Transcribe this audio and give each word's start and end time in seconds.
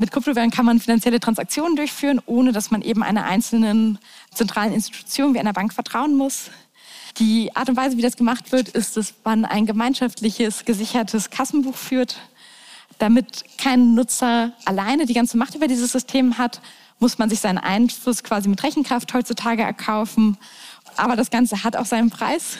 Mit 0.00 0.12
Kryptowährungen 0.12 0.50
kann 0.50 0.64
man 0.64 0.80
finanzielle 0.80 1.20
Transaktionen 1.20 1.76
durchführen, 1.76 2.22
ohne 2.24 2.52
dass 2.52 2.70
man 2.70 2.80
eben 2.80 3.02
einer 3.02 3.24
einzelnen 3.24 3.98
zentralen 4.32 4.72
Institution 4.72 5.34
wie 5.34 5.38
einer 5.38 5.52
Bank 5.52 5.74
vertrauen 5.74 6.16
muss. 6.16 6.50
Die 7.18 7.54
Art 7.54 7.68
und 7.68 7.76
Weise, 7.76 7.98
wie 7.98 8.02
das 8.02 8.16
gemacht 8.16 8.50
wird, 8.50 8.70
ist, 8.70 8.96
dass 8.96 9.12
man 9.24 9.44
ein 9.44 9.66
gemeinschaftliches, 9.66 10.64
gesichertes 10.64 11.28
Kassenbuch 11.28 11.74
führt. 11.76 12.16
Damit 12.98 13.44
kein 13.58 13.94
Nutzer 13.94 14.52
alleine 14.64 15.04
die 15.04 15.12
ganze 15.12 15.36
Macht 15.36 15.54
über 15.54 15.68
dieses 15.68 15.92
System 15.92 16.38
hat, 16.38 16.62
muss 16.98 17.18
man 17.18 17.28
sich 17.28 17.40
seinen 17.40 17.58
Einfluss 17.58 18.24
quasi 18.24 18.48
mit 18.48 18.62
Rechenkraft 18.62 19.12
heutzutage 19.12 19.62
erkaufen. 19.62 20.38
Aber 20.96 21.14
das 21.14 21.30
Ganze 21.30 21.62
hat 21.62 21.76
auch 21.76 21.84
seinen 21.84 22.08
Preis. 22.08 22.56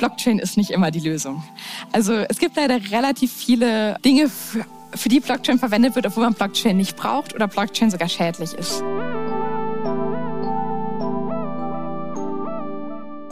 Blockchain 0.00 0.38
ist 0.38 0.56
nicht 0.56 0.70
immer 0.70 0.90
die 0.90 1.00
Lösung. 1.00 1.44
Also 1.92 2.14
es 2.14 2.38
gibt 2.38 2.56
leider 2.56 2.80
relativ 2.90 3.30
viele 3.30 3.98
Dinge, 4.02 4.30
für 4.94 5.08
die 5.10 5.20
Blockchain 5.20 5.58
verwendet 5.58 5.94
wird, 5.94 6.06
obwohl 6.06 6.24
man 6.24 6.32
Blockchain 6.32 6.76
nicht 6.78 6.96
braucht 6.96 7.34
oder 7.34 7.46
Blockchain 7.46 7.90
sogar 7.90 8.08
schädlich 8.08 8.54
ist. 8.54 8.82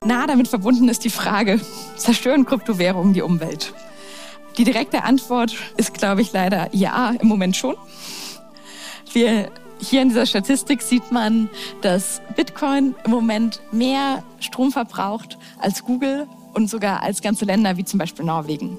Na, 0.05 0.27
damit 0.27 0.49
verbunden 0.49 0.91
ist 0.91 1.05
die 1.05 1.11
Frage, 1.11 1.59
zerstören 1.97 2.45
Kryptowährungen 2.45 3.15
die 3.15 3.23
Umwelt? 3.23 3.73
Die 4.59 4.65
direkte 4.65 5.05
Antwort 5.05 5.55
ist, 5.79 5.95
glaube 5.95 6.21
ich, 6.21 6.33
leider 6.33 6.69
ja, 6.73 7.15
im 7.19 7.29
Moment 7.29 7.57
schon. 7.57 7.77
Wir, 9.15 9.51
hier 9.81 10.03
in 10.03 10.11
dieser 10.11 10.27
Statistik 10.27 10.83
sieht 10.83 11.13
man, 11.13 11.49
dass 11.81 12.21
Bitcoin 12.37 12.95
im 13.05 13.11
Moment 13.11 13.63
mehr 13.73 14.23
Strom 14.41 14.71
verbraucht 14.71 15.39
als 15.61 15.83
Google 15.83 16.27
und 16.59 16.69
sogar 16.69 17.03
als 17.03 17.23
ganze 17.23 17.45
Länder 17.45 17.77
wie 17.77 17.85
zum 17.85 17.99
Beispiel 17.99 18.25
Norwegen. 18.25 18.79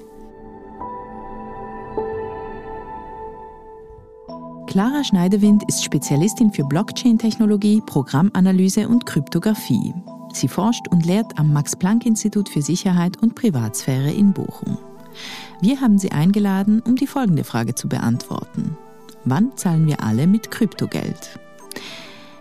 Clara 4.66 5.02
Schneidewind 5.02 5.64
ist 5.66 5.82
Spezialistin 5.82 6.52
für 6.52 6.62
Blockchain-Technologie, 6.64 7.82
Programmanalyse 7.86 8.86
und 8.86 9.04
Kryptographie. 9.04 9.94
Sie 10.32 10.46
forscht 10.46 10.86
und 10.90 11.06
lehrt 11.06 11.36
am 11.38 11.52
Max-Planck-Institut 11.52 12.48
für 12.48 12.62
Sicherheit 12.62 13.20
und 13.20 13.34
Privatsphäre 13.34 14.12
in 14.12 14.32
Bochum. 14.32 14.78
Wir 15.60 15.80
haben 15.80 15.98
sie 15.98 16.12
eingeladen, 16.12 16.82
um 16.86 16.94
die 16.94 17.08
folgende 17.08 17.42
Frage 17.42 17.74
zu 17.74 17.88
beantworten. 17.88 18.76
Wann 19.24 19.56
zahlen 19.56 19.86
wir 19.86 20.04
alle 20.04 20.26
mit 20.26 20.50
Kryptogeld? 20.50 21.40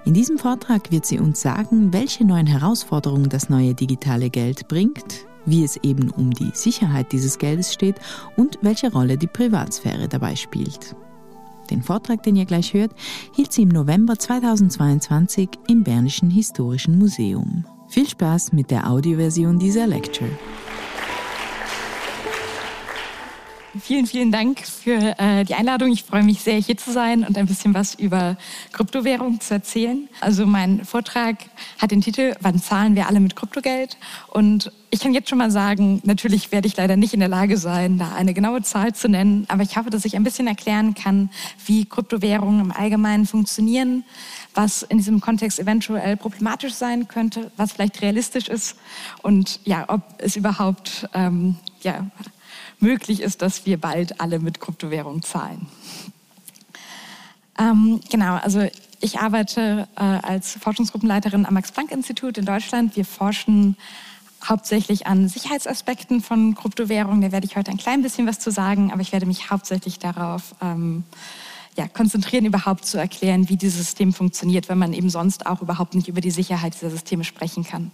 In 0.05 0.13
diesem 0.13 0.37
Vortrag 0.37 0.91
wird 0.91 1.05
sie 1.05 1.17
uns 1.17 1.41
sagen, 1.41 1.93
welche 1.93 2.25
neuen 2.25 2.47
Herausforderungen 2.47 3.29
das 3.29 3.49
neue 3.49 3.73
digitale 3.73 4.29
Geld 4.29 4.67
bringt, 4.67 5.28
wie 5.49 5.63
es 5.63 5.77
eben 5.77 6.09
um 6.09 6.31
die 6.31 6.51
Sicherheit 6.53 7.11
dieses 7.11 7.37
Geldes 7.37 7.73
steht 7.73 7.95
und 8.35 8.59
welche 8.61 8.91
Rolle 8.91 9.17
die 9.17 9.27
Privatsphäre 9.27 10.07
dabei 10.07 10.35
spielt. 10.35 10.95
Den 11.69 11.83
Vortrag, 11.83 12.23
den 12.23 12.35
ihr 12.35 12.45
gleich 12.45 12.73
hört, 12.73 12.91
hielt 13.35 13.53
sie 13.53 13.63
im 13.63 13.69
November 13.69 14.17
2022 14.17 15.49
im 15.67 15.83
Bernischen 15.83 16.29
Historischen 16.29 16.97
Museum. 16.97 17.65
Viel 17.87 18.07
Spaß 18.07 18.53
mit 18.53 18.71
der 18.71 18.89
Audioversion 18.89 19.59
dieser 19.59 19.87
Lecture. 19.87 20.29
Vielen, 23.81 24.07
vielen 24.07 24.31
Dank 24.31 24.65
für 24.65 25.15
äh, 25.19 25.43
die 25.43 25.53
Einladung. 25.53 25.91
Ich 25.91 26.03
freue 26.03 26.23
mich 26.23 26.41
sehr, 26.41 26.55
hier 26.55 26.77
zu 26.77 26.91
sein 26.91 27.23
und 27.23 27.37
ein 27.37 27.45
bisschen 27.45 27.73
was 27.73 27.93
über 27.93 28.37
Kryptowährung 28.71 29.39
zu 29.39 29.53
erzählen. 29.53 30.09
Also 30.21 30.45
mein 30.45 30.85
Vortrag 30.85 31.37
hat 31.77 31.91
den 31.91 32.01
Titel 32.01 32.35
Wann 32.41 32.59
zahlen 32.59 32.95
wir 32.95 33.07
alle 33.07 33.19
mit 33.19 33.35
Kryptogeld? 33.35 33.97
Und 34.27 34.71
ich 34.89 35.01
kann 35.01 35.13
jetzt 35.13 35.29
schon 35.29 35.37
mal 35.37 35.51
sagen, 35.51 36.01
natürlich 36.03 36.51
werde 36.51 36.67
ich 36.67 36.77
leider 36.77 36.95
nicht 36.95 37.13
in 37.13 37.19
der 37.19 37.29
Lage 37.29 37.57
sein, 37.57 37.99
da 37.99 38.15
eine 38.15 38.33
genaue 38.33 38.63
Zahl 38.63 38.95
zu 38.95 39.07
nennen, 39.07 39.45
aber 39.49 39.61
ich 39.61 39.77
hoffe, 39.77 39.91
dass 39.91 40.03
ich 40.05 40.15
ein 40.15 40.23
bisschen 40.23 40.47
erklären 40.47 40.95
kann, 40.95 41.29
wie 41.65 41.85
Kryptowährungen 41.85 42.61
im 42.61 42.71
Allgemeinen 42.71 43.27
funktionieren, 43.27 44.03
was 44.55 44.81
in 44.81 44.97
diesem 44.97 45.21
Kontext 45.21 45.59
eventuell 45.59 46.17
problematisch 46.17 46.73
sein 46.73 47.07
könnte, 47.07 47.51
was 47.55 47.73
vielleicht 47.73 48.01
realistisch 48.01 48.47
ist 48.47 48.77
und 49.21 49.59
ja, 49.63 49.85
ob 49.87 50.01
es 50.17 50.35
überhaupt 50.35 51.07
ähm, 51.13 51.57
ja, 51.81 52.07
möglich 52.79 53.21
ist, 53.21 53.41
dass 53.41 53.65
wir 53.65 53.79
bald 53.79 54.19
alle 54.21 54.39
mit 54.39 54.59
Kryptowährungen 54.59 55.21
zahlen. 55.21 55.67
Ähm, 57.59 57.99
genau, 58.09 58.35
also 58.35 58.67
ich 59.01 59.19
arbeite 59.19 59.87
äh, 59.95 60.01
als 60.01 60.53
Forschungsgruppenleiterin 60.53 61.45
am 61.45 61.53
Max-Planck-Institut 61.53 62.37
in 62.37 62.45
Deutschland. 62.45 62.95
Wir 62.95 63.05
forschen 63.05 63.77
hauptsächlich 64.43 65.07
an 65.07 65.27
Sicherheitsaspekten 65.27 66.21
von 66.21 66.55
Kryptowährungen. 66.55 67.21
Da 67.21 67.31
werde 67.31 67.45
ich 67.45 67.55
heute 67.55 67.71
ein 67.71 67.77
klein 67.77 68.01
bisschen 68.01 68.27
was 68.27 68.39
zu 68.39 68.51
sagen, 68.51 68.91
aber 68.91 69.01
ich 69.01 69.11
werde 69.11 69.25
mich 69.25 69.49
hauptsächlich 69.49 69.99
darauf 69.99 70.55
ähm, 70.61 71.03
ja, 71.75 71.87
konzentrieren, 71.87 72.45
überhaupt 72.45 72.85
zu 72.85 72.97
erklären, 72.97 73.49
wie 73.49 73.57
dieses 73.57 73.79
System 73.79 74.13
funktioniert, 74.13 74.69
wenn 74.69 74.77
man 74.77 74.93
eben 74.93 75.09
sonst 75.09 75.45
auch 75.45 75.61
überhaupt 75.61 75.95
nicht 75.95 76.07
über 76.07 76.21
die 76.21 76.31
Sicherheit 76.31 76.73
dieser 76.73 76.89
Systeme 76.89 77.23
sprechen 77.23 77.63
kann. 77.63 77.91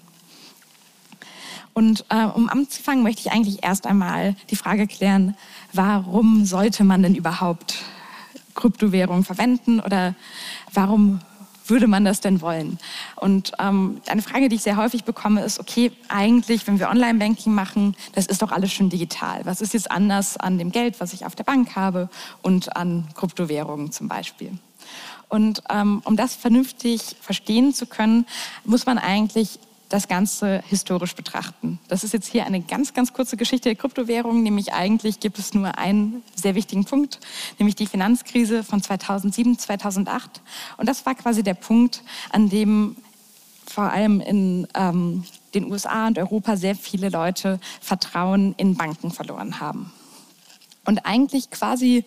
Und 1.78 2.06
äh, 2.08 2.24
um 2.24 2.50
anzufangen, 2.50 3.04
möchte 3.04 3.20
ich 3.20 3.34
eigentlich 3.34 3.62
erst 3.62 3.86
einmal 3.86 4.38
die 4.50 4.56
Frage 4.56 4.88
klären, 4.88 5.36
warum 5.74 6.46
sollte 6.46 6.86
man 6.86 7.04
denn 7.04 7.16
überhaupt 7.16 7.84
Kryptowährungen 8.56 9.26
verwenden 9.26 9.82
oder 9.82 10.16
warum 10.72 11.20
würde 11.68 11.88
man 11.88 12.06
das 12.06 12.22
denn 12.22 12.40
wollen? 12.40 12.80
Und 13.18 13.52
ähm, 13.60 14.00
eine 14.08 14.22
Frage, 14.22 14.48
die 14.48 14.56
ich 14.56 14.64
sehr 14.64 14.78
häufig 14.78 15.04
bekomme, 15.04 15.44
ist, 15.44 15.60
okay, 15.60 15.92
eigentlich, 16.08 16.66
wenn 16.66 16.80
wir 16.80 16.90
Online-Banking 16.90 17.54
machen, 17.54 17.94
das 18.14 18.26
ist 18.26 18.42
doch 18.42 18.54
alles 18.54 18.72
schon 18.72 18.90
digital. 18.90 19.42
Was 19.44 19.60
ist 19.60 19.74
jetzt 19.74 19.92
anders 19.92 20.38
an 20.38 20.58
dem 20.58 20.72
Geld, 20.72 21.02
was 21.02 21.12
ich 21.12 21.26
auf 21.26 21.36
der 21.36 21.44
Bank 21.44 21.76
habe 21.76 22.10
und 22.42 22.78
an 22.78 23.06
Kryptowährungen 23.16 23.92
zum 23.92 24.08
Beispiel? 24.08 24.58
Und 25.28 25.62
ähm, 25.70 26.02
um 26.06 26.16
das 26.16 26.36
vernünftig 26.36 27.18
verstehen 27.20 27.74
zu 27.74 27.86
können, 27.86 28.26
muss 28.64 28.86
man 28.86 28.98
eigentlich 28.98 29.60
das 29.90 30.08
Ganze 30.08 30.64
historisch 30.68 31.16
betrachten. 31.16 31.80
Das 31.88 32.04
ist 32.04 32.14
jetzt 32.14 32.28
hier 32.28 32.46
eine 32.46 32.62
ganz, 32.62 32.94
ganz 32.94 33.14
kurze 33.14 33.38
Geschichte 33.38 33.70
der 33.70 33.76
Kryptowährungen, 33.76 34.44
nämlich 34.44 34.74
eigentlich 34.74 35.20
gibt 35.20 35.40
es 35.40 35.54
nur 35.54 35.78
einen 35.78 36.24
sehr 36.36 36.56
wichtigen 36.56 36.86
Punkt, 36.86 37.20
nämlich 37.60 37.76
die 37.76 37.86
Finanzkrise 37.86 38.64
von 38.64 38.82
2007, 38.82 39.60
2008. 39.60 40.42
Und 40.78 40.90
das 40.90 41.06
war 41.06 41.16
quasi 41.16 41.44
der 41.44 41.54
Punkt, 41.54 42.04
an 42.32 42.50
dem 42.50 42.96
vor 43.66 43.92
allem 43.92 44.22
in 44.22 44.68
ähm, 44.74 45.26
den 45.54 45.72
USA 45.72 46.08
und 46.08 46.18
Europa 46.18 46.56
sehr 46.56 46.76
viele 46.76 47.10
Leute 47.10 47.60
Vertrauen 47.82 48.54
in 48.58 48.76
Banken 48.76 49.12
verloren 49.12 49.60
haben. 49.60 49.92
Und 50.86 51.06
eigentlich 51.06 51.50
quasi 51.50 52.06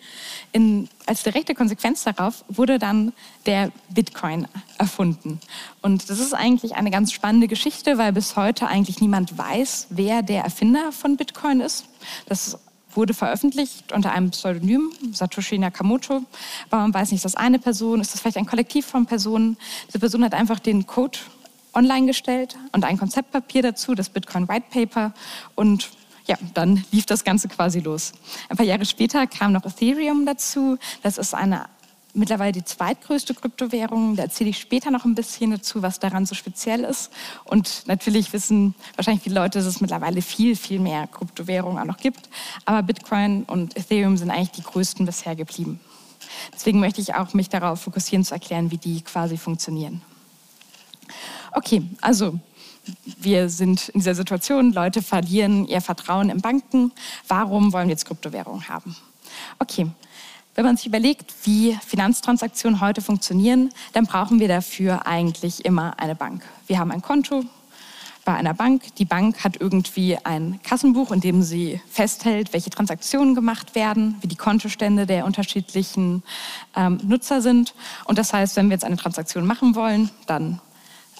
in, 0.51 0.89
als 1.05 1.23
direkte 1.23 1.53
Konsequenz 1.53 2.03
darauf 2.03 2.45
wurde 2.47 2.79
dann 2.79 3.13
der 3.45 3.71
Bitcoin 3.89 4.47
erfunden. 4.77 5.39
Und 5.81 6.09
das 6.09 6.19
ist 6.19 6.33
eigentlich 6.33 6.75
eine 6.75 6.91
ganz 6.91 7.11
spannende 7.11 7.47
Geschichte, 7.47 7.97
weil 7.97 8.13
bis 8.13 8.35
heute 8.35 8.67
eigentlich 8.67 9.01
niemand 9.01 9.37
weiß, 9.37 9.87
wer 9.89 10.21
der 10.21 10.43
Erfinder 10.43 10.91
von 10.91 11.17
Bitcoin 11.17 11.59
ist. 11.59 11.85
Das 12.27 12.57
wurde 12.95 13.13
veröffentlicht 13.13 13.91
unter 13.91 14.11
einem 14.11 14.31
Pseudonym, 14.31 14.91
Satoshi 15.11 15.57
Nakamoto. 15.57 16.23
Aber 16.69 16.81
man 16.81 16.93
weiß 16.93 17.11
nicht, 17.11 17.19
ist 17.19 17.25
das 17.25 17.35
eine 17.35 17.59
Person, 17.59 18.01
ist 18.01 18.13
das 18.13 18.21
vielleicht 18.21 18.37
ein 18.37 18.45
Kollektiv 18.45 18.85
von 18.85 19.05
Personen? 19.05 19.57
Diese 19.87 19.99
Person 19.99 20.23
hat 20.23 20.33
einfach 20.33 20.59
den 20.59 20.87
Code 20.87 21.19
online 21.73 22.07
gestellt 22.07 22.57
und 22.71 22.83
ein 22.83 22.97
Konzeptpapier 22.97 23.61
dazu, 23.61 23.93
das 23.93 24.09
Bitcoin 24.09 24.47
White 24.47 24.65
Paper. 24.71 25.13
Und 25.55 25.91
ja, 26.29 26.37
dann 26.53 26.85
lief 26.91 27.05
das 27.05 27.23
Ganze 27.23 27.47
quasi 27.47 27.79
los. 27.79 28.13
Ein 28.47 28.55
paar 28.55 28.65
Jahre 28.65 28.85
später 28.85 29.25
kam 29.27 29.51
noch 29.51 29.65
Ethereum 29.65 30.25
dazu. 30.25 30.77
Das 31.01 31.17
ist 31.17 31.33
eine 31.33 31.65
mittlerweile 32.13 32.51
die 32.51 32.63
zweitgrößte 32.63 33.33
Kryptowährung. 33.33 34.15
Da 34.15 34.23
erzähle 34.23 34.51
ich 34.51 34.59
später 34.59 34.91
noch 34.91 35.05
ein 35.05 35.15
bisschen 35.15 35.51
dazu, 35.51 35.81
was 35.81 35.99
daran 35.99 36.25
so 36.25 36.35
speziell 36.35 36.83
ist. 36.83 37.11
Und 37.45 37.83
natürlich 37.87 38.31
wissen 38.31 38.75
wahrscheinlich 38.95 39.23
viele 39.23 39.35
Leute, 39.35 39.59
dass 39.59 39.67
es 39.67 39.81
mittlerweile 39.81 40.21
viel, 40.21 40.55
viel 40.55 40.79
mehr 40.79 41.07
Kryptowährungen 41.07 41.79
auch 41.79 41.85
noch 41.85 41.97
gibt. 41.97 42.29
Aber 42.65 42.83
Bitcoin 42.83 43.43
und 43.43 43.75
Ethereum 43.75 44.17
sind 44.17 44.29
eigentlich 44.29 44.51
die 44.51 44.63
größten 44.63 45.05
bisher 45.05 45.35
geblieben. 45.35 45.79
Deswegen 46.53 46.79
möchte 46.79 47.01
ich 47.01 47.15
auch 47.15 47.33
mich 47.33 47.49
darauf 47.49 47.81
fokussieren, 47.81 48.23
zu 48.23 48.33
erklären, 48.35 48.69
wie 48.69 48.77
die 48.77 49.01
quasi 49.01 49.37
funktionieren. 49.37 50.01
Okay, 51.53 51.81
also 52.01 52.39
wir 53.03 53.49
sind 53.49 53.89
in 53.89 53.99
dieser 53.99 54.15
Situation, 54.15 54.73
Leute 54.73 55.01
verlieren 55.01 55.67
ihr 55.67 55.81
Vertrauen 55.81 56.29
in 56.29 56.41
Banken. 56.41 56.91
Warum 57.27 57.73
wollen 57.73 57.87
wir 57.87 57.93
jetzt 57.93 58.05
Kryptowährungen 58.05 58.67
haben? 58.69 58.95
Okay, 59.59 59.87
wenn 60.55 60.65
man 60.65 60.77
sich 60.77 60.87
überlegt, 60.87 61.33
wie 61.43 61.77
Finanztransaktionen 61.85 62.81
heute 62.81 63.01
funktionieren, 63.01 63.71
dann 63.93 64.05
brauchen 64.05 64.39
wir 64.39 64.47
dafür 64.47 65.07
eigentlich 65.07 65.63
immer 65.63 65.99
eine 65.99 66.15
Bank. 66.15 66.43
Wir 66.67 66.79
haben 66.79 66.91
ein 66.91 67.01
Konto 67.01 67.45
bei 68.25 68.35
einer 68.35 68.53
Bank. 68.53 68.95
Die 68.97 69.05
Bank 69.05 69.43
hat 69.43 69.59
irgendwie 69.59 70.17
ein 70.23 70.59
Kassenbuch, 70.61 71.11
in 71.11 71.21
dem 71.21 71.41
sie 71.41 71.81
festhält, 71.89 72.53
welche 72.53 72.69
Transaktionen 72.69 73.35
gemacht 73.35 73.73
werden, 73.73 74.17
wie 74.21 74.27
die 74.27 74.35
Kontostände 74.35 75.05
der 75.05 75.25
unterschiedlichen 75.25 76.23
ähm, 76.75 76.99
Nutzer 77.03 77.41
sind. 77.41 77.73
Und 78.05 78.17
das 78.17 78.33
heißt, 78.33 78.55
wenn 78.55 78.67
wir 78.67 78.73
jetzt 78.73 78.83
eine 78.83 78.97
Transaktion 78.97 79.47
machen 79.47 79.75
wollen, 79.75 80.09
dann 80.27 80.59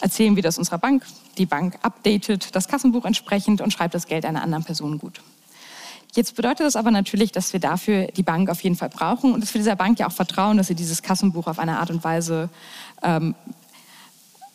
erzählen 0.01 0.36
wir 0.36 0.44
das 0.44 0.57
unserer 0.57 0.78
Bank. 0.78 1.04
Die 1.38 1.46
Bank 1.46 1.78
updatet 1.81 2.56
das 2.56 2.68
Kassenbuch 2.68 3.06
entsprechend 3.06 3.62
und 3.62 3.72
schreibt 3.72 3.94
das 3.94 4.07
Geld 4.07 4.25
einer 4.25 4.42
anderen 4.42 4.63
Person 4.63 4.98
gut. 4.98 5.22
Jetzt 6.16 6.36
bedeutet 6.36 6.66
das 6.66 6.75
aber 6.75 6.90
natürlich, 6.90 7.31
dass 7.31 7.54
wir 7.54 7.60
dafür 7.60 8.07
die 8.07 8.24
Bank 8.24 8.50
auf 8.50 8.62
jeden 8.62 8.75
Fall 8.75 8.90
brauchen 8.90 9.34
und 9.34 9.42
dass 9.42 9.54
wir 9.54 9.60
dieser 9.60 9.75
Bank 9.75 10.00
ja 10.00 10.07
auch 10.07 10.12
vertrauen, 10.12 10.57
dass 10.57 10.68
sie 10.68 10.75
dieses 10.75 11.04
Kassenbuch 11.04 11.48
auf 11.48 11.60
eine 11.60 11.80
Art 11.80 11.92
und 11.92 12.04
Weise 12.04 12.50
ähm, 13.04 13.36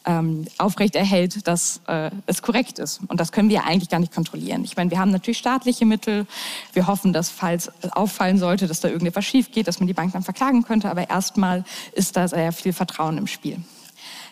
ähm, 0.04 0.46
aufrechterhält, 0.58 1.46
dass 1.46 1.80
äh, 1.86 2.10
es 2.26 2.42
korrekt 2.42 2.78
ist. 2.78 3.00
Und 3.08 3.20
das 3.20 3.32
können 3.32 3.48
wir 3.48 3.64
eigentlich 3.64 3.88
gar 3.88 4.00
nicht 4.00 4.12
kontrollieren. 4.12 4.64
Ich 4.64 4.76
meine, 4.76 4.90
wir 4.90 4.98
haben 4.98 5.10
natürlich 5.10 5.38
staatliche 5.38 5.86
Mittel. 5.86 6.26
Wir 6.72 6.86
hoffen, 6.86 7.12
dass 7.12 7.30
falls 7.30 7.70
auffallen 7.92 8.38
sollte, 8.38 8.66
dass 8.66 8.80
da 8.80 8.88
irgendetwas 8.88 9.24
schief 9.24 9.50
geht, 9.52 9.68
dass 9.68 9.80
man 9.80 9.86
die 9.86 9.94
Bank 9.94 10.12
dann 10.12 10.22
verklagen 10.22 10.62
könnte. 10.64 10.90
Aber 10.90 11.08
erstmal 11.08 11.64
ist 11.92 12.16
da 12.16 12.28
sehr 12.28 12.52
viel 12.52 12.72
Vertrauen 12.72 13.16
im 13.16 13.26
Spiel. 13.26 13.58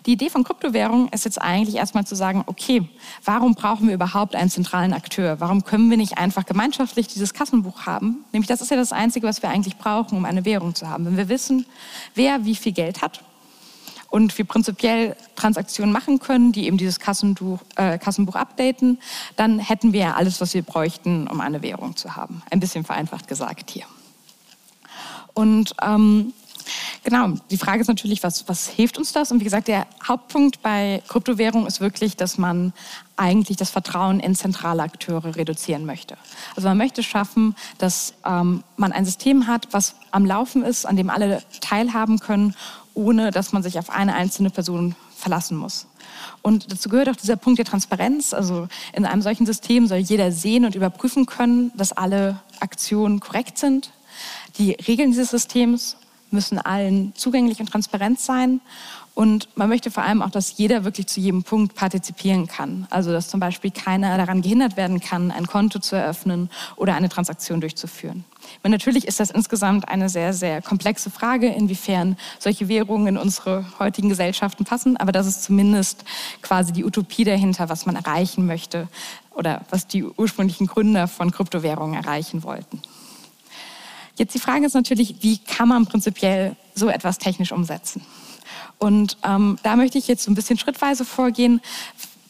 Die 0.07 0.13
Idee 0.13 0.31
von 0.31 0.43
Kryptowährungen 0.43 1.09
ist 1.09 1.25
jetzt 1.25 1.41
eigentlich 1.41 1.77
erstmal 1.77 2.05
zu 2.05 2.17
sagen, 2.17 2.43
okay, 2.47 2.89
warum 3.25 3.55
brauchen 3.55 3.87
wir 3.87 3.95
überhaupt 3.95 4.35
einen 4.35 4.51
zentralen 4.51 4.93
Akteur? 4.93 5.39
Warum 5.39 5.65
können 5.65 5.91
wir 5.91 5.97
nicht 5.97 6.19
einfach 6.19 6.45
gemeinschaftlich 6.45 7.07
dieses 7.07 7.35
Kassenbuch 7.35 7.87
haben? 7.87 8.25
Nämlich 8.33 8.49
das 8.49 8.61
ist 8.61 8.71
ja 8.71 8.77
das 8.77 8.93
Einzige, 8.93 9.27
was 9.27 9.43
wir 9.43 9.51
eigentlich 9.51 9.77
brauchen, 9.77 10.19
um 10.19 10.25
eine 10.25 10.45
Währung 10.45 10.75
zu 10.75 10.89
haben. 10.89 11.05
Wenn 11.05 11.17
wir 11.17 11.29
wissen, 11.29 11.67
wer 12.15 12.45
wie 12.45 12.57
viel 12.57 12.73
Geld 12.73 13.01
hat 13.01 13.23
und 14.11 14.37
wir 14.37 14.45
prinzipiell 14.45 15.17
Transaktionen 15.37 15.93
machen 15.93 16.19
können, 16.19 16.51
die 16.51 16.67
eben 16.67 16.79
dieses 16.79 16.99
Kassenbuch, 16.99 17.61
äh, 17.77 17.97
Kassenbuch 17.99 18.35
updaten, 18.35 18.99
dann 19.37 19.61
hätten 19.61 19.93
wir 19.93 20.01
ja 20.01 20.15
alles, 20.15 20.41
was 20.41 20.53
wir 20.53 20.63
bräuchten, 20.63 21.29
um 21.29 21.41
eine 21.41 21.63
Währung 21.63 21.95
zu 21.95 22.17
haben. 22.17 22.43
Ein 22.51 22.59
bisschen 22.59 22.85
vereinfacht 22.85 23.29
gesagt 23.29 23.71
hier. 23.71 23.85
Und 25.33 25.75
ähm, 25.81 26.33
Genau, 27.05 27.35
die 27.51 27.57
Frage 27.57 27.81
ist 27.81 27.89
natürlich, 27.89 28.23
was, 28.23 28.49
was 28.49 28.69
hilft 28.69 28.99
uns 28.99 29.13
das? 29.13 29.33
Und 29.33 29.41
wie 29.41 29.45
gesagt, 29.45 29.69
der 29.69 29.87
Hauptpunkt 30.07 30.63
bei 30.63 31.03
Kryptowährung 31.09 31.67
ist 31.67 31.81
wirklich, 31.81 32.17
dass 32.17 32.39
man 32.39 32.73
eigentlich 33.17 33.57
das 33.57 33.71
Vertrauen 33.71 34.21
in 34.21 34.35
zentrale 34.35 34.83
Akteure 34.83 35.37
reduzieren 35.37 35.85
möchte. 35.85 36.17
Also 36.57 36.69
man 36.69 36.79
möchte 36.79 37.03
schaffen, 37.03 37.55
dass 37.79 38.15
ähm, 38.25 38.65
man 38.77 38.93
ein 38.93 39.05
System 39.05 39.47
hat, 39.47 39.69
was 39.73 39.97
am 40.11 40.25
Laufen 40.25 40.63
ist, 40.63 40.87
an 40.87 40.97
dem 40.97 41.11
alle 41.11 41.43
teilhaben 41.61 42.19
können, 42.19 42.55
ohne 42.95 43.31
dass 43.31 43.53
man 43.53 43.63
sich 43.63 43.79
auf 43.79 43.91
eine 43.91 44.15
einzelne 44.15 44.51
Person 44.51 44.95
verlassen 45.17 45.57
muss. 45.57 45.87
Und 46.43 46.73
dazu 46.73 46.89
gehört 46.89 47.09
auch 47.09 47.17
dieser 47.17 47.37
Punkt 47.37 47.59
der 47.59 47.65
Transparenz. 47.65 48.35
Also 48.35 48.69
in 48.93 49.05
einem 49.05 49.23
solchen 49.23 49.47
System 49.47 49.87
soll 49.87 49.99
jeder 49.99 50.33
sehen 50.33 50.65
und 50.65 50.75
überprüfen 50.75 51.27
können, 51.27 51.73
dass 51.77 51.93
alle 51.93 52.41
Aktionen 52.61 53.21
korrekt 53.21 53.59
sind. 53.59 53.91
Die 54.59 54.73
Regeln 54.73 55.11
dieses 55.11 55.31
Systems 55.31 55.97
müssen 56.33 56.59
allen 56.59 57.13
zugänglich 57.15 57.61
und 57.61 57.67
transparent 57.67 58.21
sein. 58.21 58.61
Und 59.15 59.49
man 59.57 59.69
möchte 59.69 59.91
vor 59.91 60.05
allem 60.05 60.23
auch, 60.23 60.31
dass 60.31 60.57
jeder 60.57 60.85
wirklich 60.85 61.07
zu 61.07 61.21
jedem 61.21 61.43
Punkt 61.43 61.75
partizipieren 61.75 62.47
kann. 62.47 62.87
Also 62.89 63.13
dass 63.13 63.29
zum 63.29 63.41
Beispiel 63.41 63.71
keiner 63.71 64.17
daran 64.17 64.41
gehindert 64.41 64.79
werden 64.79 65.01
kann, 65.01 65.31
ein 65.31 65.47
Konto 65.47 65.81
zu 65.81 65.97
eröffnen 65.97 66.49
oder 66.77 66.95
eine 66.95 67.11
Transaktion 67.11 67.61
durchzuführen. 67.61 68.25
Und 68.63 68.71
natürlich 68.71 69.07
ist 69.07 69.21
das 69.21 69.31
insgesamt 69.31 69.89
eine 69.89 70.09
sehr, 70.09 70.33
sehr 70.33 70.63
komplexe 70.63 71.11
Frage, 71.11 71.49
inwiefern 71.49 72.17
solche 72.39 72.69
Währungen 72.69 73.09
in 73.09 73.17
unsere 73.19 73.67
heutigen 73.79 74.09
Gesellschaften 74.09 74.65
passen. 74.65 74.97
Aber 74.97 75.13
das 75.13 75.27
ist 75.27 75.45
zumindest 75.45 76.05
quasi 76.41 76.73
die 76.73 76.85
Utopie 76.85 77.25
dahinter, 77.25 77.69
was 77.69 77.85
man 77.85 77.97
erreichen 77.97 78.47
möchte 78.47 78.89
oder 79.35 79.63
was 79.69 79.87
die 79.87 80.05
ursprünglichen 80.05 80.67
Gründer 80.67 81.07
von 81.07 81.31
Kryptowährungen 81.31 82.03
erreichen 82.03 82.43
wollten. 82.45 82.81
Jetzt 84.17 84.35
die 84.35 84.39
Frage 84.39 84.67
ist 84.67 84.75
natürlich, 84.75 85.17
wie 85.21 85.39
kann 85.39 85.69
man 85.69 85.87
prinzipiell 85.87 86.57
so 86.75 86.89
etwas 86.89 87.19
technisch 87.19 87.53
umsetzen? 87.53 88.05
Und 88.79 89.17
ähm, 89.23 89.59
da 89.63 89.77
möchte 89.77 89.99
ich 89.99 90.09
jetzt 90.09 90.25
so 90.25 90.31
ein 90.31 90.35
bisschen 90.35 90.59
schrittweise 90.59 91.05
vorgehen, 91.05 91.61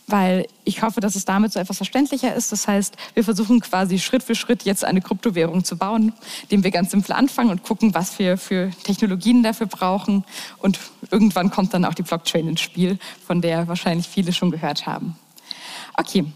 weil 0.06 0.46
ich 0.64 0.82
hoffe, 0.82 1.00
dass 1.00 1.17
es 1.17 1.25
damit 1.25 1.52
so 1.52 1.58
etwas 1.58 1.79
verständlicher 1.79 2.34
ist. 2.34 2.52
Das 2.52 2.69
heißt, 2.69 2.94
wir 3.14 3.25
versuchen 3.25 3.61
quasi 3.61 3.99
Schritt 3.99 4.23
für 4.23 4.34
Schritt 4.34 4.64
jetzt 4.64 4.84
eine 4.84 5.00
Kryptowährung 5.00 5.64
zu 5.64 5.76
bauen, 5.76 6.12
indem 6.43 6.64
wir 6.64 6.70
ganz 6.70 6.90
simpel 6.90 7.12
anfangen 7.12 7.50
und 7.50 7.62
gucken, 7.62 7.94
was 7.94 8.19
wir 8.19 8.37
für 8.37 8.70
Technologien 8.85 9.43
dafür 9.43 9.67
brauchen. 9.67 10.25
Und 10.58 10.78
irgendwann 11.11 11.50
kommt 11.50 11.73
dann 11.73 11.85
auch 11.85 11.94
die 11.94 12.02
Blockchain 12.02 12.49
ins 12.49 12.61
Spiel, 12.61 12.99
von 13.26 13.40
der 13.40 13.69
wahrscheinlich 13.69 14.06
viele 14.06 14.32
schon 14.32 14.50
gehört 14.50 14.87
haben. 14.87 15.17
Okay, 15.94 16.26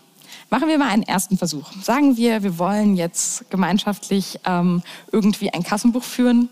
Machen 0.48 0.69
wir 0.69 0.78
mal 0.78 0.90
einen 0.90 1.02
ersten 1.02 1.37
Versuch. 1.37 1.72
Sagen 1.82 2.16
wir, 2.16 2.44
wir 2.44 2.56
wollen 2.58 2.96
jetzt 2.96 3.50
gemeinschaftlich 3.50 4.38
ähm, 4.44 4.81
irgendwie 5.10 5.52
ein 5.52 5.64
Kassenbuch 5.64 6.04
führen, 6.04 6.48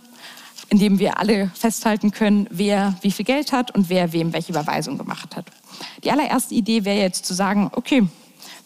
in 0.69 0.81
dem 0.81 0.99
wir 0.99 1.21
alle 1.21 1.53
festhalten 1.55 2.11
können, 2.11 2.49
wer 2.51 2.97
wie 3.03 3.13
viel 3.13 3.25
Geld 3.25 3.53
hat 3.53 3.73
und 3.73 3.89
wer 3.89 4.13
wem 4.13 4.33
welche 4.33 4.51
Überweisung 4.51 4.99
gemacht 4.99 5.37
hat. 5.37 5.47
Die 6.03 6.11
allererste 6.11 6.55
Idee 6.55 6.85
wäre 6.85 6.99
jetzt 6.99 7.25
zu 7.25 7.35
sagen, 7.35 7.71
okay, 7.73 8.09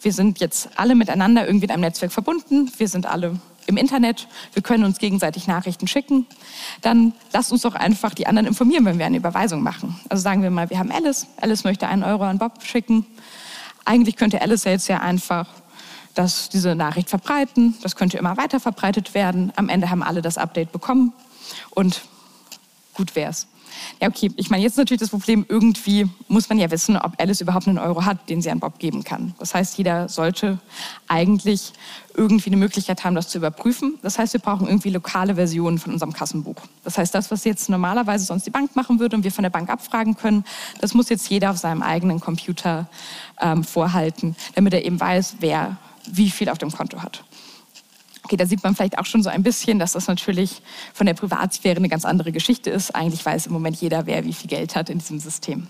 wir 0.01 0.13
sind 0.13 0.39
jetzt 0.39 0.69
alle 0.77 0.95
miteinander 0.95 1.45
irgendwie 1.45 1.65
in 1.65 1.71
einem 1.71 1.81
Netzwerk 1.81 2.11
verbunden, 2.11 2.71
wir 2.77 2.87
sind 2.87 3.05
alle 3.05 3.39
im 3.67 3.77
Internet, 3.77 4.27
wir 4.53 4.63
können 4.63 4.83
uns 4.83 4.97
gegenseitig 4.97 5.45
Nachrichten 5.45 5.85
schicken, 5.85 6.25
dann 6.81 7.13
lasst 7.33 7.51
uns 7.51 7.61
doch 7.61 7.75
einfach 7.75 8.15
die 8.15 8.25
anderen 8.25 8.47
informieren, 8.47 8.85
wenn 8.85 8.97
wir 8.97 9.05
eine 9.05 9.17
Überweisung 9.17 9.61
machen. 9.61 9.99
Also 10.09 10.23
sagen 10.23 10.41
wir 10.41 10.49
mal, 10.49 10.71
wir 10.71 10.79
haben 10.79 10.91
Alice, 10.91 11.27
Alice 11.39 11.63
möchte 11.63 11.87
einen 11.87 12.03
Euro 12.03 12.23
an 12.23 12.39
Bob 12.39 12.63
schicken, 12.63 13.05
eigentlich 13.89 14.15
könnte 14.15 14.41
Alice 14.41 14.65
jetzt 14.65 14.87
ja 14.87 14.99
einfach 14.99 15.47
das, 16.13 16.49
diese 16.49 16.75
Nachricht 16.75 17.09
verbreiten. 17.09 17.75
Das 17.81 17.95
könnte 17.95 18.19
immer 18.19 18.37
weiter 18.37 18.59
verbreitet 18.59 19.15
werden. 19.15 19.51
Am 19.55 19.67
Ende 19.67 19.89
haben 19.89 20.03
alle 20.03 20.21
das 20.21 20.37
Update 20.37 20.71
bekommen 20.71 21.11
und 21.71 22.01
gut 22.93 23.15
wär's. 23.15 23.47
Ja, 24.01 24.07
okay. 24.07 24.31
Ich 24.35 24.49
meine, 24.49 24.63
jetzt 24.63 24.77
natürlich 24.77 24.99
das 24.99 25.09
Problem, 25.09 25.45
irgendwie 25.47 26.07
muss 26.27 26.49
man 26.49 26.57
ja 26.57 26.69
wissen, 26.71 26.97
ob 26.97 27.13
Alice 27.19 27.41
überhaupt 27.41 27.67
einen 27.67 27.77
Euro 27.77 28.05
hat, 28.05 28.29
den 28.29 28.41
sie 28.41 28.49
an 28.49 28.59
Bob 28.59 28.79
geben 28.79 29.03
kann. 29.03 29.33
Das 29.39 29.53
heißt, 29.53 29.77
jeder 29.77 30.09
sollte 30.09 30.59
eigentlich 31.07 31.73
irgendwie 32.15 32.49
eine 32.49 32.57
Möglichkeit 32.57 33.03
haben, 33.03 33.15
das 33.15 33.29
zu 33.29 33.37
überprüfen. 33.37 33.97
Das 34.01 34.19
heißt, 34.19 34.33
wir 34.33 34.39
brauchen 34.39 34.67
irgendwie 34.67 34.89
lokale 34.89 35.35
Versionen 35.35 35.79
von 35.79 35.93
unserem 35.93 36.13
Kassenbuch. 36.13 36.57
Das 36.83 36.97
heißt, 36.97 37.13
das, 37.13 37.31
was 37.31 37.43
jetzt 37.45 37.69
normalerweise 37.69 38.25
sonst 38.25 38.45
die 38.45 38.51
Bank 38.51 38.75
machen 38.75 38.99
würde 38.99 39.15
und 39.15 39.23
wir 39.23 39.31
von 39.31 39.43
der 39.43 39.49
Bank 39.49 39.69
abfragen 39.69 40.15
können, 40.15 40.43
das 40.81 40.93
muss 40.93 41.09
jetzt 41.09 41.29
jeder 41.29 41.51
auf 41.51 41.57
seinem 41.57 41.81
eigenen 41.81 42.19
Computer 42.19 42.87
ähm, 43.39 43.63
vorhalten, 43.63 44.35
damit 44.55 44.73
er 44.73 44.83
eben 44.83 44.99
weiß, 44.99 45.37
wer 45.39 45.77
wie 46.05 46.29
viel 46.29 46.49
auf 46.49 46.57
dem 46.57 46.71
Konto 46.71 47.01
hat. 47.01 47.23
Okay, 48.23 48.35
da 48.37 48.45
sieht 48.45 48.63
man 48.63 48.75
vielleicht 48.75 48.99
auch 48.99 49.05
schon 49.05 49.23
so 49.23 49.29
ein 49.29 49.43
bisschen, 49.43 49.79
dass 49.79 49.93
das 49.93 50.07
natürlich 50.07 50.61
von 50.93 51.05
der 51.05 51.13
Privatsphäre 51.13 51.77
eine 51.77 51.89
ganz 51.89 52.05
andere 52.05 52.31
Geschichte 52.31 52.69
ist. 52.69 52.93
Eigentlich 52.93 53.25
weiß 53.25 53.47
im 53.47 53.53
Moment 53.53 53.77
jeder, 53.77 54.05
wer 54.05 54.25
wie 54.25 54.33
viel 54.33 54.49
Geld 54.49 54.75
hat 54.75 54.89
in 54.89 54.99
diesem 54.99 55.19
System. 55.19 55.67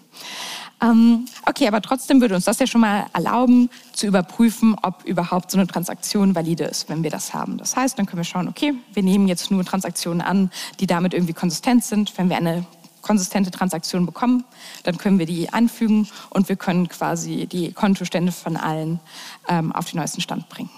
Ähm, 0.81 1.25
okay, 1.45 1.67
aber 1.67 1.81
trotzdem 1.81 2.21
würde 2.21 2.35
uns 2.35 2.45
das 2.45 2.59
ja 2.59 2.67
schon 2.67 2.81
mal 2.81 3.05
erlauben, 3.13 3.69
zu 3.91 4.07
überprüfen, 4.07 4.75
ob 4.81 5.03
überhaupt 5.03 5.51
so 5.51 5.57
eine 5.57 5.67
Transaktion 5.67 6.35
valide 6.35 6.63
ist, 6.63 6.89
wenn 6.89 7.03
wir 7.03 7.11
das 7.11 7.33
haben. 7.33 7.57
Das 7.57 7.75
heißt, 7.75 7.99
dann 7.99 8.05
können 8.05 8.19
wir 8.19 8.23
schauen, 8.23 8.47
okay, 8.47 8.73
wir 8.93 9.03
nehmen 9.03 9.27
jetzt 9.27 9.51
nur 9.51 9.63
Transaktionen 9.65 10.21
an, 10.21 10.51
die 10.79 10.87
damit 10.87 11.13
irgendwie 11.13 11.33
konsistent 11.33 11.83
sind. 11.83 12.17
Wenn 12.17 12.29
wir 12.29 12.37
eine 12.37 12.65
konsistente 13.01 13.51
Transaktion 13.51 14.05
bekommen, 14.05 14.43
dann 14.83 14.97
können 14.97 15.19
wir 15.19 15.25
die 15.25 15.51
anfügen 15.51 16.07
und 16.29 16.49
wir 16.49 16.55
können 16.55 16.87
quasi 16.87 17.45
die 17.45 17.71
Kontostände 17.71 18.31
von 18.31 18.57
allen 18.57 18.99
ähm, 19.47 19.71
auf 19.71 19.89
den 19.89 19.99
neuesten 19.99 20.21
Stand 20.21 20.49
bringen. 20.49 20.69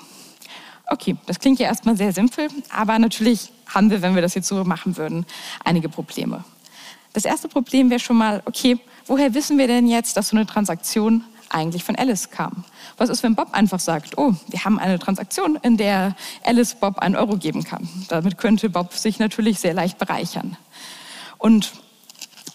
Okay, 0.91 1.15
das 1.25 1.39
klingt 1.39 1.57
ja 1.57 1.67
erstmal 1.67 1.95
sehr 1.95 2.11
simpel, 2.11 2.49
aber 2.69 2.99
natürlich 2.99 3.49
haben 3.65 3.89
wir, 3.89 4.01
wenn 4.01 4.13
wir 4.13 4.21
das 4.21 4.35
jetzt 4.35 4.49
so 4.49 4.65
machen 4.65 4.97
würden, 4.97 5.25
einige 5.63 5.87
Probleme. 5.87 6.43
Das 7.13 7.23
erste 7.23 7.47
Problem 7.47 7.89
wäre 7.89 8.01
schon 8.01 8.17
mal, 8.17 8.43
okay, 8.43 8.77
woher 9.07 9.33
wissen 9.33 9.57
wir 9.57 9.67
denn 9.67 9.87
jetzt, 9.87 10.17
dass 10.17 10.27
so 10.27 10.35
eine 10.35 10.45
Transaktion 10.45 11.23
eigentlich 11.47 11.85
von 11.85 11.95
Alice 11.95 12.29
kam? 12.29 12.65
Was 12.97 13.07
ist, 13.07 13.23
wenn 13.23 13.35
Bob 13.35 13.53
einfach 13.53 13.79
sagt, 13.79 14.17
oh, 14.17 14.33
wir 14.49 14.65
haben 14.65 14.79
eine 14.79 14.99
Transaktion, 14.99 15.57
in 15.61 15.77
der 15.77 16.13
Alice 16.43 16.75
Bob 16.75 16.99
einen 16.99 17.15
Euro 17.15 17.37
geben 17.37 17.63
kann? 17.63 17.87
Damit 18.09 18.37
könnte 18.37 18.69
Bob 18.69 18.91
sich 18.91 19.17
natürlich 19.17 19.61
sehr 19.61 19.73
leicht 19.73 19.97
bereichern. 19.97 20.57
Und 21.37 21.71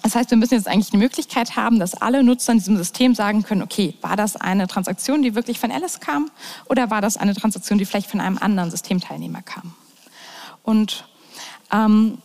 das 0.07 0.15
heißt, 0.15 0.31
wir 0.31 0.39
müssen 0.39 0.55
jetzt 0.55 0.69
eigentlich 0.69 0.91
die 0.91 0.99
Möglichkeit 0.99 1.57
haben, 1.57 1.81
dass 1.81 1.95
alle 1.95 2.23
Nutzer 2.23 2.53
in 2.53 2.59
diesem 2.59 2.77
System 2.77 3.17
sagen 3.17 3.43
können, 3.43 3.61
okay, 3.61 3.95
war 4.03 4.15
das 4.15 4.37
eine 4.37 4.69
Transaktion, 4.69 5.21
die 5.21 5.35
wirklich 5.35 5.59
von 5.59 5.73
Alice 5.73 5.99
kam 5.99 6.31
oder 6.67 6.91
war 6.91 7.01
das 7.03 7.17
eine 7.17 7.35
Transaktion, 7.35 7.77
die 7.77 7.87
vielleicht 7.87 8.09
von 8.09 8.21
einem 8.21 8.39
anderen 8.39 8.71
Systemteilnehmer 8.71 9.43
kam? 9.43 9.75
Und 10.63 11.09
ähm, 11.73 12.19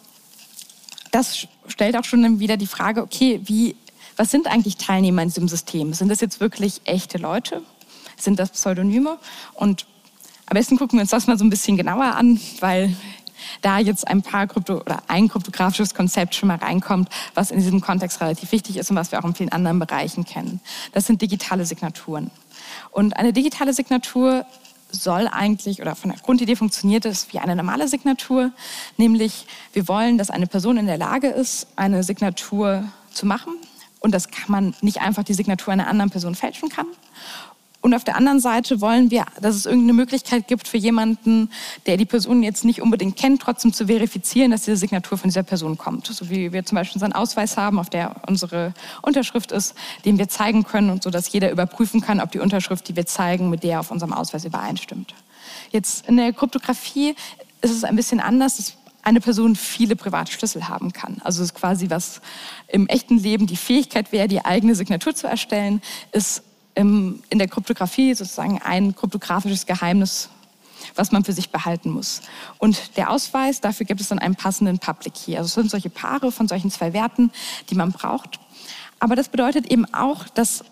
das 1.09 1.47
stellt 1.65 1.97
auch 1.97 2.03
schon 2.03 2.39
wieder 2.39 2.55
die 2.55 2.67
Frage, 2.67 3.01
okay, 3.01 3.41
wie, 3.45 3.75
was 4.15 4.29
sind 4.29 4.45
eigentlich 4.45 4.77
Teilnehmer 4.77 5.23
in 5.23 5.29
diesem 5.29 5.47
System? 5.47 5.95
Sind 5.95 6.09
das 6.09 6.21
jetzt 6.21 6.39
wirklich 6.39 6.81
echte 6.83 7.17
Leute? 7.17 7.63
Sind 8.15 8.37
das 8.37 8.51
Pseudonyme? 8.51 9.17
Und 9.55 9.87
am 10.45 10.53
besten 10.53 10.77
gucken 10.77 10.99
wir 10.99 11.01
uns 11.01 11.09
das 11.09 11.25
mal 11.25 11.39
so 11.39 11.45
ein 11.45 11.49
bisschen 11.49 11.77
genauer 11.77 12.13
an, 12.13 12.39
weil 12.59 12.95
da 13.61 13.79
jetzt 13.79 14.07
ein 14.07 14.21
paar 14.21 14.47
Krypto 14.47 14.77
oder 14.77 15.03
ein 15.07 15.27
kryptografisches 15.27 15.93
Konzept 15.93 16.35
schon 16.35 16.47
mal 16.47 16.57
reinkommt, 16.57 17.09
was 17.33 17.51
in 17.51 17.59
diesem 17.59 17.81
Kontext 17.81 18.21
relativ 18.21 18.51
wichtig 18.51 18.77
ist 18.77 18.89
und 18.89 18.95
was 18.95 19.11
wir 19.11 19.19
auch 19.19 19.25
in 19.25 19.35
vielen 19.35 19.51
anderen 19.51 19.79
Bereichen 19.79 20.25
kennen. 20.25 20.59
Das 20.93 21.05
sind 21.05 21.21
digitale 21.21 21.65
Signaturen. 21.65 22.31
Und 22.91 23.17
eine 23.17 23.33
digitale 23.33 23.73
Signatur 23.73 24.45
soll 24.91 25.27
eigentlich 25.27 25.81
oder 25.81 25.95
von 25.95 26.11
der 26.11 26.19
Grundidee 26.19 26.55
funktioniert 26.55 27.05
es 27.05 27.31
wie 27.33 27.39
eine 27.39 27.55
normale 27.55 27.87
Signatur, 27.87 28.51
nämlich 28.97 29.45
wir 29.73 29.87
wollen, 29.87 30.17
dass 30.17 30.29
eine 30.29 30.47
Person 30.47 30.77
in 30.77 30.85
der 30.85 30.97
Lage 30.97 31.27
ist, 31.27 31.67
eine 31.75 32.03
Signatur 32.03 32.83
zu 33.13 33.25
machen 33.25 33.53
und 33.99 34.13
das 34.13 34.29
kann 34.29 34.51
man 34.51 34.75
nicht 34.81 34.99
einfach 35.01 35.23
die 35.23 35.33
Signatur 35.33 35.71
einer 35.73 35.87
anderen 35.87 36.09
Person 36.09 36.35
fälschen 36.35 36.69
kann 36.69 36.87
Und 37.81 37.95
auf 37.95 38.03
der 38.03 38.15
anderen 38.15 38.39
Seite 38.39 38.79
wollen 38.79 39.09
wir, 39.09 39.25
dass 39.41 39.55
es 39.55 39.65
irgendeine 39.65 39.93
Möglichkeit 39.93 40.47
gibt 40.47 40.67
für 40.67 40.77
jemanden, 40.77 41.49
der 41.87 41.97
die 41.97 42.05
Person 42.05 42.43
jetzt 42.43 42.63
nicht 42.63 42.81
unbedingt 42.81 43.17
kennt, 43.17 43.41
trotzdem 43.41 43.73
zu 43.73 43.87
verifizieren, 43.87 44.51
dass 44.51 44.65
diese 44.65 44.77
Signatur 44.77 45.17
von 45.17 45.29
dieser 45.29 45.43
Person 45.43 45.77
kommt. 45.77 46.05
So 46.05 46.29
wie 46.29 46.53
wir 46.53 46.63
zum 46.63 46.75
Beispiel 46.75 46.97
unseren 46.97 47.13
Ausweis 47.13 47.57
haben, 47.57 47.79
auf 47.79 47.89
der 47.89 48.21
unsere 48.27 48.73
Unterschrift 49.01 49.51
ist, 49.51 49.73
den 50.05 50.19
wir 50.19 50.29
zeigen 50.29 50.63
können 50.63 50.91
und 50.91 51.01
so, 51.01 51.09
dass 51.09 51.31
jeder 51.31 51.51
überprüfen 51.51 52.01
kann, 52.01 52.19
ob 52.19 52.31
die 52.31 52.39
Unterschrift, 52.39 52.87
die 52.87 52.95
wir 52.95 53.07
zeigen, 53.07 53.49
mit 53.49 53.63
der 53.63 53.79
auf 53.79 53.89
unserem 53.89 54.13
Ausweis 54.13 54.45
übereinstimmt. 54.45 55.15
Jetzt 55.71 56.07
in 56.07 56.17
der 56.17 56.33
Kryptographie 56.33 57.15
ist 57.61 57.71
es 57.71 57.83
ein 57.83 57.95
bisschen 57.95 58.19
anders. 58.19 58.57
dass 58.57 58.77
eine 59.03 59.19
Person 59.19 59.55
viele 59.55 59.95
private 59.95 60.31
Schlüssel 60.31 60.67
haben 60.67 60.93
kann. 60.93 61.21
Also 61.23 61.41
es 61.41 61.49
ist 61.49 61.55
quasi 61.55 61.89
was 61.89 62.21
im 62.67 62.87
echten 62.87 63.17
Leben 63.17 63.47
die 63.47 63.57
Fähigkeit 63.57 64.11
wäre, 64.11 64.27
die 64.27 64.45
eigene 64.45 64.75
Signatur 64.75 65.15
zu 65.15 65.27
erstellen, 65.27 65.81
ist 66.11 66.43
im, 66.75 67.21
in 67.29 67.39
der 67.39 67.47
Kryptographie 67.47 68.13
sozusagen 68.13 68.61
ein 68.61 68.95
kryptografisches 68.95 69.65
Geheimnis, 69.65 70.29
was 70.95 71.11
man 71.11 71.23
für 71.23 71.33
sich 71.33 71.49
behalten 71.49 71.91
muss. 71.91 72.21
Und 72.57 72.97
der 72.97 73.09
Ausweis, 73.09 73.61
dafür 73.61 73.85
gibt 73.85 74.01
es 74.01 74.09
dann 74.09 74.19
einen 74.19 74.35
passenden 74.35 74.79
Public 74.79 75.13
Key. 75.13 75.37
Also 75.37 75.47
es 75.47 75.53
sind 75.53 75.69
solche 75.69 75.89
Paare 75.89 76.31
von 76.31 76.47
solchen 76.47 76.71
zwei 76.71 76.93
Werten, 76.93 77.31
die 77.69 77.75
man 77.75 77.91
braucht. 77.91 78.39
Aber 78.99 79.15
das 79.15 79.29
bedeutet 79.29 79.67
eben 79.71 79.91
auch, 79.93 80.27
dass 80.29 80.63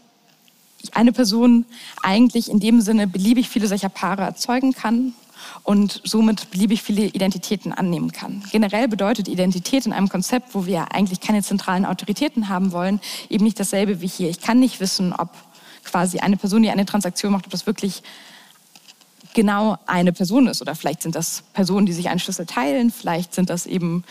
eine 0.93 1.11
Person 1.11 1.65
eigentlich 2.03 2.49
in 2.49 2.59
dem 2.59 2.81
Sinne 2.81 3.07
beliebig 3.07 3.49
viele 3.49 3.67
solcher 3.67 3.89
Paare 3.89 4.21
erzeugen 4.21 4.73
kann 4.73 5.13
und 5.63 6.01
somit 6.03 6.51
beliebig 6.51 6.81
viele 6.81 7.05
Identitäten 7.05 7.73
annehmen 7.73 8.11
kann. 8.11 8.43
Generell 8.51 8.87
bedeutet 8.87 9.27
Identität 9.27 9.85
in 9.85 9.93
einem 9.93 10.09
Konzept, 10.09 10.53
wo 10.53 10.65
wir 10.65 10.93
eigentlich 10.93 11.21
keine 11.21 11.43
zentralen 11.43 11.85
Autoritäten 11.85 12.49
haben 12.49 12.71
wollen, 12.71 12.99
eben 13.29 13.43
nicht 13.43 13.59
dasselbe 13.59 14.01
wie 14.01 14.07
hier. 14.07 14.29
Ich 14.29 14.41
kann 14.41 14.59
nicht 14.59 14.79
wissen, 14.79 15.13
ob 15.13 15.29
quasi 15.89 16.19
eine 16.19 16.37
Person, 16.37 16.63
die 16.63 16.69
eine 16.69 16.85
Transaktion 16.85 17.31
macht, 17.31 17.45
ob 17.45 17.51
das 17.51 17.65
wirklich 17.65 18.03
genau 19.33 19.77
eine 19.85 20.11
Person 20.13 20.47
ist. 20.47 20.61
Oder 20.61 20.75
vielleicht 20.75 21.01
sind 21.01 21.15
das 21.15 21.43
Personen, 21.53 21.85
die 21.85 21.93
sich 21.93 22.09
einen 22.09 22.19
Schlüssel 22.19 22.45
teilen, 22.45 22.91
vielleicht 22.91 23.33
sind 23.33 23.49
das 23.49 23.65
eben 23.65 24.03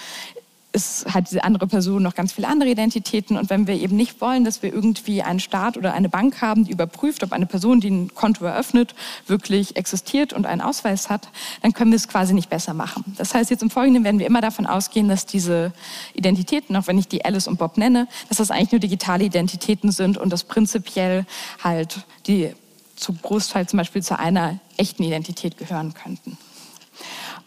ist, 0.73 1.07
hat 1.13 1.31
diese 1.31 1.45
andere 1.45 1.67
Person 1.67 2.03
noch 2.03 2.15
ganz 2.15 2.33
viele 2.33 2.47
andere 2.47 2.69
Identitäten. 2.69 3.37
Und 3.37 3.49
wenn 3.49 3.67
wir 3.67 3.75
eben 3.75 3.97
nicht 3.97 4.21
wollen, 4.21 4.45
dass 4.45 4.63
wir 4.63 4.73
irgendwie 4.73 5.23
einen 5.23 5.41
Staat 5.41 5.77
oder 5.77 5.95
eine 5.95 6.09
Bank 6.09 6.43
haben, 6.43 6.65
die 6.65 6.73
überprüft, 6.73 7.23
ob 7.23 7.33
eine 7.33 7.47
Person, 7.47 7.81
die 7.81 7.91
ein 7.91 8.15
Konto 8.15 8.45
eröffnet, 8.45 8.95
wirklich 9.27 9.77
existiert 9.77 10.33
und 10.33 10.47
einen 10.47 10.61
Ausweis 10.61 11.09
hat, 11.09 11.29
dann 11.63 11.73
können 11.73 11.91
wir 11.91 11.97
es 11.97 12.09
quasi 12.09 12.35
nicht 12.35 12.51
besser 12.51 12.75
machen. 12.75 13.05
Das 13.17 13.35
heißt, 13.35 13.51
jetzt 13.51 13.63
im 13.63 13.71
Folgenden 13.71 14.05
werden 14.05 14.19
wir 14.19 14.27
immer 14.27 14.43
davon 14.43 14.67
ausgehen, 14.67 15.09
dass 15.09 15.25
diese 15.25 15.73
Identitäten, 16.15 16.77
auch 16.77 16.87
wenn 16.87 16.99
ich 16.99 17.09
die 17.09 17.25
Alice 17.25 17.49
und 17.49 17.59
Bob 17.59 17.79
nenne, 17.79 18.07
dass 18.29 18.39
das 18.39 18.51
eigentlich 18.51 18.73
nur 18.73 18.81
digitale 18.81 19.25
Identitäten 19.25 19.91
sind 19.91 20.19
und 20.19 20.31
dass 20.31 20.45
prinzipiell 20.45 21.25
halt 21.63 22.01
die 22.27 22.53
zu 22.95 23.15
Großteil 23.15 23.67
zum 23.69 23.79
Beispiel 23.79 24.03
zu 24.03 24.19
einer 24.19 24.59
echten 24.77 25.03
Identität 25.03 25.57
gehören 25.57 25.95
könnten. 25.95 26.37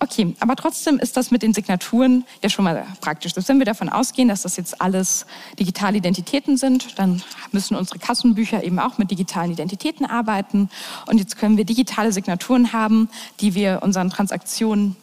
Okay, 0.03 0.35
aber 0.39 0.55
trotzdem 0.55 0.97
ist 0.97 1.15
das 1.15 1.29
mit 1.29 1.43
den 1.43 1.53
Signaturen 1.53 2.25
ja 2.41 2.49
schon 2.49 2.65
mal 2.65 2.87
praktisch. 3.01 3.35
Selbst 3.35 3.49
wenn 3.49 3.59
wir 3.59 3.67
davon 3.67 3.87
ausgehen, 3.87 4.29
dass 4.29 4.41
das 4.41 4.57
jetzt 4.57 4.81
alles 4.81 5.27
digitale 5.59 5.95
Identitäten 5.95 6.57
sind, 6.57 6.97
dann 6.97 7.21
müssen 7.51 7.75
unsere 7.75 7.99
Kassenbücher 7.99 8.63
eben 8.63 8.79
auch 8.79 8.97
mit 8.97 9.11
digitalen 9.11 9.51
Identitäten 9.51 10.07
arbeiten. 10.07 10.71
Und 11.05 11.19
jetzt 11.19 11.37
können 11.37 11.55
wir 11.55 11.65
digitale 11.65 12.11
Signaturen 12.11 12.73
haben, 12.73 13.09
die 13.41 13.53
wir 13.53 13.81
unseren 13.83 14.09
Transaktionen 14.09 14.95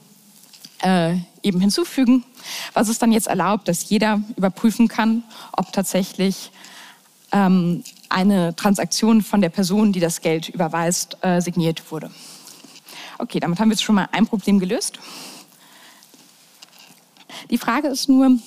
äh, 0.82 1.14
eben 1.44 1.60
hinzufügen, 1.60 2.24
was 2.72 2.88
es 2.88 2.98
dann 2.98 3.12
jetzt 3.12 3.28
erlaubt, 3.28 3.68
dass 3.68 3.88
jeder 3.88 4.20
überprüfen 4.34 4.88
kann, 4.88 5.22
ob 5.52 5.72
tatsächlich 5.72 6.50
ähm, 7.30 7.84
eine 8.08 8.56
Transaktion 8.56 9.22
von 9.22 9.42
der 9.42 9.50
Person, 9.50 9.92
die 9.92 10.00
das 10.00 10.22
Geld 10.22 10.48
überweist, 10.48 11.18
äh, 11.20 11.40
signiert 11.40 11.92
wurde. 11.92 12.10
Okay, 13.18 13.40
damit 13.40 13.58
haben 13.58 13.68
wir 13.68 13.74
jetzt 13.74 13.82
schon 13.82 13.96
mal 13.96 14.08
ein 14.12 14.26
Problem 14.26 14.60
gelöst. 14.60 14.98
Die 17.50 17.58
Frage 17.58 17.88
ist 17.88 18.08
nur, 18.08 18.38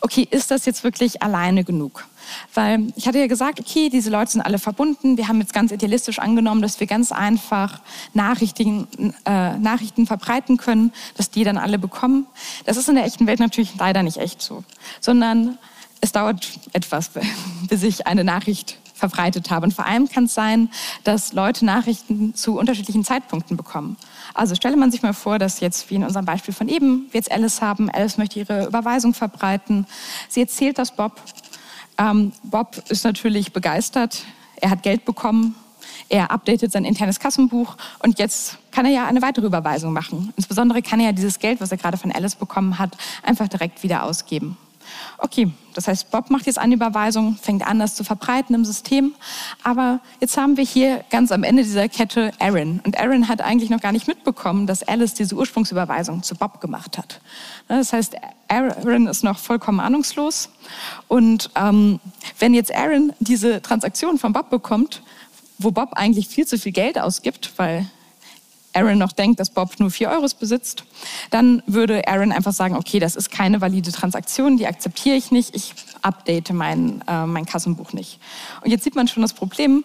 okay, 0.00 0.26
ist 0.30 0.50
das 0.50 0.64
jetzt 0.64 0.84
wirklich 0.84 1.22
alleine 1.22 1.64
genug? 1.64 2.06
Weil 2.54 2.92
ich 2.96 3.06
hatte 3.06 3.18
ja 3.18 3.26
gesagt, 3.26 3.60
okay, 3.60 3.88
diese 3.88 4.10
Leute 4.10 4.32
sind 4.32 4.42
alle 4.42 4.58
verbunden. 4.58 5.16
Wir 5.16 5.28
haben 5.28 5.40
jetzt 5.40 5.52
ganz 5.52 5.72
idealistisch 5.72 6.18
angenommen, 6.18 6.60
dass 6.60 6.78
wir 6.80 6.86
ganz 6.86 7.10
einfach 7.12 7.80
Nachrichten, 8.12 8.86
äh, 9.24 9.56
Nachrichten 9.58 10.06
verbreiten 10.06 10.56
können, 10.56 10.92
dass 11.16 11.30
die 11.30 11.44
dann 11.44 11.56
alle 11.56 11.78
bekommen. 11.78 12.26
Das 12.64 12.76
ist 12.76 12.88
in 12.88 12.96
der 12.96 13.04
echten 13.04 13.26
Welt 13.26 13.40
natürlich 13.40 13.74
leider 13.78 14.02
nicht 14.02 14.18
echt 14.18 14.42
so, 14.42 14.64
sondern 15.00 15.58
es 16.00 16.12
dauert 16.12 16.46
etwas, 16.72 17.10
bis 17.68 17.82
ich 17.82 18.06
eine 18.06 18.24
Nachricht 18.24 18.78
verbreitet 18.98 19.50
habe. 19.50 19.64
Und 19.64 19.74
vor 19.74 19.86
allem 19.86 20.08
kann 20.08 20.24
es 20.24 20.34
sein, 20.34 20.70
dass 21.04 21.32
Leute 21.32 21.64
Nachrichten 21.64 22.34
zu 22.34 22.58
unterschiedlichen 22.58 23.04
Zeitpunkten 23.04 23.56
bekommen. 23.56 23.96
Also 24.34 24.54
stelle 24.54 24.76
man 24.76 24.90
sich 24.90 25.02
mal 25.02 25.14
vor, 25.14 25.38
dass 25.38 25.60
jetzt, 25.60 25.90
wie 25.90 25.94
in 25.94 26.04
unserem 26.04 26.26
Beispiel 26.26 26.52
von 26.52 26.68
eben, 26.68 27.06
wir 27.10 27.18
jetzt 27.18 27.32
Alice 27.32 27.62
haben. 27.62 27.90
Alice 27.90 28.18
möchte 28.18 28.38
ihre 28.40 28.66
Überweisung 28.66 29.14
verbreiten. 29.14 29.86
Sie 30.28 30.40
erzählt 30.40 30.78
das 30.78 30.94
Bob. 30.94 31.20
Ähm, 31.96 32.32
Bob 32.42 32.82
ist 32.88 33.04
natürlich 33.04 33.52
begeistert. 33.52 34.24
Er 34.56 34.70
hat 34.70 34.82
Geld 34.82 35.04
bekommen. 35.04 35.54
Er 36.08 36.30
updatet 36.30 36.72
sein 36.72 36.84
internes 36.84 37.20
Kassenbuch 37.20 37.76
und 38.02 38.18
jetzt 38.18 38.58
kann 38.70 38.86
er 38.86 38.92
ja 38.92 39.06
eine 39.06 39.20
weitere 39.20 39.46
Überweisung 39.46 39.92
machen. 39.92 40.32
Insbesondere 40.36 40.80
kann 40.80 41.00
er 41.00 41.06
ja 41.06 41.12
dieses 41.12 41.38
Geld, 41.38 41.60
was 41.60 41.70
er 41.70 41.76
gerade 41.76 41.98
von 41.98 42.12
Alice 42.12 42.34
bekommen 42.34 42.78
hat, 42.78 42.96
einfach 43.22 43.48
direkt 43.48 43.82
wieder 43.82 44.04
ausgeben. 44.04 44.56
Okay, 45.20 45.50
das 45.74 45.88
heißt, 45.88 46.12
Bob 46.12 46.30
macht 46.30 46.46
jetzt 46.46 46.60
eine 46.60 46.74
Überweisung, 46.74 47.36
fängt 47.36 47.66
an, 47.66 47.80
das 47.80 47.96
zu 47.96 48.04
verbreiten 48.04 48.54
im 48.54 48.64
System. 48.64 49.14
Aber 49.64 49.98
jetzt 50.20 50.36
haben 50.36 50.56
wir 50.56 50.64
hier 50.64 51.04
ganz 51.10 51.32
am 51.32 51.42
Ende 51.42 51.64
dieser 51.64 51.88
Kette 51.88 52.32
Aaron. 52.38 52.80
Und 52.84 52.96
Aaron 52.98 53.26
hat 53.26 53.40
eigentlich 53.40 53.68
noch 53.68 53.80
gar 53.80 53.90
nicht 53.90 54.06
mitbekommen, 54.06 54.68
dass 54.68 54.84
Alice 54.84 55.14
diese 55.14 55.34
Ursprungsüberweisung 55.34 56.22
zu 56.22 56.36
Bob 56.36 56.60
gemacht 56.60 56.98
hat. 56.98 57.20
Das 57.66 57.92
heißt, 57.92 58.14
Aaron 58.46 59.08
ist 59.08 59.24
noch 59.24 59.38
vollkommen 59.38 59.80
ahnungslos. 59.80 60.50
Und 61.08 61.50
ähm, 61.56 61.98
wenn 62.38 62.54
jetzt 62.54 62.72
Aaron 62.72 63.12
diese 63.18 63.60
Transaktion 63.60 64.18
von 64.18 64.32
Bob 64.32 64.50
bekommt, 64.50 65.02
wo 65.58 65.72
Bob 65.72 65.94
eigentlich 65.94 66.28
viel 66.28 66.46
zu 66.46 66.58
viel 66.58 66.72
Geld 66.72 66.96
ausgibt, 66.96 67.52
weil 67.56 67.90
Aaron 68.72 68.98
noch 68.98 69.12
denkt, 69.12 69.40
dass 69.40 69.50
Bob 69.50 69.78
nur 69.80 69.90
4 69.90 70.10
Euros 70.10 70.34
besitzt, 70.34 70.84
dann 71.30 71.62
würde 71.66 72.06
Aaron 72.06 72.32
einfach 72.32 72.52
sagen, 72.52 72.76
okay, 72.76 72.98
das 72.98 73.16
ist 73.16 73.30
keine 73.30 73.60
valide 73.60 73.92
Transaktion, 73.92 74.56
die 74.56 74.66
akzeptiere 74.66 75.16
ich 75.16 75.30
nicht, 75.30 75.54
ich 75.54 75.74
update 76.02 76.52
mein, 76.52 77.02
äh, 77.08 77.26
mein 77.26 77.46
Kassenbuch 77.46 77.92
nicht. 77.92 78.20
Und 78.62 78.70
jetzt 78.70 78.84
sieht 78.84 78.94
man 78.94 79.08
schon 79.08 79.22
das 79.22 79.32
Problem. 79.32 79.84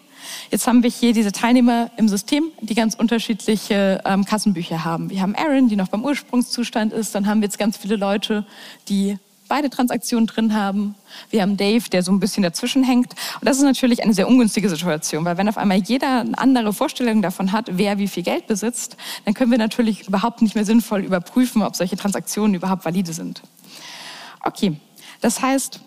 Jetzt 0.50 0.66
haben 0.66 0.82
wir 0.82 0.90
hier 0.90 1.12
diese 1.12 1.32
Teilnehmer 1.32 1.90
im 1.96 2.08
System, 2.08 2.44
die 2.60 2.74
ganz 2.74 2.94
unterschiedliche 2.94 4.00
ähm, 4.04 4.24
Kassenbücher 4.24 4.84
haben. 4.84 5.10
Wir 5.10 5.20
haben 5.20 5.34
Aaron, 5.34 5.68
die 5.68 5.76
noch 5.76 5.88
beim 5.88 6.04
Ursprungszustand 6.04 6.92
ist, 6.92 7.14
dann 7.14 7.26
haben 7.26 7.40
wir 7.40 7.46
jetzt 7.46 7.58
ganz 7.58 7.76
viele 7.76 7.96
Leute, 7.96 8.46
die 8.88 9.18
beide 9.54 9.70
Transaktionen 9.70 10.26
drin 10.26 10.52
haben. 10.52 10.96
Wir 11.30 11.40
haben 11.40 11.56
Dave, 11.56 11.88
der 11.88 12.02
so 12.02 12.10
ein 12.10 12.18
bisschen 12.18 12.42
dazwischen 12.42 12.82
hängt. 12.82 13.12
Und 13.38 13.44
das 13.44 13.56
ist 13.56 13.62
natürlich 13.62 14.02
eine 14.02 14.12
sehr 14.12 14.26
ungünstige 14.26 14.68
Situation, 14.68 15.24
weil 15.24 15.38
wenn 15.38 15.48
auf 15.48 15.58
einmal 15.58 15.78
jeder 15.78 16.22
eine 16.22 16.36
andere 16.36 16.72
Vorstellung 16.72 17.22
davon 17.22 17.52
hat, 17.52 17.68
wer 17.70 17.98
wie 17.98 18.08
viel 18.08 18.24
Geld 18.24 18.48
besitzt, 18.48 18.96
dann 19.24 19.32
können 19.32 19.52
wir 19.52 19.58
natürlich 19.58 20.08
überhaupt 20.08 20.42
nicht 20.42 20.56
mehr 20.56 20.64
sinnvoll 20.64 21.04
überprüfen, 21.04 21.62
ob 21.62 21.76
solche 21.76 21.96
Transaktionen 21.96 22.54
überhaupt 22.54 22.84
valide 22.84 23.12
sind. 23.12 23.42
Okay, 24.42 24.74
das 25.20 25.40
heißt, 25.40 25.78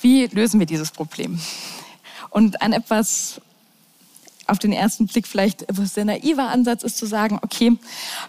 wie 0.00 0.26
lösen 0.26 0.60
wir 0.60 0.66
dieses 0.66 0.92
Problem? 0.92 1.40
Und 2.30 2.62
ein 2.62 2.72
etwas 2.72 3.40
auf 4.46 4.58
den 4.58 4.72
ersten 4.72 5.06
Blick 5.06 5.26
vielleicht 5.26 5.62
etwas 5.62 5.94
sehr 5.94 6.04
naiver 6.04 6.48
Ansatz 6.48 6.82
ist 6.82 6.96
zu 6.96 7.06
sagen, 7.06 7.38
okay, 7.42 7.76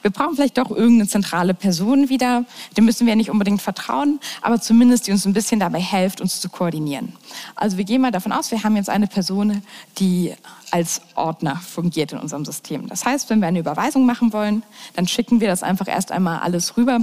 wir 0.01 0.11
brauchen 0.11 0.35
vielleicht 0.35 0.57
doch 0.57 0.71
irgendeine 0.71 1.07
zentrale 1.07 1.53
Person 1.53 2.09
wieder, 2.09 2.45
dem 2.75 2.85
müssen 2.85 3.07
wir 3.07 3.15
nicht 3.15 3.29
unbedingt 3.29 3.61
vertrauen, 3.61 4.19
aber 4.41 4.59
zumindest 4.59 5.07
die 5.07 5.11
uns 5.11 5.25
ein 5.25 5.33
bisschen 5.33 5.59
dabei 5.59 5.79
hilft, 5.79 6.21
uns 6.21 6.41
zu 6.41 6.49
koordinieren. 6.49 7.13
Also 7.55 7.77
wir 7.77 7.83
gehen 7.83 8.01
mal 8.01 8.11
davon 8.11 8.31
aus, 8.31 8.51
wir 8.51 8.63
haben 8.63 8.75
jetzt 8.75 8.89
eine 8.89 9.07
Person, 9.07 9.61
die 9.97 10.33
als 10.71 11.01
Ordner 11.15 11.55
fungiert 11.57 12.11
in 12.11 12.19
unserem 12.19 12.45
System. 12.45 12.87
Das 12.87 13.05
heißt, 13.05 13.29
wenn 13.29 13.39
wir 13.39 13.47
eine 13.47 13.59
Überweisung 13.59 14.05
machen 14.05 14.33
wollen, 14.33 14.63
dann 14.95 15.07
schicken 15.07 15.39
wir 15.39 15.47
das 15.47 15.63
einfach 15.63 15.87
erst 15.87 16.11
einmal 16.11 16.39
alles 16.39 16.77
rüber 16.77 16.99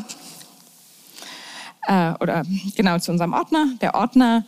äh, 1.87 2.12
oder 2.21 2.44
genau 2.76 2.99
zu 2.99 3.12
unserem 3.12 3.33
Ordner. 3.33 3.68
Der 3.80 3.94
Ordner 3.94 4.44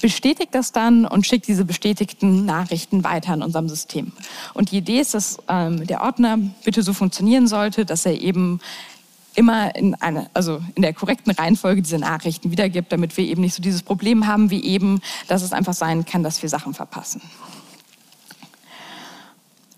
bestätigt 0.00 0.54
das 0.54 0.72
dann 0.72 1.04
und 1.04 1.26
schickt 1.26 1.48
diese 1.48 1.64
bestätigten 1.64 2.44
Nachrichten 2.44 3.04
weiter 3.04 3.34
in 3.34 3.42
unserem 3.42 3.68
System. 3.68 4.12
Und 4.54 4.70
die 4.70 4.78
Idee 4.78 5.00
ist, 5.00 5.14
dass 5.14 5.38
ähm, 5.48 5.86
der 5.86 6.02
Ordner 6.02 6.38
bitte 6.64 6.82
so 6.82 6.92
funktionieren 6.92 7.48
sollte, 7.48 7.84
dass 7.84 8.06
er 8.06 8.20
eben 8.20 8.60
immer 9.34 9.74
in, 9.76 9.94
eine, 9.96 10.28
also 10.34 10.60
in 10.74 10.82
der 10.82 10.92
korrekten 10.92 11.30
Reihenfolge 11.30 11.82
diese 11.82 11.98
Nachrichten 11.98 12.50
wiedergibt, 12.50 12.92
damit 12.92 13.16
wir 13.16 13.24
eben 13.24 13.40
nicht 13.40 13.54
so 13.54 13.62
dieses 13.62 13.82
Problem 13.82 14.26
haben 14.26 14.50
wie 14.50 14.64
eben, 14.64 15.00
dass 15.28 15.42
es 15.42 15.52
einfach 15.52 15.74
sein 15.74 16.04
kann, 16.04 16.22
dass 16.22 16.42
wir 16.42 16.48
Sachen 16.48 16.74
verpassen. 16.74 17.22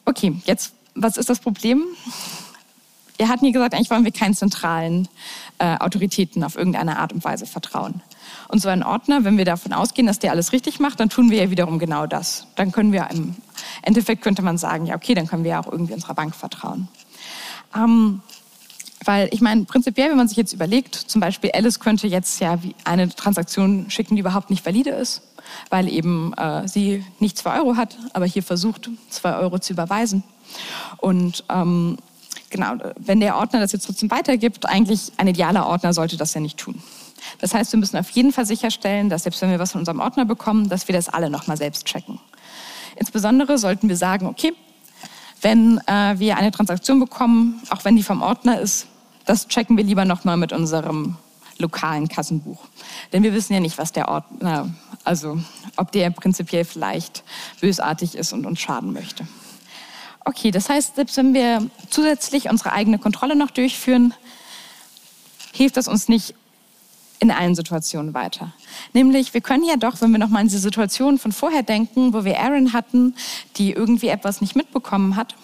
Okay, 0.06 0.34
jetzt, 0.44 0.72
was 0.94 1.18
ist 1.18 1.28
das 1.28 1.40
Problem? 1.40 1.84
Wir 3.20 3.28
hatten 3.28 3.44
hier 3.44 3.52
gesagt, 3.52 3.74
eigentlich 3.74 3.90
wollen 3.90 4.06
wir 4.06 4.12
keinen 4.12 4.32
zentralen 4.32 5.06
äh, 5.58 5.76
Autoritäten 5.76 6.42
auf 6.42 6.56
irgendeine 6.56 6.98
Art 6.98 7.12
und 7.12 7.22
Weise 7.22 7.44
vertrauen. 7.44 8.00
Und 8.48 8.62
so 8.62 8.70
ein 8.70 8.82
Ordner, 8.82 9.24
wenn 9.24 9.36
wir 9.36 9.44
davon 9.44 9.74
ausgehen, 9.74 10.06
dass 10.06 10.18
der 10.18 10.30
alles 10.30 10.52
richtig 10.52 10.80
macht, 10.80 11.00
dann 11.00 11.10
tun 11.10 11.30
wir 11.30 11.44
ja 11.44 11.50
wiederum 11.50 11.78
genau 11.78 12.06
das. 12.06 12.46
Dann 12.56 12.72
können 12.72 12.94
wir 12.94 13.06
im 13.10 13.36
Endeffekt 13.82 14.22
könnte 14.22 14.40
man 14.40 14.56
sagen, 14.56 14.86
ja 14.86 14.96
okay, 14.96 15.12
dann 15.12 15.26
können 15.26 15.44
wir 15.44 15.50
ja 15.50 15.60
auch 15.60 15.70
irgendwie 15.70 15.92
unserer 15.92 16.14
Bank 16.14 16.34
vertrauen. 16.34 16.88
Ähm, 17.76 18.22
weil 19.04 19.28
ich 19.32 19.42
meine, 19.42 19.64
prinzipiell, 19.64 20.08
wenn 20.08 20.16
man 20.16 20.28
sich 20.28 20.38
jetzt 20.38 20.54
überlegt, 20.54 20.94
zum 20.94 21.20
Beispiel 21.20 21.50
Alice 21.52 21.78
könnte 21.78 22.06
jetzt 22.06 22.40
ja 22.40 22.58
eine 22.84 23.10
Transaktion 23.10 23.90
schicken, 23.90 24.16
die 24.16 24.20
überhaupt 24.20 24.48
nicht 24.48 24.64
valide 24.64 24.92
ist, 24.92 25.20
weil 25.68 25.90
eben 25.90 26.32
äh, 26.38 26.66
sie 26.66 27.04
nicht 27.18 27.36
zwei 27.36 27.58
Euro 27.58 27.76
hat, 27.76 27.98
aber 28.14 28.24
hier 28.24 28.42
versucht, 28.42 28.88
zwei 29.10 29.36
Euro 29.36 29.58
zu 29.58 29.74
überweisen. 29.74 30.22
Und 30.96 31.44
ähm, 31.50 31.98
genau, 32.50 32.75
wenn 32.97 33.21
der 33.21 33.37
Ordner 33.37 33.61
das 33.61 33.73
jetzt 33.73 33.87
trotzdem 33.87 34.11
weitergibt, 34.11 34.66
eigentlich 34.66 35.12
ein 35.16 35.28
idealer 35.28 35.66
Ordner 35.66 35.92
sollte 35.92 36.16
das 36.16 36.35
ja 36.35 36.40
nicht 36.40 36.59
tun. 36.59 36.83
Das 37.38 37.54
heißt, 37.54 37.73
wir 37.73 37.78
müssen 37.78 37.97
auf 37.97 38.11
jeden 38.11 38.33
Fall 38.33 38.47
sicherstellen, 38.47 39.09
dass 39.09 39.25
selbst 39.25 39.40
wenn 39.42 39.50
wir 39.50 39.59
was 39.59 39.73
von 39.73 39.80
unserem 39.80 40.00
Ordner 40.00 40.25
bekommen, 40.25 40.69
dass 40.69 40.88
wir 40.88 40.95
das 40.95 41.09
alle 41.09 41.30
nochmal 41.30 41.57
selbst 41.57 41.87
checken. 41.87 42.19
Insbesondere 42.97 43.59
sollten 43.59 43.88
wir 43.88 43.97
sagen, 43.97 44.26
okay, 44.26 44.52
wenn 45.42 45.78
äh, 45.87 46.19
wir 46.19 46.37
eine 46.37 46.50
Transaktion 46.50 47.00
bekommen, 47.00 47.62
auch 47.71 47.85
wenn 47.85 47.97
die 47.97 48.02
vom 48.02 48.23
Ordner 48.23 48.61
ist, 48.61 48.87
das 49.25 49.49
checken 49.49 49.76
wir 49.76 49.85
lieber 49.85 50.04
nochmal 50.04 50.37
mit 50.37 50.52
unserem 50.52 51.16
lokalen 51.59 52.09
Kassenbuch. 52.09 52.59
Denn 53.12 53.23
wir 53.23 53.33
wissen 53.33 53.52
ja 53.52 53.61
nicht, 53.61 53.78
was 53.78 53.92
der 53.92 54.09
Ordner, 54.09 54.71
also 55.04 55.38
ob 55.76 55.92
der 55.92 56.11
prinzipiell 56.11 56.64
vielleicht 56.64 57.23
bösartig 57.61 58.16
ist 58.16 58.33
und 58.33 58.47
uns 58.47 58.61
schaden 58.61 58.92
möchte. 58.92 59.26
Okay, 60.24 60.50
das 60.50 60.68
heißt, 60.68 60.96
selbst 60.96 61.16
wenn 61.16 61.34
wir 61.34 61.70
zusätzlich 61.88 62.50
unsere 62.50 62.72
eigene 62.72 62.98
Kontrolle 62.98 63.36
noch 63.36 63.50
durchführen, 63.50 64.14
hilft 65.52 65.76
das 65.76 65.88
uns 65.88 66.08
nicht 66.08 66.34
in 67.20 67.30
allen 67.30 67.54
Situationen 67.54 68.14
weiter. 68.14 68.52
Nämlich, 68.92 69.34
wir 69.34 69.40
können 69.40 69.64
ja 69.64 69.76
doch, 69.76 70.00
wenn 70.00 70.10
wir 70.10 70.18
nochmal 70.18 70.40
an 70.40 70.48
diese 70.48 70.58
Situation 70.58 71.18
von 71.18 71.32
vorher 71.32 71.62
denken, 71.62 72.14
wo 72.14 72.24
wir 72.24 72.40
Aaron 72.40 72.72
hatten, 72.72 73.14
die 73.56 73.72
irgendwie 73.72 74.08
etwas 74.08 74.40
nicht 74.40 74.56
mitbekommen 74.56 75.16
hat, 75.16 75.34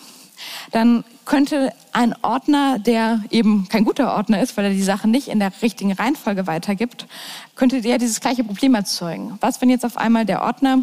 dann 0.71 1.04
könnte 1.25 1.73
ein 1.92 2.14
Ordner, 2.23 2.78
der 2.78 3.23
eben 3.30 3.68
kein 3.68 3.85
guter 3.85 4.14
Ordner 4.14 4.40
ist, 4.42 4.56
weil 4.56 4.66
er 4.66 4.71
die 4.71 4.83
Sachen 4.83 5.11
nicht 5.11 5.28
in 5.28 5.38
der 5.38 5.52
richtigen 5.62 5.92
Reihenfolge 5.92 6.47
weitergibt, 6.47 7.06
könnte 7.54 7.80
der 7.80 7.99
dieses 7.99 8.21
gleiche 8.21 8.45
Problem 8.45 8.75
erzeugen. 8.75 9.38
Was, 9.40 9.61
wenn 9.61 9.71
jetzt 9.71 9.85
auf 9.85 9.97
einmal 9.97 10.25
der 10.25 10.42
Ordner 10.42 10.80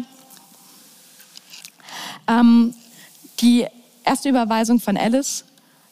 ähm, 2.28 2.74
die 3.40 3.66
erste 4.04 4.28
Überweisung 4.28 4.80
von 4.80 4.96
Alice 4.96 5.44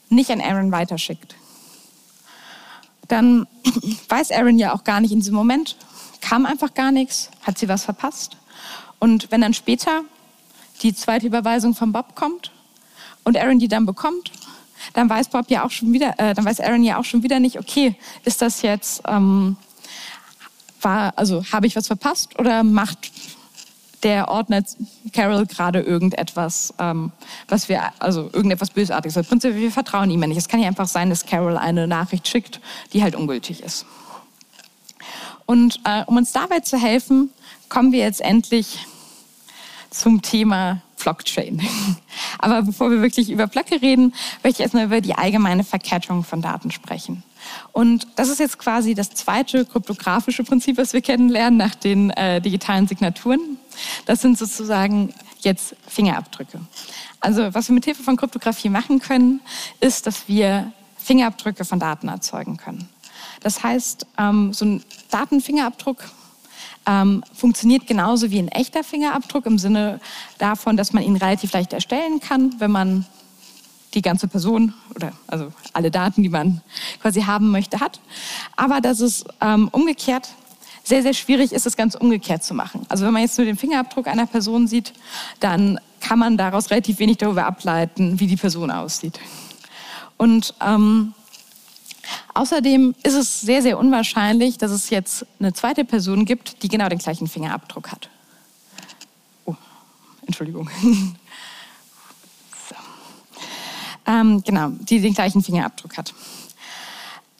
nicht 0.08 0.30
an 0.30 0.40
Aaron 0.40 0.72
weiterschickt? 0.72 1.36
Dann 3.08 3.46
weiß 4.08 4.30
Aaron 4.30 4.58
ja 4.58 4.74
auch 4.74 4.84
gar 4.84 5.00
nicht 5.00 5.12
in 5.12 5.20
diesem 5.20 5.34
Moment, 5.34 5.76
kam 6.20 6.46
einfach 6.46 6.74
gar 6.74 6.92
nichts, 6.92 7.30
hat 7.42 7.58
sie 7.58 7.68
was 7.68 7.84
verpasst. 7.84 8.36
Und 8.98 9.30
wenn 9.30 9.40
dann 9.40 9.54
später 9.54 10.02
die 10.82 10.94
zweite 10.94 11.26
Überweisung 11.26 11.74
von 11.74 11.92
Bob 11.92 12.14
kommt 12.14 12.52
und 13.24 13.36
Aaron 13.36 13.58
die 13.58 13.68
dann 13.68 13.86
bekommt, 13.86 14.32
dann 14.94 15.08
weiß 15.08 15.28
Bob 15.28 15.50
ja 15.50 15.64
auch 15.64 15.70
schon 15.70 15.92
wieder, 15.92 16.18
äh, 16.18 16.34
dann 16.34 16.44
weiß 16.44 16.60
Aaron 16.60 16.82
ja 16.82 16.98
auch 16.98 17.04
schon 17.04 17.22
wieder 17.22 17.40
nicht, 17.40 17.58
okay, 17.58 17.96
ist 18.24 18.42
das 18.42 18.62
jetzt, 18.62 19.02
ähm, 19.06 19.56
war, 20.80 21.12
also 21.16 21.44
habe 21.52 21.66
ich 21.66 21.76
was 21.76 21.86
verpasst 21.86 22.38
oder 22.38 22.64
macht 22.64 23.12
der 24.02 24.28
Ordner 24.28 24.62
Carol 25.12 25.46
gerade 25.46 25.80
irgendetwas, 25.80 26.74
ähm, 26.78 27.12
was 27.48 27.68
wir, 27.68 27.82
also 27.98 28.30
irgendetwas 28.32 28.70
Bösartiges. 28.70 29.16
Also 29.16 29.28
prinzipiell, 29.28 29.60
wir 29.60 29.70
vertrauen 29.70 30.10
ihm 30.10 30.20
ja 30.20 30.26
nicht. 30.26 30.38
Es 30.38 30.48
kann 30.48 30.60
ja 30.60 30.68
einfach 30.68 30.88
sein, 30.88 31.10
dass 31.10 31.26
Carol 31.26 31.56
eine 31.56 31.86
Nachricht 31.86 32.26
schickt, 32.26 32.60
die 32.92 33.02
halt 33.02 33.14
ungültig 33.14 33.62
ist. 33.62 33.86
Und 35.46 35.80
äh, 35.84 36.04
um 36.06 36.16
uns 36.16 36.32
dabei 36.32 36.60
zu 36.60 36.78
helfen, 36.78 37.30
kommen 37.68 37.92
wir 37.92 38.00
jetzt 38.00 38.20
endlich 38.20 38.86
zum 39.90 40.22
Thema 40.22 40.80
Blockchain. 41.02 41.60
Aber 42.38 42.62
bevor 42.62 42.90
wir 42.90 43.02
wirklich 43.02 43.30
über 43.30 43.46
Blöcke 43.46 43.82
reden, 43.82 44.14
möchte 44.42 44.60
ich 44.60 44.60
erstmal 44.60 44.84
über 44.86 45.00
die 45.00 45.14
allgemeine 45.14 45.64
Verkettung 45.64 46.24
von 46.24 46.42
Daten 46.42 46.70
sprechen. 46.70 47.22
Und 47.72 48.06
das 48.16 48.28
ist 48.28 48.38
jetzt 48.38 48.58
quasi 48.58 48.94
das 48.94 49.10
zweite 49.10 49.64
kryptografische 49.64 50.44
Prinzip, 50.44 50.78
was 50.78 50.92
wir 50.92 51.02
kennenlernen 51.02 51.58
nach 51.58 51.74
den 51.74 52.10
äh, 52.10 52.40
digitalen 52.40 52.86
Signaturen. 52.86 53.58
Das 54.06 54.20
sind 54.20 54.38
sozusagen 54.38 55.14
jetzt 55.40 55.76
Fingerabdrücke. 55.86 56.60
Also 57.20 57.54
was 57.54 57.68
wir 57.68 57.74
mit 57.74 57.84
Hilfe 57.84 58.02
von 58.02 58.16
Kryptographie 58.16 58.68
machen 58.68 58.98
können, 59.00 59.40
ist, 59.80 60.06
dass 60.06 60.28
wir 60.28 60.72
Fingerabdrücke 60.98 61.64
von 61.64 61.78
Daten 61.78 62.08
erzeugen 62.08 62.56
können. 62.56 62.88
Das 63.40 63.62
heißt, 63.62 64.06
ähm, 64.18 64.52
so 64.52 64.64
ein 64.64 64.84
Datenfingerabdruck 65.10 66.04
ähm, 66.86 67.22
funktioniert 67.32 67.86
genauso 67.86 68.30
wie 68.30 68.38
ein 68.38 68.48
echter 68.48 68.84
Fingerabdruck 68.84 69.46
im 69.46 69.58
Sinne 69.58 70.00
davon, 70.38 70.76
dass 70.76 70.92
man 70.92 71.02
ihn 71.02 71.16
relativ 71.16 71.52
leicht 71.52 71.72
erstellen 71.72 72.20
kann, 72.20 72.58
wenn 72.58 72.70
man 72.70 73.06
die 73.94 74.02
ganze 74.02 74.26
Person 74.26 74.72
oder 74.94 75.12
also 75.26 75.52
alle 75.72 75.90
Daten, 75.90 76.22
die 76.22 76.28
man 76.28 76.62
quasi 77.00 77.22
haben 77.22 77.50
möchte, 77.50 77.80
hat. 77.80 78.00
Aber 78.56 78.80
dass 78.80 79.00
es 79.00 79.24
ähm, 79.40 79.68
umgekehrt 79.70 80.30
sehr, 80.84 81.02
sehr 81.02 81.14
schwierig 81.14 81.52
ist, 81.52 81.66
das 81.66 81.76
Ganze 81.76 81.98
umgekehrt 81.98 82.42
zu 82.42 82.54
machen. 82.54 82.84
Also 82.88 83.04
wenn 83.04 83.12
man 83.12 83.22
jetzt 83.22 83.38
nur 83.38 83.44
den 83.44 83.56
Fingerabdruck 83.56 84.06
einer 84.08 84.26
Person 84.26 84.66
sieht, 84.66 84.92
dann 85.40 85.78
kann 86.00 86.18
man 86.18 86.36
daraus 86.36 86.70
relativ 86.70 86.98
wenig 86.98 87.18
darüber 87.18 87.46
ableiten, 87.46 88.18
wie 88.18 88.26
die 88.26 88.36
Person 88.36 88.70
aussieht. 88.70 89.20
Und 90.16 90.54
ähm, 90.60 91.14
Außerdem 92.34 92.94
ist 93.02 93.14
es 93.14 93.40
sehr, 93.40 93.62
sehr 93.62 93.78
unwahrscheinlich, 93.78 94.58
dass 94.58 94.70
es 94.70 94.90
jetzt 94.90 95.26
eine 95.38 95.52
zweite 95.52 95.84
Person 95.84 96.24
gibt, 96.24 96.62
die 96.62 96.68
genau 96.68 96.88
den 96.88 96.98
gleichen 96.98 97.26
Fingerabdruck 97.26 97.92
hat. 97.92 98.08
Oh, 99.44 99.54
Entschuldigung. 100.26 100.68
So. 102.68 102.74
Ähm, 104.06 104.42
genau, 104.44 104.68
die 104.68 105.00
den 105.00 105.14
gleichen 105.14 105.42
Fingerabdruck 105.42 105.96
hat. 105.96 106.14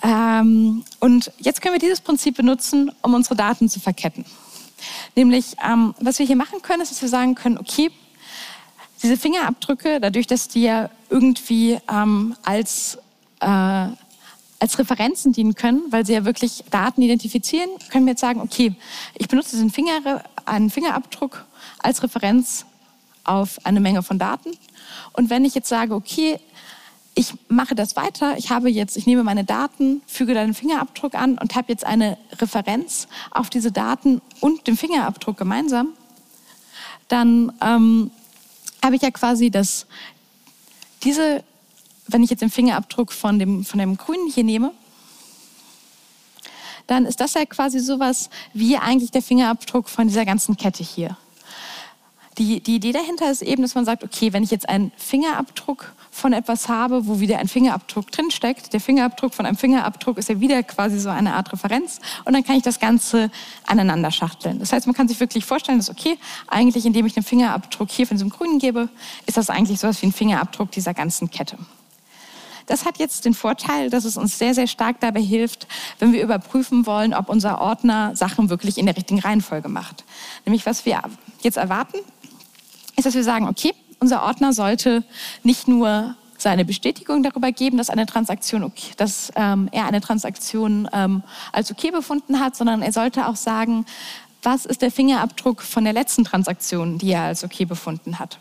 Ähm, 0.02 0.84
und 1.00 1.32
jetzt 1.38 1.62
können 1.62 1.74
wir 1.74 1.80
dieses 1.80 2.00
Prinzip 2.00 2.36
benutzen, 2.36 2.90
um 3.02 3.14
unsere 3.14 3.36
Daten 3.36 3.68
zu 3.68 3.80
verketten. 3.80 4.24
Nämlich, 5.14 5.56
ähm, 5.64 5.94
was 6.00 6.18
wir 6.18 6.26
hier 6.26 6.36
machen 6.36 6.60
können, 6.62 6.82
ist, 6.82 6.90
dass 6.90 7.02
wir 7.02 7.08
sagen 7.08 7.34
können, 7.34 7.58
okay, 7.58 7.90
diese 9.02 9.16
Fingerabdrücke, 9.16 10.00
dadurch, 10.00 10.26
dass 10.26 10.48
die 10.48 10.62
ja 10.62 10.90
irgendwie 11.10 11.78
ähm, 11.88 12.36
als 12.42 12.98
äh, 13.40 13.88
als 14.62 14.78
Referenzen 14.78 15.32
dienen 15.32 15.56
können, 15.56 15.82
weil 15.90 16.06
sie 16.06 16.12
ja 16.12 16.24
wirklich 16.24 16.62
Daten 16.70 17.02
identifizieren, 17.02 17.68
können 17.90 18.06
wir 18.06 18.12
jetzt 18.12 18.20
sagen, 18.20 18.40
okay, 18.40 18.76
ich 19.18 19.26
benutze 19.26 19.56
diesen 19.56 19.70
Finger, 19.70 20.22
einen 20.44 20.70
Fingerabdruck 20.70 21.44
als 21.80 22.00
Referenz 22.04 22.64
auf 23.24 23.58
eine 23.64 23.80
Menge 23.80 24.04
von 24.04 24.20
Daten. 24.20 24.52
Und 25.14 25.30
wenn 25.30 25.44
ich 25.44 25.56
jetzt 25.56 25.68
sage, 25.68 25.96
okay, 25.96 26.38
ich 27.14 27.34
mache 27.48 27.74
das 27.74 27.96
weiter, 27.96 28.36
ich 28.38 28.50
habe 28.50 28.70
jetzt, 28.70 28.96
ich 28.96 29.06
nehme 29.06 29.22
meine 29.22 29.44
Daten, 29.44 30.02
füge 30.06 30.34
deinen 30.34 30.54
Fingerabdruck 30.54 31.14
an 31.14 31.36
und 31.38 31.54
habe 31.54 31.66
jetzt 31.70 31.84
eine 31.84 32.16
Referenz 32.40 33.06
auf 33.30 33.50
diese 33.50 33.70
Daten 33.70 34.22
und 34.40 34.66
den 34.66 34.76
Fingerabdruck 34.76 35.36
gemeinsam, 35.36 35.88
dann 37.08 37.52
ähm, 37.60 38.10
habe 38.82 38.96
ich 38.96 39.02
ja 39.02 39.10
quasi 39.10 39.50
das, 39.50 39.86
diese 41.02 41.44
wenn 42.08 42.22
ich 42.22 42.30
jetzt 42.30 42.40
den 42.40 42.50
Fingerabdruck 42.50 43.12
von 43.12 43.38
dem, 43.38 43.64
von 43.64 43.78
dem 43.78 43.96
Grünen 43.96 44.30
hier 44.30 44.44
nehme, 44.44 44.72
dann 46.86 47.06
ist 47.06 47.20
das 47.20 47.34
ja 47.34 47.44
quasi 47.46 47.80
sowas 47.80 48.28
wie 48.52 48.76
eigentlich 48.76 49.10
der 49.10 49.22
Fingerabdruck 49.22 49.88
von 49.88 50.08
dieser 50.08 50.24
ganzen 50.24 50.56
Kette 50.56 50.82
hier. 50.82 51.16
Die, 52.38 52.60
die 52.60 52.76
Idee 52.76 52.92
dahinter 52.92 53.30
ist 53.30 53.42
eben, 53.42 53.62
dass 53.62 53.74
man 53.74 53.84
sagt, 53.84 54.04
okay, 54.04 54.32
wenn 54.32 54.42
ich 54.42 54.50
jetzt 54.50 54.68
einen 54.68 54.90
Fingerabdruck 54.96 55.92
von 56.14 56.34
etwas 56.34 56.68
habe, 56.68 57.06
wo 57.06 57.20
wieder 57.20 57.38
ein 57.38 57.48
Fingerabdruck 57.48 58.12
drinsteckt, 58.12 58.74
der 58.74 58.80
Fingerabdruck 58.80 59.32
von 59.34 59.46
einem 59.46 59.56
Fingerabdruck 59.56 60.18
ist 60.18 60.28
ja 60.28 60.38
wieder 60.38 60.62
quasi 60.62 61.00
so 61.00 61.08
eine 61.08 61.32
Art 61.34 61.50
Referenz 61.54 62.00
und 62.26 62.34
dann 62.34 62.44
kann 62.44 62.54
ich 62.56 62.62
das 62.62 62.78
Ganze 62.78 63.30
aneinander 63.66 64.10
schachteln. 64.10 64.58
Das 64.58 64.74
heißt, 64.74 64.86
man 64.86 64.94
kann 64.94 65.08
sich 65.08 65.18
wirklich 65.20 65.46
vorstellen, 65.46 65.78
dass 65.78 65.88
okay, 65.88 66.18
eigentlich 66.48 66.84
indem 66.84 67.06
ich 67.06 67.14
den 67.14 67.22
Fingerabdruck 67.22 67.90
hier 67.90 68.06
von 68.06 68.18
diesem 68.18 68.28
Grünen 68.28 68.58
gebe, 68.58 68.90
ist 69.24 69.38
das 69.38 69.48
eigentlich 69.48 69.80
sowas 69.80 70.02
wie 70.02 70.06
ein 70.06 70.12
Fingerabdruck 70.12 70.70
dieser 70.70 70.92
ganzen 70.92 71.30
Kette. 71.30 71.56
Das 72.66 72.84
hat 72.84 72.98
jetzt 72.98 73.24
den 73.24 73.34
Vorteil, 73.34 73.88
dass 73.88 74.04
es 74.04 74.18
uns 74.18 74.38
sehr, 74.38 74.54
sehr 74.54 74.66
stark 74.66 75.00
dabei 75.00 75.22
hilft, 75.22 75.66
wenn 75.98 76.12
wir 76.12 76.22
überprüfen 76.22 76.84
wollen, 76.84 77.14
ob 77.14 77.30
unser 77.30 77.58
Ordner 77.58 78.14
Sachen 78.14 78.50
wirklich 78.50 78.76
in 78.76 78.84
der 78.84 78.96
richtigen 78.96 79.20
Reihenfolge 79.20 79.70
macht. 79.70 80.04
Nämlich 80.44 80.66
was 80.66 80.84
wir 80.84 81.00
jetzt 81.40 81.56
erwarten, 81.56 81.96
ist, 82.96 83.06
dass 83.06 83.14
wir 83.14 83.24
sagen, 83.24 83.48
okay, 83.48 83.72
unser 84.02 84.24
Ordner 84.24 84.52
sollte 84.52 85.04
nicht 85.44 85.68
nur 85.68 86.16
seine 86.36 86.64
Bestätigung 86.64 87.22
darüber 87.22 87.52
geben, 87.52 87.78
dass 87.78 87.88
eine 87.88 88.04
Transaktion 88.04 88.64
okay, 88.64 88.90
dass 88.96 89.32
ähm, 89.36 89.68
er 89.70 89.86
eine 89.86 90.00
Transaktion 90.00 90.88
ähm, 90.92 91.22
als 91.52 91.70
okay 91.70 91.92
befunden 91.92 92.40
hat, 92.40 92.56
sondern 92.56 92.82
er 92.82 92.92
sollte 92.92 93.28
auch 93.28 93.36
sagen, 93.36 93.86
was 94.42 94.66
ist 94.66 94.82
der 94.82 94.90
Fingerabdruck 94.90 95.62
von 95.62 95.84
der 95.84 95.92
letzten 95.92 96.24
Transaktion, 96.24 96.98
die 96.98 97.12
er 97.12 97.22
als 97.22 97.44
okay 97.44 97.64
befunden 97.64 98.18
hat. 98.18 98.40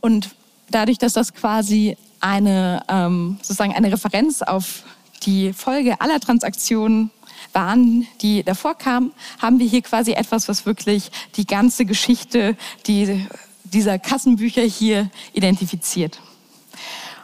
Und 0.00 0.30
dadurch, 0.68 0.98
dass 0.98 1.12
das 1.12 1.32
quasi 1.32 1.96
eine, 2.18 2.82
ähm, 2.88 3.38
sozusagen 3.40 3.72
eine 3.72 3.92
Referenz 3.92 4.42
auf 4.42 4.82
die 5.22 5.52
Folge 5.52 6.00
aller 6.00 6.18
Transaktionen 6.18 7.12
waren, 7.52 8.06
die 8.20 8.42
davor 8.42 8.74
kamen, 8.74 9.12
haben 9.40 9.60
wir 9.60 9.66
hier 9.66 9.82
quasi 9.82 10.12
etwas, 10.12 10.48
was 10.48 10.66
wirklich 10.66 11.10
die 11.36 11.46
ganze 11.46 11.84
Geschichte 11.84 12.56
die, 12.86 13.26
dieser 13.72 13.98
Kassenbücher 13.98 14.62
hier 14.62 15.10
identifiziert. 15.32 16.20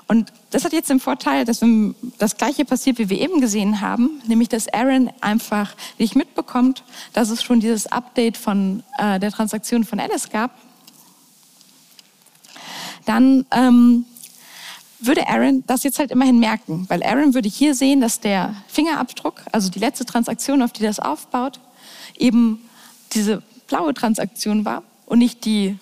Und 0.08 0.32
das 0.50 0.64
hat 0.64 0.72
jetzt 0.72 0.88
den 0.88 1.00
Vorteil, 1.00 1.44
dass 1.44 1.62
das 2.18 2.38
Gleiche 2.38 2.64
passiert, 2.64 2.98
wie 2.98 3.10
wir 3.10 3.20
eben 3.20 3.42
gesehen 3.42 3.82
haben, 3.82 4.22
nämlich 4.26 4.48
dass 4.48 4.66
Aaron 4.72 5.10
einfach 5.20 5.74
nicht 5.98 6.16
mitbekommt, 6.16 6.82
dass 7.12 7.28
es 7.28 7.42
schon 7.42 7.60
dieses 7.60 7.86
Update 7.86 8.38
von 8.38 8.82
äh, 8.96 9.20
der 9.20 9.30
Transaktion 9.30 9.84
von 9.84 10.00
Alice 10.00 10.30
gab. 10.30 10.52
Dann 13.04 13.44
ähm, 13.50 14.06
würde 15.00 15.28
Aaron 15.28 15.62
das 15.66 15.82
jetzt 15.82 15.98
halt 15.98 16.10
immerhin 16.10 16.38
merken, 16.38 16.86
weil 16.88 17.02
Aaron 17.02 17.34
würde 17.34 17.48
hier 17.50 17.74
sehen, 17.74 18.00
dass 18.00 18.20
der 18.20 18.56
Fingerabdruck, 18.68 19.42
also 19.52 19.70
die 19.70 19.78
letzte 19.78 20.06
Transaktion, 20.06 20.62
auf 20.62 20.72
die 20.72 20.82
das 20.82 21.00
aufbaut, 21.00 21.60
eben 22.16 22.62
diese 23.12 23.42
blaue 23.66 23.92
Transaktion 23.92 24.64
war 24.64 24.82
und 25.04 25.18
nicht 25.18 25.44
die 25.44 25.78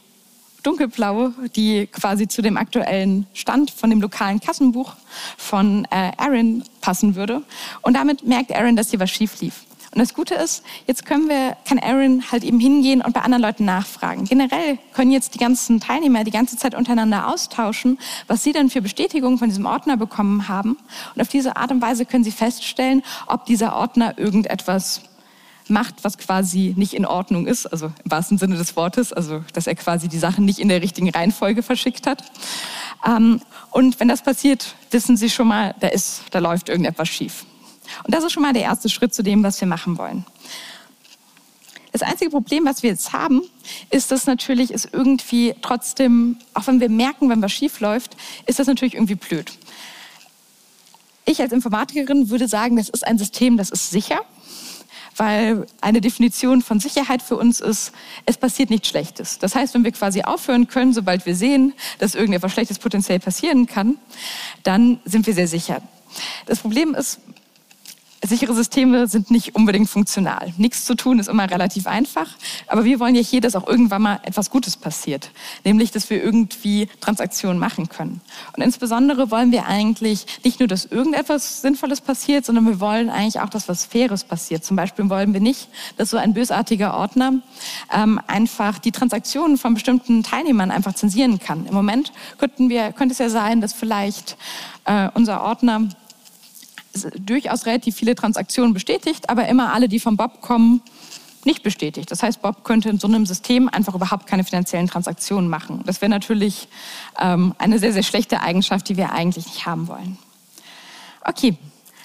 dunkelblaue, 0.66 1.32
die 1.54 1.86
quasi 1.86 2.28
zu 2.28 2.42
dem 2.42 2.56
aktuellen 2.56 3.26
Stand 3.32 3.70
von 3.70 3.90
dem 3.90 4.00
lokalen 4.00 4.40
Kassenbuch 4.40 4.94
von 5.36 5.86
äh, 5.90 6.12
Aaron 6.16 6.64
passen 6.80 7.14
würde. 7.14 7.42
Und 7.82 7.94
damit 7.94 8.26
merkt 8.26 8.52
Aaron, 8.52 8.76
dass 8.76 8.90
hier 8.90 9.00
was 9.00 9.10
schief 9.10 9.40
lief. 9.40 9.66
Und 9.96 10.00
das 10.00 10.12
Gute 10.12 10.34
ist, 10.34 10.62
jetzt 10.86 11.06
können 11.06 11.26
wir, 11.26 11.56
kann 11.66 11.78
Aaron 11.78 12.30
halt 12.30 12.44
eben 12.44 12.60
hingehen 12.60 13.00
und 13.00 13.14
bei 13.14 13.22
anderen 13.22 13.42
Leuten 13.42 13.64
nachfragen. 13.64 14.26
Generell 14.26 14.78
können 14.92 15.10
jetzt 15.10 15.34
die 15.34 15.38
ganzen 15.38 15.80
Teilnehmer 15.80 16.22
die 16.22 16.30
ganze 16.30 16.58
Zeit 16.58 16.74
untereinander 16.74 17.28
austauschen, 17.28 17.98
was 18.26 18.42
sie 18.42 18.52
dann 18.52 18.68
für 18.68 18.82
Bestätigungen 18.82 19.38
von 19.38 19.48
diesem 19.48 19.64
Ordner 19.64 19.96
bekommen 19.96 20.48
haben. 20.48 20.76
Und 21.14 21.22
auf 21.22 21.28
diese 21.28 21.56
Art 21.56 21.70
und 21.70 21.80
Weise 21.80 22.04
können 22.04 22.24
sie 22.24 22.30
feststellen, 22.30 23.02
ob 23.26 23.46
dieser 23.46 23.74
Ordner 23.74 24.18
irgendetwas 24.18 25.00
macht, 25.68 26.04
was 26.04 26.18
quasi 26.18 26.74
nicht 26.76 26.94
in 26.94 27.04
Ordnung 27.04 27.46
ist, 27.46 27.66
also 27.66 27.86
im 27.86 28.10
wahrsten 28.10 28.38
Sinne 28.38 28.56
des 28.56 28.76
Wortes, 28.76 29.12
also 29.12 29.44
dass 29.52 29.66
er 29.66 29.74
quasi 29.74 30.08
die 30.08 30.18
Sachen 30.18 30.44
nicht 30.44 30.58
in 30.58 30.68
der 30.68 30.82
richtigen 30.82 31.10
Reihenfolge 31.10 31.62
verschickt 31.62 32.06
hat. 32.06 32.22
Ähm, 33.04 33.40
und 33.70 33.98
wenn 34.00 34.08
das 34.08 34.22
passiert, 34.22 34.74
wissen 34.90 35.16
Sie 35.16 35.30
schon 35.30 35.48
mal, 35.48 35.74
da, 35.80 35.88
ist, 35.88 36.22
da 36.30 36.38
läuft 36.38 36.68
irgendetwas 36.68 37.08
schief. 37.08 37.44
Und 38.04 38.14
das 38.14 38.24
ist 38.24 38.32
schon 38.32 38.42
mal 38.42 38.52
der 38.52 38.62
erste 38.62 38.88
Schritt 38.88 39.14
zu 39.14 39.22
dem, 39.22 39.42
was 39.42 39.60
wir 39.60 39.68
machen 39.68 39.98
wollen. 39.98 40.24
Das 41.92 42.02
einzige 42.02 42.30
Problem, 42.30 42.66
was 42.66 42.82
wir 42.82 42.90
jetzt 42.90 43.12
haben, 43.12 43.42
ist, 43.90 44.10
dass 44.10 44.26
natürlich 44.26 44.70
es 44.70 44.84
irgendwie 44.84 45.54
trotzdem, 45.62 46.36
auch 46.52 46.66
wenn 46.66 46.78
wir 46.78 46.90
merken, 46.90 47.30
wenn 47.30 47.40
was 47.40 47.52
schief 47.52 47.80
läuft, 47.80 48.16
ist 48.44 48.58
das 48.58 48.66
natürlich 48.66 48.94
irgendwie 48.94 49.14
blöd. 49.14 49.52
Ich 51.24 51.40
als 51.40 51.52
Informatikerin 51.52 52.28
würde 52.28 52.48
sagen, 52.48 52.76
das 52.76 52.88
ist 52.88 53.06
ein 53.06 53.18
System, 53.18 53.56
das 53.56 53.70
ist 53.70 53.90
sicher 53.90 54.20
weil 55.16 55.66
eine 55.80 56.00
Definition 56.00 56.62
von 56.62 56.80
Sicherheit 56.80 57.22
für 57.22 57.36
uns 57.36 57.60
ist, 57.60 57.92
es 58.26 58.36
passiert 58.36 58.70
nichts 58.70 58.88
Schlechtes. 58.88 59.38
Das 59.38 59.54
heißt, 59.54 59.74
wenn 59.74 59.84
wir 59.84 59.92
quasi 59.92 60.22
aufhören 60.22 60.68
können, 60.68 60.92
sobald 60.92 61.26
wir 61.26 61.34
sehen, 61.34 61.72
dass 61.98 62.14
irgendetwas 62.14 62.52
Schlechtes 62.52 62.78
potenziell 62.78 63.20
passieren 63.20 63.66
kann, 63.66 63.96
dann 64.62 65.00
sind 65.04 65.26
wir 65.26 65.34
sehr 65.34 65.48
sicher. 65.48 65.80
Das 66.46 66.60
Problem 66.60 66.94
ist, 66.94 67.20
Sichere 68.26 68.54
Systeme 68.54 69.06
sind 69.06 69.30
nicht 69.30 69.54
unbedingt 69.54 69.88
funktional. 69.88 70.52
Nichts 70.56 70.84
zu 70.84 70.94
tun 70.94 71.18
ist 71.18 71.28
immer 71.28 71.50
relativ 71.50 71.86
einfach, 71.86 72.28
aber 72.66 72.84
wir 72.84 73.00
wollen 73.00 73.14
ja 73.14 73.22
hier, 73.22 73.40
dass 73.40 73.56
auch 73.56 73.66
irgendwann 73.66 74.02
mal 74.02 74.20
etwas 74.22 74.50
Gutes 74.50 74.76
passiert, 74.76 75.30
nämlich, 75.64 75.90
dass 75.90 76.10
wir 76.10 76.22
irgendwie 76.22 76.88
Transaktionen 77.00 77.58
machen 77.58 77.88
können. 77.88 78.20
Und 78.56 78.62
insbesondere 78.62 79.30
wollen 79.30 79.52
wir 79.52 79.66
eigentlich 79.66 80.26
nicht 80.44 80.60
nur, 80.60 80.68
dass 80.68 80.84
irgendetwas 80.84 81.62
Sinnvolles 81.62 82.00
passiert, 82.00 82.44
sondern 82.44 82.66
wir 82.66 82.80
wollen 82.80 83.10
eigentlich 83.10 83.40
auch, 83.40 83.48
dass 83.48 83.68
was 83.68 83.84
Faires 83.84 84.24
passiert. 84.24 84.64
Zum 84.64 84.76
Beispiel 84.76 85.08
wollen 85.08 85.32
wir 85.32 85.40
nicht, 85.40 85.68
dass 85.96 86.10
so 86.10 86.16
ein 86.16 86.34
bösartiger 86.34 86.96
Ordner 86.96 87.34
ähm, 87.92 88.20
einfach 88.26 88.78
die 88.78 88.92
Transaktionen 88.92 89.58
von 89.58 89.74
bestimmten 89.74 90.22
Teilnehmern 90.22 90.70
einfach 90.70 90.94
zensieren 90.94 91.38
kann. 91.38 91.66
Im 91.66 91.74
Moment 91.74 92.12
könnten 92.38 92.68
wir, 92.68 92.92
könnte 92.92 93.12
es 93.12 93.18
ja 93.18 93.28
sein, 93.28 93.60
dass 93.60 93.72
vielleicht 93.72 94.36
äh, 94.84 95.08
unser 95.14 95.42
Ordner 95.42 95.88
durchaus 97.04 97.66
relativ 97.66 97.96
viele 97.96 98.14
Transaktionen 98.14 98.74
bestätigt, 98.74 99.28
aber 99.30 99.48
immer 99.48 99.72
alle, 99.72 99.88
die 99.88 100.00
von 100.00 100.16
Bob 100.16 100.40
kommen, 100.40 100.82
nicht 101.44 101.62
bestätigt. 101.62 102.10
Das 102.10 102.22
heißt, 102.22 102.42
Bob 102.42 102.64
könnte 102.64 102.88
in 102.88 102.98
so 102.98 103.06
einem 103.06 103.24
System 103.24 103.68
einfach 103.68 103.94
überhaupt 103.94 104.26
keine 104.26 104.44
finanziellen 104.44 104.88
Transaktionen 104.88 105.48
machen. 105.48 105.82
Das 105.86 106.00
wäre 106.00 106.10
natürlich 106.10 106.68
ähm, 107.20 107.54
eine 107.58 107.78
sehr, 107.78 107.92
sehr 107.92 108.02
schlechte 108.02 108.40
Eigenschaft, 108.40 108.88
die 108.88 108.96
wir 108.96 109.12
eigentlich 109.12 109.46
nicht 109.46 109.64
haben 109.64 109.86
wollen. 109.88 110.18
Okay, 111.22 111.56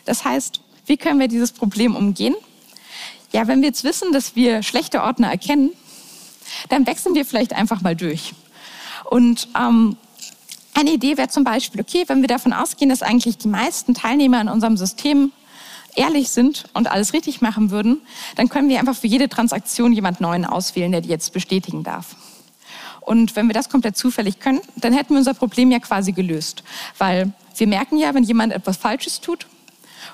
das 0.06 0.24
heißt, 0.24 0.62
wie 0.86 0.98
können 0.98 1.20
wir 1.20 1.28
dieses 1.28 1.52
Problem 1.52 1.96
umgehen? 1.96 2.36
Ja, 3.32 3.48
wenn 3.48 3.62
wir 3.62 3.70
jetzt 3.70 3.84
wissen, 3.84 4.12
dass 4.12 4.36
wir 4.36 4.62
schlechte 4.62 5.02
Ordner 5.02 5.32
erkennen, 5.32 5.72
dann 6.70 6.86
wechseln 6.86 7.16
wir 7.16 7.26
vielleicht 7.26 7.54
einfach 7.54 7.82
mal 7.82 7.96
durch. 7.96 8.34
Und 9.10 9.48
ähm, 9.58 9.98
eine 10.74 10.92
Idee 10.92 11.18
wäre 11.18 11.28
zum 11.28 11.44
Beispiel, 11.44 11.82
okay, 11.82 12.04
wenn 12.08 12.22
wir 12.22 12.28
davon 12.28 12.54
ausgehen, 12.54 12.90
dass 12.90 13.02
eigentlich 13.02 13.38
die 13.38 13.48
meisten 13.48 13.94
Teilnehmer 13.94 14.42
in 14.42 14.50
unserem 14.50 14.78
System 14.78 15.32
ehrlich 15.96 16.30
sind 16.30 16.66
und 16.74 16.90
alles 16.90 17.14
richtig 17.14 17.42
machen 17.42 17.72
würden, 17.72 18.02
dann 18.36 18.50
können 18.50 18.70
wir 18.70 18.80
einfach 18.80 18.96
für 18.96 19.08
jede 19.08 19.30
Transaktion 19.30 19.92
jemand 19.94 20.22
Neuen 20.22 20.46
auswählen, 20.46 20.92
der 20.92 21.02
die 21.02 21.10
jetzt 21.10 21.34
bestätigen 21.34 21.84
darf. 21.84 22.16
Und 23.02 23.36
wenn 23.36 23.48
wir 23.48 23.54
das 23.54 23.70
komplett 23.70 23.98
zufällig 23.98 24.40
können, 24.40 24.62
dann 24.76 24.94
hätten 24.94 25.14
wir 25.14 25.18
unser 25.18 25.34
Problem 25.34 25.72
ja 25.72 25.80
quasi 25.80 26.12
gelöst. 26.12 26.64
Weil 26.98 27.34
wir 27.58 27.68
merken 27.68 27.98
ja, 27.98 28.14
wenn 28.14 28.24
jemand 28.24 28.54
etwas 28.54 28.78
Falsches 28.78 29.20
tut 29.20 29.48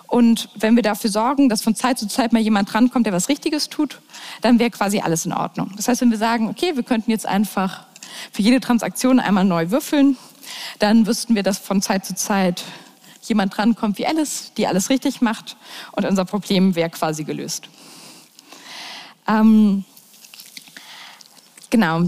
und 0.08 0.50
wenn 0.56 0.76
wir 0.76 0.84
dafür 0.84 1.10
sorgen, 1.10 1.50
dass 1.50 1.62
von 1.62 1.76
Zeit 1.76 2.00
zu 2.00 2.08
Zeit 2.08 2.34
mal 2.34 2.41
jemand 2.41 2.74
drankommt, 2.74 3.06
der 3.06 3.13
was 3.13 3.30
Richtiges 3.30 3.70
tut, 3.70 4.02
dann 4.41 4.58
wäre 4.58 4.72
quasi 4.72 5.00
alles 5.00 5.26
in 5.26 5.34
Ordnung. 5.34 5.72
Das 5.76 5.88
heißt, 5.88 6.02
wenn 6.02 6.12
wir 6.12 6.17
sagen, 6.17 6.48
okay, 6.48 6.76
wir 6.76 6.84
könnten 6.84 7.12
jetzt 7.12 7.26
einfach 7.26 7.86
für 8.32 8.41
jede 8.41 8.62
Transaktion 8.62 9.20
einmal 9.20 9.43
neu 9.43 9.70
würfeln 9.70 10.17
dann 10.80 11.08
wüssten 11.08 11.36
wir, 11.36 11.44
dass 11.44 11.58
von 11.58 11.82
Zeit 11.82 12.06
zu 12.06 12.16
Zeit 12.16 12.64
jemand 13.24 13.56
drankommt 13.56 13.98
wie 13.98 14.06
Alice, 14.06 14.52
die 14.58 14.68
alles 14.68 14.90
richtig 14.90 15.22
macht 15.22 15.58
und 15.92 16.06
unser 16.06 16.26
Problem 16.26 16.76
wäre 16.76 16.90
quasi 16.90 17.24
gelöst. 17.24 17.70
Ähm, 19.28 19.84
genau. 21.70 22.02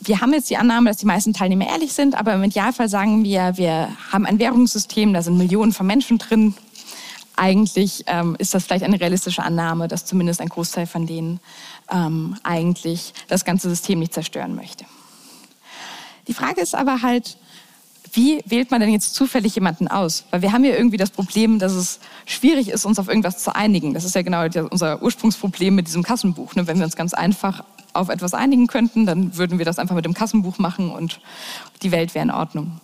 Wir 0.00 0.20
haben 0.20 0.32
jetzt 0.32 0.48
die 0.48 0.56
Annahme, 0.56 0.90
dass 0.90 0.98
die 0.98 1.06
meisten 1.06 1.32
Teilnehmer 1.32 1.68
ehrlich 1.68 1.92
sind, 1.92 2.14
aber 2.14 2.34
im 2.34 2.44
Idealfall 2.44 2.88
sagen 2.88 3.24
wir, 3.24 3.56
wir 3.56 3.88
haben 4.12 4.26
ein 4.26 4.38
Währungssystem, 4.38 5.12
da 5.12 5.22
sind 5.22 5.36
Millionen 5.36 5.72
von 5.72 5.86
Menschen 5.86 6.18
drin. 6.18 6.54
Eigentlich 7.36 8.04
ähm, 8.06 8.36
ist 8.38 8.54
das 8.54 8.64
vielleicht 8.64 8.84
eine 8.84 9.00
realistische 9.00 9.42
Annahme, 9.42 9.88
dass 9.88 10.04
zumindest 10.04 10.40
ein 10.40 10.48
Großteil 10.48 10.86
von 10.86 11.06
denen 11.06 11.40
ähm, 11.90 12.36
eigentlich 12.42 13.12
das 13.28 13.44
ganze 13.44 13.68
System 13.68 13.98
nicht 13.98 14.14
zerstören 14.14 14.54
möchte. 14.54 14.84
Die 16.28 16.34
Frage 16.34 16.60
ist 16.60 16.74
aber 16.74 17.02
halt, 17.02 17.36
wie 18.12 18.42
wählt 18.46 18.70
man 18.70 18.80
denn 18.80 18.90
jetzt 18.90 19.14
zufällig 19.14 19.54
jemanden 19.54 19.88
aus? 19.88 20.24
Weil 20.30 20.42
wir 20.42 20.52
haben 20.52 20.64
ja 20.64 20.72
irgendwie 20.74 20.96
das 20.96 21.10
Problem, 21.10 21.58
dass 21.58 21.72
es 21.72 22.00
schwierig 22.26 22.68
ist, 22.68 22.84
uns 22.84 22.98
auf 22.98 23.08
irgendwas 23.08 23.42
zu 23.42 23.54
einigen. 23.54 23.94
Das 23.94 24.04
ist 24.04 24.14
ja 24.14 24.22
genau 24.22 24.44
unser 24.70 25.02
Ursprungsproblem 25.02 25.74
mit 25.74 25.88
diesem 25.88 26.02
Kassenbuch. 26.02 26.54
Ne? 26.54 26.66
Wenn 26.66 26.78
wir 26.78 26.84
uns 26.84 26.96
ganz 26.96 27.14
einfach 27.14 27.64
auf 27.92 28.08
etwas 28.08 28.34
einigen 28.34 28.66
könnten, 28.66 29.06
dann 29.06 29.36
würden 29.36 29.58
wir 29.58 29.64
das 29.64 29.78
einfach 29.78 29.94
mit 29.94 30.04
dem 30.04 30.14
Kassenbuch 30.14 30.58
machen 30.58 30.90
und 30.90 31.20
die 31.82 31.90
Welt 31.90 32.14
wäre 32.14 32.24
in 32.24 32.30
Ordnung. 32.30 32.80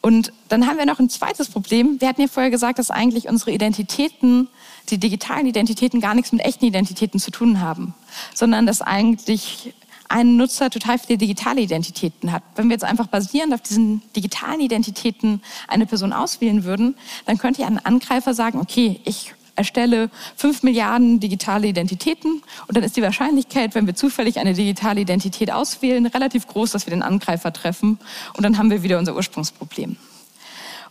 Und 0.00 0.32
dann 0.48 0.66
haben 0.66 0.78
wir 0.78 0.86
noch 0.86 1.00
ein 1.00 1.10
zweites 1.10 1.48
Problem. 1.48 2.00
Wir 2.00 2.08
hatten 2.08 2.20
ja 2.20 2.28
vorher 2.28 2.50
gesagt, 2.50 2.78
dass 2.78 2.90
eigentlich 2.90 3.28
unsere 3.28 3.50
Identitäten, 3.50 4.48
die 4.90 4.98
digitalen 4.98 5.46
Identitäten, 5.46 6.00
gar 6.00 6.14
nichts 6.14 6.32
mit 6.32 6.40
echten 6.42 6.64
Identitäten 6.64 7.18
zu 7.18 7.30
tun 7.30 7.60
haben, 7.60 7.94
sondern 8.34 8.64
dass 8.64 8.80
eigentlich 8.80 9.74
ein 10.08 10.36
Nutzer 10.36 10.70
total 10.70 10.98
viele 10.98 11.18
digitale 11.18 11.60
Identitäten 11.60 12.32
hat. 12.32 12.42
Wenn 12.56 12.68
wir 12.68 12.74
jetzt 12.74 12.84
einfach 12.84 13.06
basierend 13.06 13.52
auf 13.52 13.60
diesen 13.60 14.02
digitalen 14.16 14.60
Identitäten 14.60 15.42
eine 15.68 15.86
Person 15.86 16.12
auswählen 16.12 16.64
würden, 16.64 16.96
dann 17.26 17.38
könnte 17.38 17.62
ja 17.62 17.66
ein 17.66 17.84
Angreifer 17.84 18.34
sagen, 18.34 18.58
okay, 18.58 19.00
ich 19.04 19.34
erstelle 19.58 20.08
fünf 20.36 20.62
Milliarden 20.62 21.20
digitale 21.20 21.66
Identitäten 21.66 22.42
und 22.68 22.76
dann 22.76 22.84
ist 22.84 22.96
die 22.96 23.02
Wahrscheinlichkeit, 23.02 23.74
wenn 23.74 23.86
wir 23.86 23.94
zufällig 23.94 24.38
eine 24.38 24.54
digitale 24.54 25.00
Identität 25.00 25.50
auswählen, 25.50 26.06
relativ 26.06 26.46
groß, 26.46 26.70
dass 26.70 26.86
wir 26.86 26.92
den 26.92 27.02
Angreifer 27.02 27.52
treffen 27.52 27.98
und 28.36 28.44
dann 28.44 28.56
haben 28.56 28.70
wir 28.70 28.82
wieder 28.82 28.98
unser 28.98 29.16
Ursprungsproblem. 29.16 29.96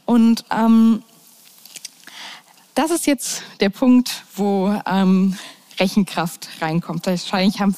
Und 0.05 0.43
ähm, 0.51 1.01
das 2.75 2.91
ist 2.91 3.07
jetzt 3.07 3.41
der 3.61 3.69
Punkt, 3.69 4.23
wo 4.35 4.73
ähm, 4.85 5.37
Rechenkraft 5.79 6.49
reinkommt. 6.61 7.05
Wahrscheinlich 7.05 7.59
haben 7.59 7.75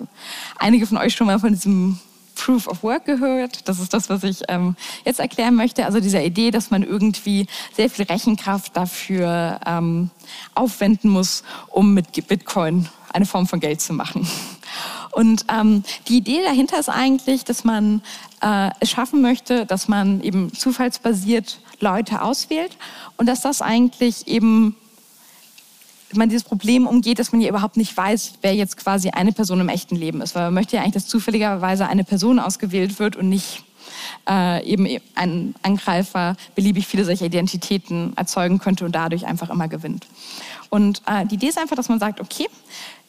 einige 0.58 0.88
von 0.88 0.98
euch 0.98 1.16
schon 1.16 1.28
mal 1.28 1.40
von 1.40 1.54
diesem 1.54 2.00
Proof 2.36 2.68
of 2.68 2.84
Work 2.84 3.06
gehört. 3.06 3.68
Das 3.68 3.80
ist 3.80 3.94
das, 3.94 4.10
was 4.10 4.24
ich 4.24 4.42
ähm, 4.48 4.76
jetzt 5.04 5.20
erklären 5.20 5.56
möchte. 5.56 5.86
Also 5.86 6.00
diese 6.00 6.22
Idee, 6.22 6.52
dass 6.52 6.72
man 6.72 6.84
irgendwie 6.84 7.48
sehr 7.76 7.90
viel 7.90 8.06
Rechenkraft 8.06 8.76
dafür 8.76 9.60
ähm, 9.66 10.10
aufwenden 10.56 11.10
muss, 11.10 11.44
um 11.68 11.94
mit 11.94 12.28
Bitcoin 12.28 12.88
eine 13.12 13.26
Form 13.26 13.48
von 13.48 13.60
Geld 13.60 13.82
zu 13.82 13.94
machen. 13.94 14.28
Und 15.12 15.46
ähm, 15.52 15.84
die 16.08 16.18
Idee 16.18 16.42
dahinter 16.46 16.80
ist 16.80 16.90
eigentlich, 16.90 17.44
dass 17.44 17.64
man 17.64 18.02
äh, 18.42 18.70
es 18.80 18.90
schaffen 18.90 19.22
möchte, 19.22 19.66
dass 19.66 19.88
man 19.88 20.22
eben 20.22 20.54
zufallsbasiert 20.54 21.60
Leute 21.80 22.22
auswählt 22.22 22.78
und 23.18 23.26
dass 23.26 23.42
das 23.42 23.62
eigentlich 23.62 24.28
eben 24.28 24.76
man 26.14 26.30
dieses 26.30 26.44
Problem 26.44 26.88
umgeht, 26.88 27.20
dass 27.20 27.32
man 27.32 27.42
ja 27.42 27.50
überhaupt 27.50 27.78
nicht 27.78 27.96
weiß, 27.96 28.34
wer 28.42 28.56
jetzt 28.56 28.78
quasi 28.78 29.10
eine 29.10 29.32
Person 29.32 29.60
im 29.60 29.70
echten 29.70 29.96
Leben 29.96 30.22
ist. 30.22 30.36
Weil 30.36 30.46
man 30.46 30.56
möchte 30.56 30.76
ja 30.76 30.82
eigentlich, 30.82 30.96
dass 30.96 31.08
zufälligerweise 31.08 31.88
eine 31.88 32.04
Person 32.04 32.40
ausgewählt 32.40 33.00
wird 33.00 33.16
und 33.16 33.30
nicht 33.30 33.64
äh, 34.28 34.64
eben 34.66 34.88
ein 35.16 35.56
Angreifer 35.62 36.36
beliebig 36.56 36.88
viele 36.88 37.06
solcher 37.06 37.26
Identitäten 37.26 38.14
erzeugen 38.16 38.60
könnte 38.60 38.86
und 38.86 38.94
dadurch 38.94 39.26
einfach 39.26 39.50
immer 39.50 39.68
gewinnt. 39.68 40.08
Und 40.70 41.02
äh, 41.06 41.26
die 41.26 41.36
Idee 41.36 41.48
ist 41.48 41.58
einfach, 41.58 41.76
dass 41.76 41.90
man 41.90 42.00
sagt, 42.00 42.22
okay, 42.22 42.48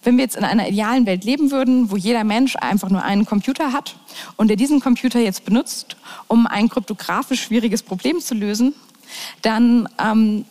wenn 0.03 0.17
wir 0.17 0.25
jetzt 0.25 0.37
in 0.37 0.45
einer 0.45 0.69
idealen 0.69 1.05
Welt 1.05 1.25
leben 1.25 1.51
würden, 1.51 1.91
wo 1.91 1.97
jeder 1.97 2.25
Mensch 2.25 2.57
einfach 2.57 2.89
nur 2.89 3.03
einen 3.03 3.27
Computer 3.27 3.73
hat 3.73 3.97
und 4.37 4.49
der 4.49 4.57
diesen 4.57 4.81
Computer 4.81 5.21
jetzt 5.21 5.45
benutzt, 5.45 5.97
um 6.27 6.47
ein 6.47 6.71
kryptografisch 6.71 7.43
schwieriges 7.43 7.83
Problem 7.83 8.21
zu 8.21 8.35
lösen, 8.35 8.75
dann 9.43 9.89
ähm, 10.03 10.47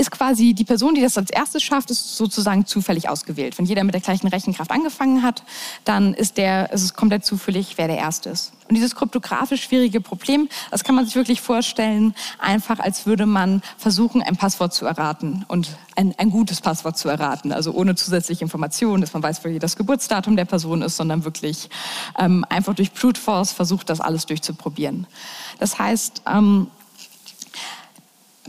ist 0.00 0.12
quasi 0.12 0.54
die 0.54 0.64
Person, 0.64 0.94
die 0.94 1.02
das 1.02 1.18
als 1.18 1.30
erstes 1.30 1.64
schafft, 1.64 1.90
ist 1.90 2.16
sozusagen 2.16 2.66
zufällig 2.66 3.08
ausgewählt. 3.08 3.58
Wenn 3.58 3.66
jeder 3.66 3.82
mit 3.82 3.94
der 3.94 4.00
gleichen 4.00 4.28
Rechenkraft 4.28 4.70
angefangen 4.70 5.24
hat, 5.24 5.42
dann 5.84 6.14
ist, 6.14 6.36
der, 6.36 6.72
ist 6.72 6.84
es 6.84 6.94
komplett 6.94 7.24
zufällig, 7.24 7.76
wer 7.78 7.88
der 7.88 7.98
Erste 7.98 8.30
ist. 8.30 8.52
Und 8.68 8.76
dieses 8.76 8.94
kryptografisch 8.94 9.64
schwierige 9.64 10.00
Problem, 10.00 10.48
das 10.70 10.84
kann 10.84 10.94
man 10.94 11.04
sich 11.04 11.16
wirklich 11.16 11.40
vorstellen, 11.40 12.14
einfach 12.38 12.78
als 12.78 13.06
würde 13.06 13.26
man 13.26 13.60
versuchen, 13.76 14.22
ein 14.22 14.36
Passwort 14.36 14.72
zu 14.72 14.86
erraten 14.86 15.44
und 15.48 15.76
ein, 15.96 16.14
ein 16.16 16.30
gutes 16.30 16.60
Passwort 16.60 16.96
zu 16.96 17.08
erraten. 17.08 17.50
Also 17.50 17.72
ohne 17.72 17.96
zusätzliche 17.96 18.44
Informationen, 18.44 19.00
dass 19.00 19.14
man 19.14 19.22
weiß, 19.22 19.42
wie 19.44 19.58
das 19.58 19.76
Geburtsdatum 19.76 20.36
der 20.36 20.44
Person 20.44 20.82
ist, 20.82 20.96
sondern 20.96 21.24
wirklich 21.24 21.70
ähm, 22.18 22.44
einfach 22.48 22.74
durch 22.74 22.92
Brute 22.92 23.20
Force 23.20 23.50
versucht, 23.50 23.90
das 23.90 24.00
alles 24.00 24.26
durchzuprobieren. 24.26 25.08
Das 25.58 25.78
heißt, 25.78 26.22
ähm, 26.26 26.68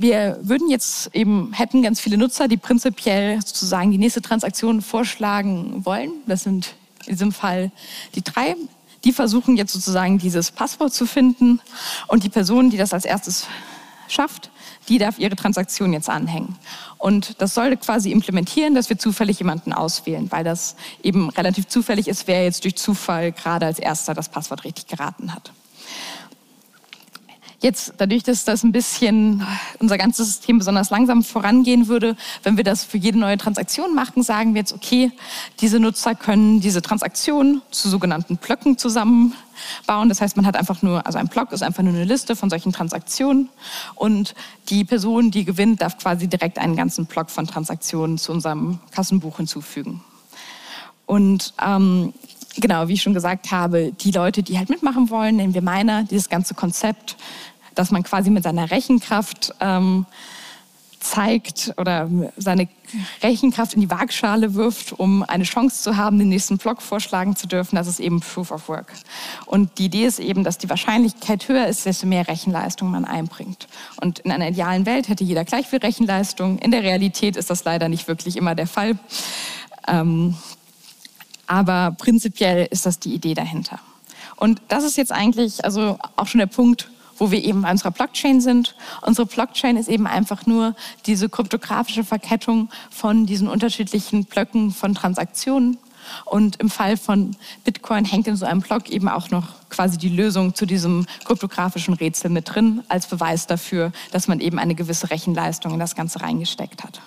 wir 0.01 0.39
würden 0.41 0.69
jetzt 0.69 1.13
eben, 1.13 1.53
hätten 1.53 1.81
ganz 1.81 1.99
viele 1.99 2.17
Nutzer, 2.17 2.47
die 2.47 2.57
prinzipiell 2.57 3.39
sozusagen 3.41 3.91
die 3.91 3.97
nächste 3.97 4.21
Transaktion 4.21 4.81
vorschlagen 4.81 5.85
wollen. 5.85 6.11
Das 6.25 6.43
sind 6.43 6.75
in 7.05 7.13
diesem 7.13 7.31
Fall 7.31 7.71
die 8.15 8.23
drei. 8.23 8.55
Die 9.03 9.13
versuchen 9.13 9.55
jetzt 9.55 9.73
sozusagen 9.73 10.17
dieses 10.17 10.51
Passwort 10.51 10.93
zu 10.93 11.05
finden 11.05 11.61
und 12.07 12.23
die 12.23 12.29
Person, 12.29 12.69
die 12.69 12.77
das 12.77 12.93
als 12.93 13.05
erstes 13.05 13.47
schafft, 14.07 14.49
die 14.89 14.97
darf 14.97 15.19
ihre 15.19 15.35
Transaktion 15.35 15.93
jetzt 15.93 16.09
anhängen. 16.09 16.57
Und 16.97 17.41
das 17.41 17.53
sollte 17.53 17.77
quasi 17.77 18.11
implementieren, 18.11 18.75
dass 18.75 18.89
wir 18.89 18.97
zufällig 18.97 19.39
jemanden 19.39 19.71
auswählen, 19.71 20.31
weil 20.31 20.43
das 20.43 20.75
eben 21.03 21.29
relativ 21.29 21.67
zufällig 21.67 22.07
ist, 22.07 22.27
wer 22.27 22.43
jetzt 22.43 22.63
durch 22.63 22.75
Zufall 22.75 23.31
gerade 23.31 23.67
als 23.67 23.79
erster 23.79 24.13
das 24.13 24.29
Passwort 24.29 24.63
richtig 24.63 24.87
geraten 24.87 25.33
hat. 25.33 25.51
Jetzt, 27.61 27.93
dadurch, 27.97 28.23
dass 28.23 28.45
das 28.45 28.63
ein 28.63 28.71
bisschen 28.71 29.45
unser 29.79 29.97
ganzes 29.97 30.27
System 30.27 30.59
besonders 30.59 30.91
langsam 30.91 31.23
vorangehen 31.23 31.87
würde, 31.87 32.15
wenn 32.43 32.55
wir 32.55 32.63
das 32.63 32.85
für 32.85 32.97
jede 32.97 33.19
neue 33.19 33.37
Transaktion 33.37 33.93
machen, 33.93 34.23
sagen 34.23 34.53
wir 34.53 34.61
jetzt, 34.61 34.71
okay, 34.71 35.11
diese 35.59 35.77
Nutzer 35.77 36.15
können 36.15 36.61
diese 36.61 36.81
Transaktion 36.81 37.61
zu 37.69 37.89
sogenannten 37.89 38.37
Blöcken 38.37 38.77
zusammenbauen. 38.77 40.07
Das 40.07 40.21
heißt, 40.21 40.37
man 40.37 40.45
hat 40.45 40.55
einfach 40.55 40.81
nur, 40.81 41.05
also 41.05 41.17
ein 41.17 41.27
Block 41.27 41.51
ist 41.51 41.61
einfach 41.61 41.83
nur 41.83 41.93
eine 41.93 42.05
Liste 42.05 42.37
von 42.37 42.49
solchen 42.49 42.71
Transaktionen 42.71 43.49
und 43.95 44.35
die 44.69 44.85
Person, 44.85 45.29
die 45.29 45.43
gewinnt, 45.43 45.81
darf 45.81 45.97
quasi 45.97 46.29
direkt 46.29 46.59
einen 46.59 46.77
ganzen 46.77 47.07
Block 47.07 47.29
von 47.29 47.45
Transaktionen 47.45 48.17
zu 48.17 48.31
unserem 48.31 48.79
Kassenbuch 48.91 49.35
hinzufügen. 49.35 50.01
Und 51.05 51.53
ähm, 51.61 52.13
genau, 52.55 52.87
wie 52.87 52.93
ich 52.93 53.01
schon 53.01 53.13
gesagt 53.13 53.51
habe, 53.51 53.91
die 53.91 54.11
Leute, 54.11 54.43
die 54.43 54.57
halt 54.57 54.69
mitmachen 54.69 55.09
wollen, 55.09 55.37
nennen 55.37 55.53
wir 55.53 55.61
Miner, 55.61 56.03
dieses 56.03 56.29
ganze 56.29 56.53
Konzept, 56.53 57.17
dass 57.75 57.91
man 57.91 58.03
quasi 58.03 58.29
mit 58.29 58.43
seiner 58.43 58.71
Rechenkraft 58.71 59.53
ähm, 59.59 60.05
zeigt 60.99 61.73
oder 61.77 62.09
seine 62.35 62.67
Rechenkraft 63.23 63.73
in 63.73 63.81
die 63.81 63.89
Waagschale 63.89 64.53
wirft, 64.55 64.93
um 64.93 65.23
eine 65.23 65.43
Chance 65.43 65.83
zu 65.83 65.97
haben, 65.97 66.19
den 66.19 66.29
nächsten 66.29 66.57
Block 66.57 66.81
vorschlagen 66.81 67.35
zu 67.35 67.47
dürfen. 67.47 67.75
Das 67.75 67.87
ist 67.87 67.99
eben 67.99 68.19
Proof 68.19 68.51
of 68.51 68.67
Work. 68.67 68.93
Und 69.45 69.77
die 69.77 69.85
Idee 69.85 70.05
ist 70.05 70.19
eben, 70.19 70.43
dass 70.43 70.57
die 70.57 70.69
Wahrscheinlichkeit 70.69 71.47
höher 71.47 71.67
ist, 71.67 71.85
desto 71.85 72.05
mehr 72.07 72.27
Rechenleistung 72.27 72.91
man 72.91 73.05
einbringt. 73.05 73.67
Und 74.01 74.19
in 74.19 74.31
einer 74.31 74.49
idealen 74.49 74.85
Welt 74.85 75.07
hätte 75.07 75.23
jeder 75.23 75.45
gleich 75.45 75.67
viel 75.67 75.79
Rechenleistung. 75.79 76.57
In 76.59 76.71
der 76.71 76.83
Realität 76.83 77.37
ist 77.37 77.49
das 77.49 77.63
leider 77.63 77.87
nicht 77.87 78.07
wirklich 78.07 78.35
immer 78.35 78.55
der 78.55 78.67
Fall. 78.67 78.97
Ähm, 79.87 80.35
aber 81.49 81.95
prinzipiell 81.97 82.67
ist 82.69 82.85
das 82.85 82.99
die 82.99 83.13
Idee 83.13 83.33
dahinter. 83.33 83.79
Und 84.35 84.61
das 84.67 84.83
ist 84.83 84.97
jetzt 84.97 85.11
eigentlich 85.11 85.65
also 85.65 85.97
auch 86.15 86.27
schon 86.27 86.39
der 86.39 86.45
Punkt, 86.45 86.89
wo 87.17 87.31
wir 87.31 87.43
eben 87.43 87.63
bei 87.63 87.71
unserer 87.71 87.91
Blockchain 87.91 88.39
sind. 88.39 88.75
Unsere 89.01 89.25
Blockchain 89.25 89.75
ist 89.75 89.89
eben 89.89 90.05
einfach 90.05 90.45
nur 90.45 90.75
diese 91.07 91.27
kryptografische 91.27 92.03
Verkettung 92.03 92.69
von 92.91 93.25
diesen 93.25 93.47
unterschiedlichen 93.47 94.25
Blöcken 94.25 94.71
von 94.71 94.93
Transaktionen. 94.93 95.79
Und 96.25 96.57
im 96.57 96.69
Fall 96.69 96.97
von 96.97 97.35
Bitcoin 97.65 98.05
hängt 98.05 98.27
in 98.27 98.35
so 98.35 98.45
einem 98.45 98.61
Block 98.61 98.89
eben 98.89 99.09
auch 99.09 99.31
noch 99.31 99.47
quasi 99.69 99.97
die 99.97 100.09
Lösung 100.09 100.53
zu 100.53 100.67
diesem 100.67 101.07
kryptografischen 101.25 101.95
Rätsel 101.95 102.29
mit 102.29 102.53
drin, 102.53 102.83
als 102.89 103.07
Beweis 103.07 103.47
dafür, 103.47 103.91
dass 104.11 104.27
man 104.27 104.39
eben 104.39 104.59
eine 104.59 104.75
gewisse 104.75 105.09
Rechenleistung 105.09 105.73
in 105.73 105.79
das 105.79 105.95
Ganze 105.95 106.21
reingesteckt 106.21 106.83
hat. 106.83 107.01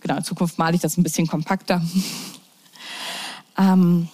Genau, 0.00 0.18
in 0.18 0.24
Zukunft 0.24 0.58
male 0.58 0.76
ich 0.76 0.82
das 0.82 0.98
ein 0.98 1.02
bisschen 1.02 1.26
kompakter. 1.26 1.80
Ähm, 3.58 4.08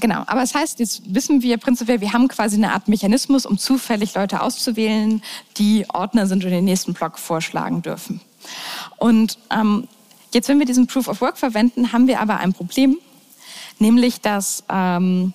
genau, 0.00 0.22
aber 0.26 0.42
es 0.42 0.52
das 0.52 0.60
heißt, 0.60 0.78
jetzt 0.80 1.02
wissen 1.14 1.42
wir 1.42 1.58
prinzipiell, 1.58 2.00
wir 2.00 2.12
haben 2.12 2.28
quasi 2.28 2.56
eine 2.56 2.72
Art 2.72 2.88
Mechanismus, 2.88 3.46
um 3.46 3.58
zufällig 3.58 4.14
Leute 4.14 4.42
auszuwählen, 4.42 5.22
die 5.56 5.86
Ordner 5.88 6.26
sind 6.26 6.44
und 6.44 6.50
den 6.50 6.64
nächsten 6.64 6.94
Block 6.94 7.18
vorschlagen 7.18 7.82
dürfen. 7.82 8.20
Und 8.96 9.38
ähm, 9.50 9.88
jetzt, 10.32 10.48
wenn 10.48 10.58
wir 10.58 10.66
diesen 10.66 10.86
Proof 10.86 11.08
of 11.08 11.20
Work 11.20 11.38
verwenden, 11.38 11.92
haben 11.92 12.06
wir 12.06 12.20
aber 12.20 12.38
ein 12.38 12.52
Problem, 12.52 12.98
nämlich 13.78 14.20
dass 14.20 14.64
ähm, 14.68 15.32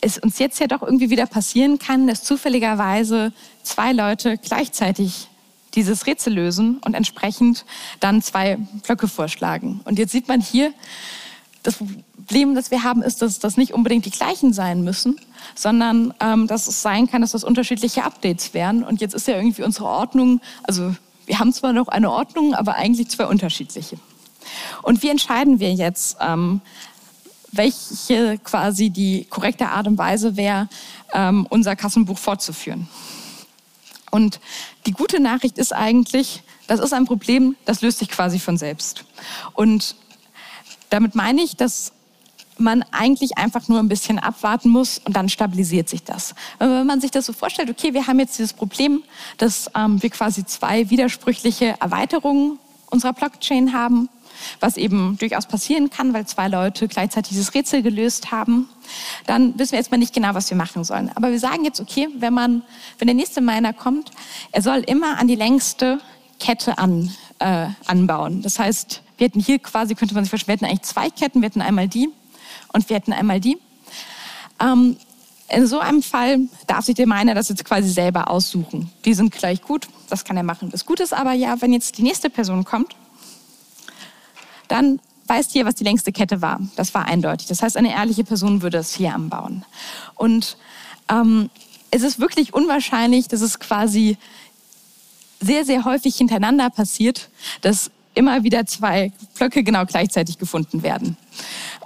es 0.00 0.18
uns 0.18 0.38
jetzt 0.38 0.60
ja 0.60 0.66
doch 0.66 0.82
irgendwie 0.82 1.10
wieder 1.10 1.26
passieren 1.26 1.78
kann, 1.78 2.06
dass 2.06 2.24
zufälligerweise 2.24 3.32
zwei 3.62 3.92
Leute 3.92 4.38
gleichzeitig 4.38 5.28
dieses 5.74 6.06
Rätsel 6.06 6.34
lösen 6.34 6.78
und 6.84 6.94
entsprechend 6.94 7.64
dann 8.00 8.22
zwei 8.22 8.56
Blöcke 8.84 9.08
vorschlagen. 9.08 9.80
Und 9.84 9.98
jetzt 9.98 10.12
sieht 10.12 10.28
man 10.28 10.40
hier, 10.40 10.72
das 11.62 11.76
Problem, 11.76 12.54
das 12.54 12.70
wir 12.70 12.82
haben, 12.82 13.02
ist, 13.02 13.22
dass 13.22 13.38
das 13.38 13.56
nicht 13.56 13.72
unbedingt 13.72 14.04
die 14.04 14.10
gleichen 14.10 14.52
sein 14.52 14.82
müssen, 14.82 15.20
sondern 15.54 16.14
ähm, 16.20 16.46
dass 16.46 16.68
es 16.68 16.82
sein 16.82 17.10
kann, 17.10 17.20
dass 17.20 17.32
das 17.32 17.44
unterschiedliche 17.44 18.04
Updates 18.04 18.54
wären. 18.54 18.84
Und 18.84 19.00
jetzt 19.00 19.14
ist 19.14 19.28
ja 19.28 19.36
irgendwie 19.36 19.62
unsere 19.62 19.86
Ordnung, 19.86 20.40
also 20.62 20.94
wir 21.26 21.38
haben 21.38 21.52
zwar 21.52 21.72
noch 21.72 21.88
eine 21.88 22.10
Ordnung, 22.10 22.54
aber 22.54 22.74
eigentlich 22.74 23.08
zwei 23.08 23.26
unterschiedliche. 23.26 23.98
Und 24.82 25.02
wie 25.02 25.08
entscheiden 25.08 25.60
wir 25.60 25.72
jetzt, 25.72 26.16
ähm, 26.20 26.60
welche 27.52 28.38
quasi 28.38 28.90
die 28.90 29.24
korrekte 29.24 29.68
Art 29.68 29.86
und 29.86 29.98
Weise 29.98 30.36
wäre, 30.36 30.68
ähm, 31.12 31.46
unser 31.48 31.76
Kassenbuch 31.76 32.18
fortzuführen? 32.18 32.88
Und 34.10 34.40
die 34.86 34.92
gute 34.92 35.20
Nachricht 35.20 35.58
ist 35.58 35.74
eigentlich, 35.74 36.42
das 36.66 36.80
ist 36.80 36.92
ein 36.92 37.04
Problem, 37.04 37.56
das 37.64 37.82
löst 37.82 37.98
sich 37.98 38.08
quasi 38.08 38.38
von 38.38 38.56
selbst. 38.56 39.04
Und 39.54 39.96
damit 40.90 41.14
meine 41.14 41.42
ich, 41.42 41.56
dass 41.56 41.92
man 42.58 42.84
eigentlich 42.90 43.38
einfach 43.38 43.68
nur 43.68 43.78
ein 43.78 43.88
bisschen 43.88 44.18
abwarten 44.18 44.68
muss 44.68 45.00
und 45.04 45.14
dann 45.16 45.28
stabilisiert 45.28 45.88
sich 45.88 46.02
das. 46.02 46.34
Wenn 46.58 46.86
man 46.86 47.00
sich 47.00 47.10
das 47.10 47.26
so 47.26 47.32
vorstellt, 47.32 47.70
okay, 47.70 47.94
wir 47.94 48.06
haben 48.06 48.18
jetzt 48.18 48.38
dieses 48.38 48.52
Problem, 48.52 49.02
dass 49.36 49.70
ähm, 49.76 50.02
wir 50.02 50.10
quasi 50.10 50.44
zwei 50.44 50.90
widersprüchliche 50.90 51.76
Erweiterungen 51.80 52.58
unserer 52.90 53.12
Blockchain 53.12 53.72
haben, 53.72 54.08
was 54.60 54.76
eben 54.76 55.16
durchaus 55.18 55.46
passieren 55.46 55.90
kann, 55.90 56.12
weil 56.12 56.26
zwei 56.26 56.48
Leute 56.48 56.88
gleichzeitig 56.88 57.30
dieses 57.30 57.54
Rätsel 57.54 57.82
gelöst 57.82 58.30
haben, 58.30 58.68
dann 59.26 59.58
wissen 59.58 59.72
wir 59.72 59.78
jetzt 59.78 59.90
mal 59.90 59.98
nicht 59.98 60.14
genau, 60.14 60.34
was 60.34 60.50
wir 60.50 60.56
machen 60.56 60.84
sollen. 60.84 61.10
Aber 61.14 61.30
wir 61.30 61.40
sagen 61.40 61.64
jetzt, 61.64 61.80
okay, 61.80 62.08
wenn 62.18 62.34
man, 62.34 62.62
wenn 62.98 63.06
der 63.06 63.14
nächste 63.14 63.40
Miner 63.40 63.72
kommt, 63.72 64.10
er 64.52 64.62
soll 64.62 64.78
immer 64.80 65.18
an 65.18 65.28
die 65.28 65.34
längste 65.34 66.00
Kette 66.38 66.78
an, 66.78 67.12
äh, 67.38 67.68
anbauen. 67.86 68.42
Das 68.42 68.58
heißt, 68.58 69.02
wir 69.16 69.26
hätten 69.26 69.40
hier 69.40 69.58
quasi, 69.58 69.94
könnte 69.94 70.14
man 70.14 70.24
sich 70.24 70.30
vorstellen, 70.30 70.60
wir 70.60 70.66
hätten 70.66 70.76
eigentlich 70.76 70.88
zwei 70.88 71.10
Ketten. 71.10 71.40
Wir 71.40 71.46
hätten 71.46 71.62
einmal 71.62 71.88
die 71.88 72.08
und 72.72 72.88
wir 72.88 72.96
hätten 72.96 73.12
einmal 73.12 73.40
die. 73.40 73.58
Ähm, 74.60 74.96
in 75.48 75.66
so 75.66 75.80
einem 75.80 76.02
Fall 76.02 76.40
darf 76.66 76.84
sich 76.84 76.94
der 76.94 77.06
Miner 77.06 77.34
das 77.34 77.48
jetzt 77.48 77.64
quasi 77.64 77.88
selber 77.88 78.30
aussuchen. 78.30 78.90
Die 79.04 79.14
sind 79.14 79.32
gleich 79.32 79.62
gut, 79.62 79.88
das 80.10 80.24
kann 80.24 80.36
er 80.36 80.42
machen. 80.42 80.70
Das 80.70 80.84
Gute 80.84 81.02
ist 81.02 81.14
aber 81.14 81.32
ja, 81.32 81.60
wenn 81.60 81.72
jetzt 81.72 81.96
die 81.96 82.02
nächste 82.02 82.28
Person 82.28 82.64
kommt, 82.64 82.94
dann 84.68 85.00
weiß 85.26 85.50
hier, 85.50 85.64
was 85.64 85.74
die 85.74 85.84
längste 85.84 86.12
Kette 86.12 86.42
war. 86.42 86.60
Das 86.76 86.92
war 86.94 87.06
eindeutig. 87.06 87.46
Das 87.48 87.62
heißt, 87.62 87.76
eine 87.76 87.92
ehrliche 87.92 88.24
Person 88.24 88.62
würde 88.62 88.78
es 88.78 88.94
hier 88.94 89.14
anbauen. 89.14 89.64
Und 90.14 90.56
ähm, 91.10 91.50
es 91.90 92.02
ist 92.02 92.18
wirklich 92.18 92.52
unwahrscheinlich, 92.52 93.28
dass 93.28 93.40
es 93.40 93.58
quasi 93.58 94.18
sehr, 95.40 95.64
sehr 95.64 95.84
häufig 95.84 96.16
hintereinander 96.16 96.70
passiert, 96.70 97.28
dass 97.60 97.90
immer 98.14 98.42
wieder 98.42 98.66
zwei 98.66 99.12
Blöcke 99.34 99.62
genau 99.62 99.84
gleichzeitig 99.86 100.38
gefunden 100.38 100.82
werden. 100.82 101.16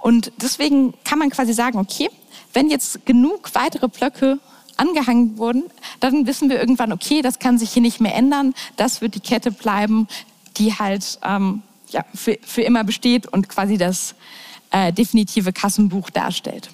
Und 0.01 0.31
deswegen 0.41 0.93
kann 1.03 1.19
man 1.19 1.29
quasi 1.29 1.53
sagen, 1.53 1.77
okay, 1.77 2.09
wenn 2.53 2.69
jetzt 2.69 3.05
genug 3.05 3.53
weitere 3.53 3.87
Blöcke 3.87 4.39
angehangen 4.77 5.37
wurden, 5.37 5.63
dann 5.99 6.25
wissen 6.25 6.49
wir 6.49 6.59
irgendwann, 6.59 6.91
okay, 6.91 7.21
das 7.21 7.39
kann 7.39 7.59
sich 7.59 7.71
hier 7.71 7.81
nicht 7.81 8.01
mehr 8.01 8.15
ändern, 8.15 8.53
das 8.75 9.01
wird 9.01 9.15
die 9.15 9.19
Kette 9.19 9.51
bleiben, 9.51 10.07
die 10.57 10.73
halt 10.73 11.19
ähm, 11.23 11.61
ja, 11.89 12.03
für, 12.13 12.37
für 12.41 12.61
immer 12.63 12.83
besteht 12.83 13.27
und 13.27 13.49
quasi 13.49 13.77
das 13.77 14.15
äh, 14.71 14.91
definitive 14.91 15.53
Kassenbuch 15.53 16.09
darstellt. 16.09 16.69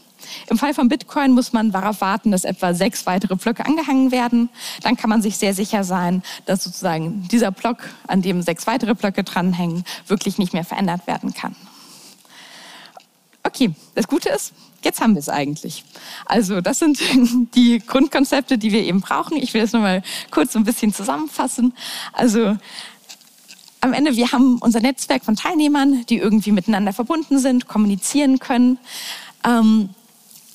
Im 0.49 0.57
Fall 0.57 0.73
von 0.73 0.89
Bitcoin 0.89 1.31
muss 1.31 1.53
man 1.53 1.71
darauf 1.71 2.01
warten, 2.01 2.31
dass 2.31 2.43
etwa 2.43 2.73
sechs 2.73 3.05
weitere 3.05 3.35
Blöcke 3.35 3.65
angehangen 3.65 4.11
werden. 4.11 4.49
Dann 4.83 4.97
kann 4.97 5.09
man 5.09 5.21
sich 5.21 5.37
sehr 5.37 5.53
sicher 5.53 5.83
sein, 5.83 6.23
dass 6.45 6.63
sozusagen 6.63 7.27
dieser 7.29 7.51
Block, 7.51 7.77
an 8.07 8.21
dem 8.21 8.41
sechs 8.41 8.67
weitere 8.67 8.95
Blöcke 8.95 9.23
dranhängen, 9.23 9.83
wirklich 10.07 10.37
nicht 10.37 10.53
mehr 10.53 10.63
verändert 10.63 11.07
werden 11.07 11.33
kann. 11.33 11.55
Okay, 13.43 13.73
das 13.95 14.07
Gute 14.07 14.29
ist, 14.29 14.53
jetzt 14.83 15.01
haben 15.01 15.13
wir 15.13 15.19
es 15.19 15.29
eigentlich. 15.29 15.83
Also 16.25 16.61
das 16.61 16.79
sind 16.79 16.99
die 17.55 17.79
Grundkonzepte, 17.79 18.57
die 18.57 18.71
wir 18.71 18.83
eben 18.83 19.01
brauchen. 19.01 19.37
Ich 19.37 19.53
will 19.53 19.61
das 19.61 19.73
nochmal 19.73 20.03
kurz 20.29 20.55
ein 20.55 20.63
bisschen 20.63 20.93
zusammenfassen. 20.93 21.73
Also 22.13 22.57
am 23.81 23.93
Ende, 23.93 24.15
wir 24.15 24.31
haben 24.31 24.57
unser 24.59 24.81
Netzwerk 24.81 25.23
von 25.23 25.35
Teilnehmern, 25.35 26.05
die 26.09 26.17
irgendwie 26.17 26.51
miteinander 26.51 26.93
verbunden 26.93 27.39
sind, 27.39 27.67
kommunizieren 27.67 28.39
können. 28.39 28.77
Ähm, 29.45 29.89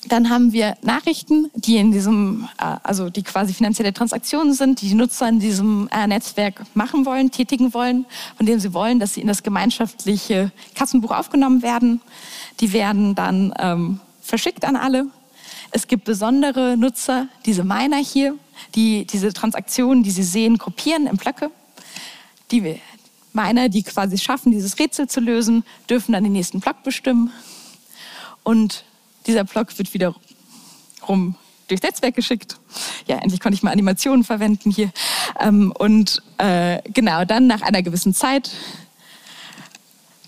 dann 0.07 0.29
haben 0.29 0.53
wir 0.53 0.77
Nachrichten, 0.81 1.49
die 1.55 1.77
in 1.77 1.91
diesem, 1.91 2.47
äh, 2.57 2.77
also 2.83 3.09
die 3.09 3.23
quasi 3.23 3.53
finanzielle 3.53 3.93
Transaktionen 3.93 4.53
sind, 4.53 4.81
die 4.81 4.89
die 4.89 4.95
Nutzer 4.95 5.27
in 5.27 5.39
diesem 5.39 5.89
äh, 5.91 6.05
Netzwerk 6.07 6.63
machen 6.75 7.05
wollen, 7.05 7.31
tätigen 7.31 7.73
wollen, 7.73 8.05
von 8.37 8.45
denen 8.45 8.59
sie 8.59 8.73
wollen, 8.73 8.99
dass 8.99 9.13
sie 9.13 9.21
in 9.21 9.27
das 9.27 9.43
gemeinschaftliche 9.43 10.51
Kassenbuch 10.75 11.11
aufgenommen 11.11 11.61
werden. 11.61 12.01
Die 12.59 12.73
werden 12.73 13.15
dann 13.15 13.53
ähm, 13.57 13.99
verschickt 14.21 14.65
an 14.65 14.75
alle. 14.75 15.07
Es 15.71 15.87
gibt 15.87 16.05
besondere 16.05 16.77
Nutzer, 16.77 17.27
diese 17.45 17.63
Miner 17.63 17.97
hier, 17.97 18.37
die 18.75 19.05
diese 19.05 19.33
Transaktionen, 19.33 20.03
die 20.03 20.11
sie 20.11 20.23
sehen, 20.23 20.57
gruppieren 20.57 21.07
in 21.07 21.17
Blöcke. 21.17 21.51
Die 22.51 22.79
Miner, 23.33 23.69
die 23.69 23.83
quasi 23.83 24.17
schaffen, 24.17 24.51
dieses 24.51 24.79
Rätsel 24.79 25.07
zu 25.07 25.19
lösen, 25.19 25.63
dürfen 25.89 26.13
dann 26.13 26.23
den 26.23 26.33
nächsten 26.33 26.59
Block 26.59 26.83
bestimmen. 26.83 27.31
Und 28.43 28.85
dieser 29.25 29.43
Block 29.43 29.77
wird 29.77 29.93
wiederum 29.93 31.35
durchs 31.67 31.83
Netzwerk 31.83 32.15
geschickt. 32.15 32.57
Ja, 33.07 33.17
endlich 33.17 33.39
konnte 33.39 33.55
ich 33.55 33.63
mal 33.63 33.71
Animationen 33.71 34.23
verwenden 34.23 34.71
hier. 34.71 34.91
Ähm, 35.39 35.71
und 35.71 36.21
äh, 36.37 36.81
genau, 36.91 37.25
dann 37.25 37.47
nach 37.47 37.61
einer 37.61 37.81
gewissen 37.81 38.13
Zeit 38.13 38.51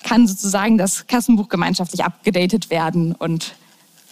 kann 0.03 0.27
sozusagen 0.27 0.77
das 0.77 1.07
Kassenbuch 1.07 1.49
gemeinschaftlich 1.49 2.03
abgedatet 2.03 2.69
werden 2.69 3.13
und 3.13 3.55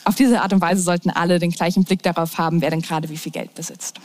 auf 0.04 0.16
diese 0.16 0.42
Art 0.42 0.54
und 0.54 0.62
Weise 0.62 0.82
sollten 0.82 1.10
alle 1.10 1.40
den 1.40 1.52
gleichen 1.52 1.84
Blick 1.84 2.04
darauf 2.04 2.38
haben, 2.38 2.62
wer 2.62 2.70
denn 2.70 2.82
gerade 2.82 3.10
wie 3.10 3.18
viel 3.18 3.32
Geld 3.32 3.56
besitzt. 3.56 4.00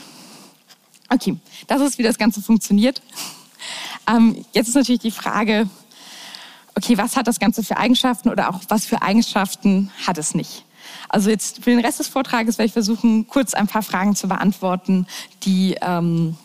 Okay, 1.11 1.37
das 1.67 1.83
ist, 1.83 1.99
wie 1.99 2.03
das 2.03 2.17
Ganze 2.17 2.41
funktioniert. 2.41 3.03
Ähm, 4.09 4.45
jetzt 4.53 4.69
ist 4.69 4.77
natürlich 4.77 5.03
die 5.03 5.11
Frage, 5.11 5.69
okay, 6.75 6.97
was 6.97 7.17
hat 7.17 7.27
das 7.27 7.39
Ganze 7.39 7.63
für 7.63 7.77
Eigenschaften 7.77 8.31
oder 8.31 8.49
auch 8.49 8.61
was 8.69 8.87
für 8.87 9.03
Eigenschaften 9.03 9.91
hat 10.07 10.17
es 10.17 10.35
nicht? 10.35 10.65
Also 11.09 11.31
jetzt 11.31 11.65
für 11.65 11.71
den 11.71 11.81
Rest 11.81 12.01
des 12.01 12.09
Vortrages 12.09 12.59
werde 12.59 12.67
ich 12.67 12.73
versuchen, 12.73 13.27
kurz 13.27 13.55
ein 13.55 13.67
paar 13.67 13.83
Fragen 13.83 14.15
zu 14.15 14.29
beantworten, 14.29 15.07
die 15.43 15.77
ähm, 15.81 16.37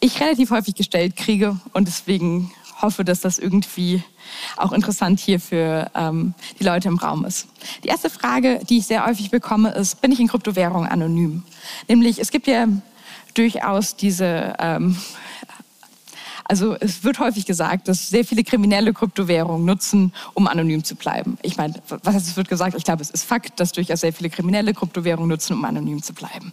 ich 0.00 0.20
relativ 0.20 0.50
häufig 0.50 0.74
gestellt 0.74 1.16
kriege 1.16 1.58
und 1.72 1.88
deswegen 1.88 2.52
hoffe, 2.80 3.04
dass 3.04 3.20
das 3.20 3.38
irgendwie 3.38 4.02
auch 4.56 4.72
interessant 4.72 5.20
hier 5.20 5.40
für 5.40 5.90
ähm, 5.94 6.34
die 6.58 6.64
Leute 6.64 6.88
im 6.88 6.98
Raum 6.98 7.24
ist. 7.24 7.48
Die 7.84 7.88
erste 7.88 8.10
Frage, 8.10 8.60
die 8.68 8.78
ich 8.78 8.86
sehr 8.86 9.06
häufig 9.06 9.30
bekomme, 9.30 9.70
ist, 9.70 10.00
bin 10.00 10.12
ich 10.12 10.20
in 10.20 10.28
Kryptowährungen 10.28 10.88
anonym? 10.88 11.42
Nämlich, 11.88 12.18
es 12.18 12.30
gibt 12.30 12.46
ja 12.46 12.66
durchaus 13.34 13.96
diese 13.96 14.54
ähm, 14.58 14.96
also 16.48 16.76
es 16.80 17.02
wird 17.04 17.18
häufig 17.18 17.46
gesagt, 17.46 17.88
dass 17.88 18.08
sehr 18.08 18.24
viele 18.24 18.44
kriminelle 18.44 18.92
Kryptowährungen 18.92 19.64
nutzen, 19.64 20.12
um 20.34 20.46
anonym 20.46 20.84
zu 20.84 20.94
bleiben. 20.94 21.38
Ich 21.42 21.56
meine, 21.56 21.74
was 21.88 22.14
heißt, 22.14 22.28
es 22.28 22.36
wird 22.36 22.48
gesagt? 22.48 22.76
Ich 22.76 22.84
glaube, 22.84 23.02
es 23.02 23.10
ist 23.10 23.24
Fakt, 23.24 23.58
dass 23.58 23.72
durchaus 23.72 24.00
sehr 24.00 24.12
viele 24.12 24.30
kriminelle 24.30 24.72
Kryptowährungen 24.72 25.28
nutzen, 25.28 25.54
um 25.54 25.64
anonym 25.64 26.02
zu 26.02 26.14
bleiben. 26.14 26.52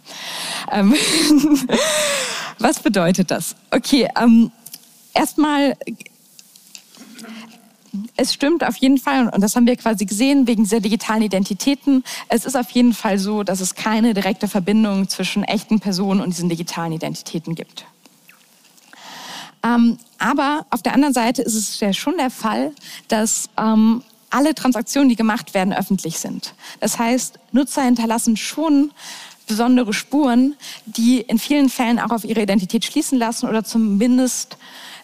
Ähm 0.72 0.94
was 2.58 2.80
bedeutet 2.80 3.30
das? 3.30 3.54
Okay, 3.70 4.08
ähm, 4.20 4.50
erstmal 5.12 5.76
es 8.16 8.34
stimmt 8.34 8.64
auf 8.64 8.76
jeden 8.76 8.98
Fall, 8.98 9.28
und 9.28 9.40
das 9.40 9.54
haben 9.54 9.66
wir 9.66 9.76
quasi 9.76 10.04
gesehen 10.04 10.48
wegen 10.48 10.64
dieser 10.64 10.80
digitalen 10.80 11.22
Identitäten. 11.22 12.02
Es 12.28 12.44
ist 12.44 12.56
auf 12.56 12.70
jeden 12.70 12.92
Fall 12.92 13.18
so, 13.18 13.44
dass 13.44 13.60
es 13.60 13.76
keine 13.76 14.14
direkte 14.14 14.48
Verbindung 14.48 15.08
zwischen 15.08 15.44
echten 15.44 15.78
Personen 15.78 16.20
und 16.20 16.30
diesen 16.30 16.48
digitalen 16.48 16.92
Identitäten 16.92 17.54
gibt. 17.54 17.84
Ähm, 19.64 19.98
aber 20.18 20.66
auf 20.70 20.82
der 20.82 20.94
anderen 20.94 21.14
Seite 21.14 21.42
ist 21.42 21.54
es 21.54 21.80
ja 21.80 21.92
schon 21.92 22.16
der 22.18 22.30
Fall, 22.30 22.72
dass 23.08 23.48
ähm, 23.58 24.02
alle 24.30 24.54
Transaktionen, 24.54 25.08
die 25.08 25.16
gemacht 25.16 25.54
werden, 25.54 25.72
öffentlich 25.72 26.18
sind. 26.18 26.54
Das 26.80 26.98
heißt, 26.98 27.38
Nutzer 27.52 27.82
hinterlassen 27.82 28.36
schon 28.36 28.90
besondere 29.46 29.92
Spuren, 29.92 30.56
die 30.86 31.20
in 31.20 31.38
vielen 31.38 31.68
Fällen 31.68 31.98
auch 31.98 32.10
auf 32.10 32.24
ihre 32.24 32.42
Identität 32.42 32.84
schließen 32.84 33.18
lassen 33.18 33.48
oder 33.48 33.64
zumindest 33.64 34.56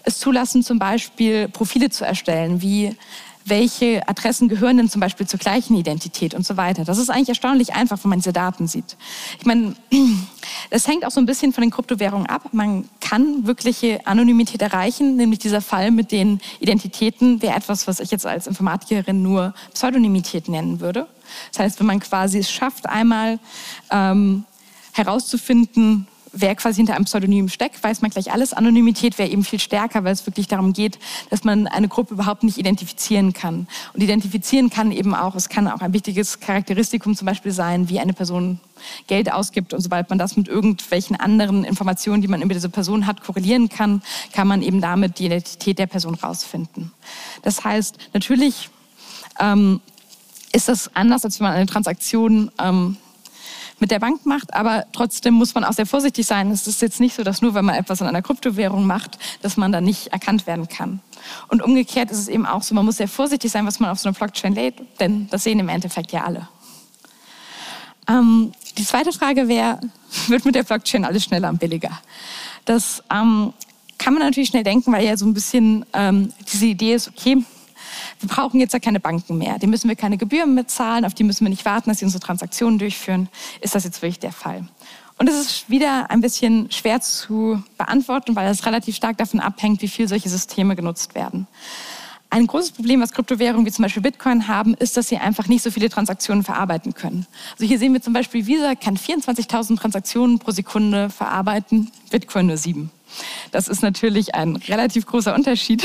es 0.02 0.18
zulassen, 0.18 0.62
zum 0.62 0.78
Beispiel 0.78 1.48
Profile 1.48 1.90
zu 1.90 2.04
erstellen, 2.04 2.62
wie 2.62 2.96
welche 3.44 4.06
Adressen 4.08 4.48
gehören 4.48 4.76
denn 4.76 4.88
zum 4.88 5.00
Beispiel 5.00 5.26
zur 5.26 5.38
gleichen 5.38 5.76
Identität 5.76 6.34
und 6.34 6.46
so 6.46 6.56
weiter. 6.56 6.84
Das 6.84 6.98
ist 6.98 7.10
eigentlich 7.10 7.30
erstaunlich 7.30 7.74
einfach, 7.74 7.98
wenn 8.04 8.10
man 8.10 8.18
diese 8.18 8.32
Daten 8.32 8.68
sieht. 8.68 8.96
Ich 9.38 9.46
meine, 9.46 9.74
das 10.70 10.86
hängt 10.86 11.04
auch 11.04 11.10
so 11.10 11.20
ein 11.20 11.26
bisschen 11.26 11.52
von 11.52 11.62
den 11.62 11.70
Kryptowährungen 11.70 12.26
ab. 12.26 12.50
Man 12.52 12.88
kann 13.00 13.46
wirkliche 13.46 14.06
Anonymität 14.06 14.62
erreichen, 14.62 15.16
nämlich 15.16 15.38
dieser 15.38 15.60
Fall 15.60 15.90
mit 15.90 16.12
den 16.12 16.40
Identitäten 16.60 17.42
wäre 17.42 17.56
etwas, 17.56 17.86
was 17.86 18.00
ich 18.00 18.10
jetzt 18.10 18.26
als 18.26 18.46
Informatikerin 18.46 19.22
nur 19.22 19.54
Pseudonymität 19.74 20.48
nennen 20.48 20.80
würde. 20.80 21.06
Das 21.52 21.60
heißt, 21.60 21.80
wenn 21.80 21.86
man 21.86 22.00
quasi 22.00 22.38
es 22.38 22.50
schafft, 22.50 22.88
einmal 22.88 23.38
ähm, 23.90 24.44
herauszufinden, 24.92 26.06
wer 26.32 26.54
quasi 26.54 26.76
hinter 26.76 26.94
einem 26.94 27.04
Pseudonym 27.04 27.48
steckt, 27.48 27.82
weiß 27.82 28.02
man 28.02 28.10
gleich 28.10 28.32
alles. 28.32 28.52
Anonymität 28.52 29.18
wäre 29.18 29.28
eben 29.28 29.44
viel 29.44 29.60
stärker, 29.60 30.04
weil 30.04 30.12
es 30.12 30.26
wirklich 30.26 30.48
darum 30.48 30.72
geht, 30.72 30.98
dass 31.30 31.44
man 31.44 31.66
eine 31.66 31.88
Gruppe 31.88 32.14
überhaupt 32.14 32.42
nicht 32.42 32.58
identifizieren 32.58 33.32
kann. 33.32 33.66
Und 33.92 34.02
identifizieren 34.02 34.70
kann 34.70 34.92
eben 34.92 35.14
auch, 35.14 35.34
es 35.34 35.48
kann 35.48 35.68
auch 35.68 35.80
ein 35.80 35.92
wichtiges 35.92 36.40
Charakteristikum 36.40 37.16
zum 37.16 37.26
Beispiel 37.26 37.52
sein, 37.52 37.88
wie 37.88 38.00
eine 38.00 38.12
Person 38.12 38.60
Geld 39.06 39.32
ausgibt. 39.32 39.74
Und 39.74 39.80
sobald 39.80 40.08
man 40.08 40.18
das 40.18 40.36
mit 40.36 40.48
irgendwelchen 40.48 41.16
anderen 41.16 41.64
Informationen, 41.64 42.22
die 42.22 42.28
man 42.28 42.42
über 42.42 42.54
diese 42.54 42.68
Person 42.68 43.06
hat, 43.06 43.22
korrelieren 43.22 43.68
kann, 43.68 44.02
kann 44.32 44.48
man 44.48 44.62
eben 44.62 44.80
damit 44.80 45.18
die 45.18 45.26
Identität 45.26 45.78
der 45.78 45.86
Person 45.86 46.14
rausfinden. 46.14 46.92
Das 47.42 47.64
heißt, 47.64 47.98
natürlich 48.12 48.70
ähm, 49.38 49.80
ist 50.52 50.68
das 50.68 50.94
anders, 50.94 51.24
als 51.24 51.40
wenn 51.40 51.46
man 51.46 51.56
eine 51.56 51.66
Transaktion 51.66 52.50
ähm, 52.58 52.96
mit 53.80 53.90
der 53.90 53.98
Bank 53.98 54.26
macht, 54.26 54.54
aber 54.54 54.84
trotzdem 54.92 55.34
muss 55.34 55.54
man 55.54 55.64
auch 55.64 55.72
sehr 55.72 55.86
vorsichtig 55.86 56.26
sein. 56.26 56.50
Es 56.50 56.66
ist 56.66 56.82
jetzt 56.82 57.00
nicht 57.00 57.16
so, 57.16 57.22
dass 57.22 57.42
nur 57.42 57.54
wenn 57.54 57.64
man 57.64 57.74
etwas 57.74 58.00
in 58.00 58.06
einer 58.06 58.22
Kryptowährung 58.22 58.86
macht, 58.86 59.18
dass 59.42 59.56
man 59.56 59.72
dann 59.72 59.84
nicht 59.84 60.08
erkannt 60.08 60.46
werden 60.46 60.68
kann. 60.68 61.00
Und 61.48 61.62
umgekehrt 61.62 62.10
ist 62.10 62.18
es 62.18 62.28
eben 62.28 62.46
auch 62.46 62.62
so, 62.62 62.74
man 62.74 62.84
muss 62.84 62.98
sehr 62.98 63.08
vorsichtig 63.08 63.50
sein, 63.50 63.66
was 63.66 63.80
man 63.80 63.90
auf 63.90 63.98
so 63.98 64.08
eine 64.08 64.16
Blockchain 64.16 64.54
lädt, 64.54 64.74
denn 65.00 65.28
das 65.30 65.44
sehen 65.44 65.58
im 65.58 65.68
Endeffekt 65.68 66.12
ja 66.12 66.24
alle. 66.24 66.48
Ähm, 68.08 68.52
die 68.76 68.84
zweite 68.84 69.12
Frage 69.12 69.48
wäre, 69.48 69.80
wird 70.28 70.44
mit 70.44 70.54
der 70.54 70.62
Blockchain 70.62 71.04
alles 71.04 71.24
schneller 71.24 71.48
und 71.48 71.58
billiger? 71.58 72.00
Das 72.64 73.02
ähm, 73.10 73.52
kann 73.98 74.14
man 74.14 74.22
natürlich 74.22 74.50
schnell 74.50 74.64
denken, 74.64 74.92
weil 74.92 75.04
ja 75.04 75.16
so 75.16 75.26
ein 75.26 75.34
bisschen 75.34 75.84
ähm, 75.92 76.32
diese 76.52 76.66
Idee 76.66 76.94
ist, 76.94 77.08
okay, 77.08 77.44
wir 78.20 78.28
brauchen 78.28 78.60
jetzt 78.60 78.72
ja 78.72 78.78
keine 78.78 79.00
Banken 79.00 79.38
mehr. 79.38 79.58
Die 79.58 79.66
müssen 79.66 79.88
wir 79.88 79.96
keine 79.96 80.16
Gebühren 80.16 80.54
mitzahlen, 80.54 81.04
auf 81.04 81.14
die 81.14 81.24
müssen 81.24 81.44
wir 81.44 81.50
nicht 81.50 81.64
warten, 81.64 81.90
dass 81.90 81.98
sie 81.98 82.04
unsere 82.04 82.22
Transaktionen 82.22 82.78
durchführen. 82.78 83.28
Ist 83.60 83.74
das 83.74 83.84
jetzt 83.84 84.02
wirklich 84.02 84.20
der 84.20 84.32
Fall? 84.32 84.64
Und 85.18 85.28
es 85.28 85.38
ist 85.38 85.70
wieder 85.70 86.10
ein 86.10 86.20
bisschen 86.20 86.70
schwer 86.70 87.00
zu 87.00 87.62
beantworten, 87.76 88.36
weil 88.36 88.48
es 88.50 88.64
relativ 88.64 88.96
stark 88.96 89.18
davon 89.18 89.40
abhängt, 89.40 89.82
wie 89.82 89.88
viel 89.88 90.08
solche 90.08 90.30
Systeme 90.30 90.76
genutzt 90.76 91.14
werden. 91.14 91.46
Ein 92.32 92.46
großes 92.46 92.72
Problem, 92.72 93.00
was 93.00 93.10
Kryptowährungen 93.10 93.66
wie 93.66 93.72
zum 93.72 93.82
Beispiel 93.82 94.02
Bitcoin 94.02 94.46
haben, 94.46 94.74
ist, 94.74 94.96
dass 94.96 95.08
sie 95.08 95.18
einfach 95.18 95.48
nicht 95.48 95.62
so 95.62 95.70
viele 95.72 95.90
Transaktionen 95.90 96.44
verarbeiten 96.44 96.94
können. 96.94 97.26
Also 97.52 97.64
hier 97.64 97.78
sehen 97.78 97.92
wir 97.92 98.00
zum 98.00 98.12
Beispiel, 98.12 98.46
Visa 98.46 98.76
kann 98.76 98.96
24.000 98.96 99.78
Transaktionen 99.78 100.38
pro 100.38 100.52
Sekunde 100.52 101.10
verarbeiten, 101.10 101.90
Bitcoin 102.10 102.46
nur 102.46 102.56
sieben. 102.56 102.90
Das 103.50 103.68
ist 103.68 103.82
natürlich 103.82 104.34
ein 104.34 104.56
relativ 104.56 105.06
großer 105.06 105.34
Unterschied. 105.34 105.84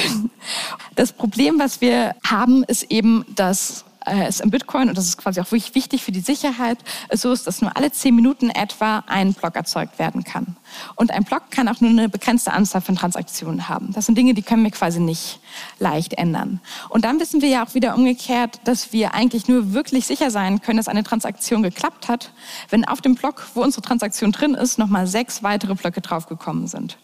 Das 0.95 1.11
Problem, 1.11 1.59
was 1.59 1.82
wir 1.82 2.15
haben, 2.26 2.63
ist 2.63 2.84
eben, 2.91 3.26
dass 3.36 3.85
äh, 4.06 4.26
es 4.26 4.39
im 4.39 4.49
Bitcoin, 4.49 4.89
und 4.89 4.97
das 4.97 5.06
ist 5.06 5.18
quasi 5.18 5.39
auch 5.41 5.51
wirklich 5.51 5.76
wichtig 5.76 6.03
für 6.03 6.12
die 6.12 6.20
Sicherheit, 6.20 6.78
so 7.12 7.32
ist, 7.32 7.47
dass 7.47 7.62
nur 7.62 7.76
alle 7.76 7.91
zehn 7.91 8.16
Minuten 8.16 8.49
etwa 8.49 9.03
ein 9.08 9.34
Block 9.34 9.56
erzeugt 9.56 9.99
werden 9.99 10.24
kann. 10.24 10.56
Und 10.95 11.12
ein 11.12 11.24
Block 11.24 11.51
kann 11.51 11.68
auch 11.68 11.82
nur 11.82 11.89
eine 11.89 12.10
begrenzte 12.10 12.53
Anzahl 12.53 12.82
von 12.82 12.95
Transaktionen 12.95 13.68
haben. 13.70 13.91
Das 13.93 14.06
sind 14.06 14.18
Dinge, 14.18 14.34
die 14.34 14.41
können 14.41 14.64
wir 14.64 14.72
quasi 14.72 14.99
nicht 14.99 15.39
leicht 15.80 16.14
ändern. 16.14 16.60
Und 16.89 17.06
dann 17.06 17.20
wissen 17.20 17.41
wir 17.41 17.49
ja 17.49 17.66
auch 17.66 17.74
wieder 17.74 17.95
umgekehrt, 17.95 18.60
dass 18.64 18.93
wir 18.93 19.14
eigentlich 19.14 19.47
nur 19.47 19.74
wirklich 19.74 20.06
sicher 20.06 20.32
sein 20.32 20.62
können, 20.62 20.78
dass 20.78 20.88
eine 20.88 21.03
Transaktion 21.03 21.64
geklappt 21.64 22.08
hat, 22.08 22.32
wenn 22.70 22.86
auf 22.86 23.01
dem 23.01 23.16
Block, 23.16 23.47
wo 23.53 23.62
unsere 23.62 23.82
Transaktion 23.82 24.32
drin 24.32 24.53
ist, 24.53 24.78
nochmal 24.78 25.08
sechs 25.08 25.43
weitere 25.43 25.76
Blöcke 25.76 26.01
draufgekommen 26.01 26.68
sind. 26.68 26.97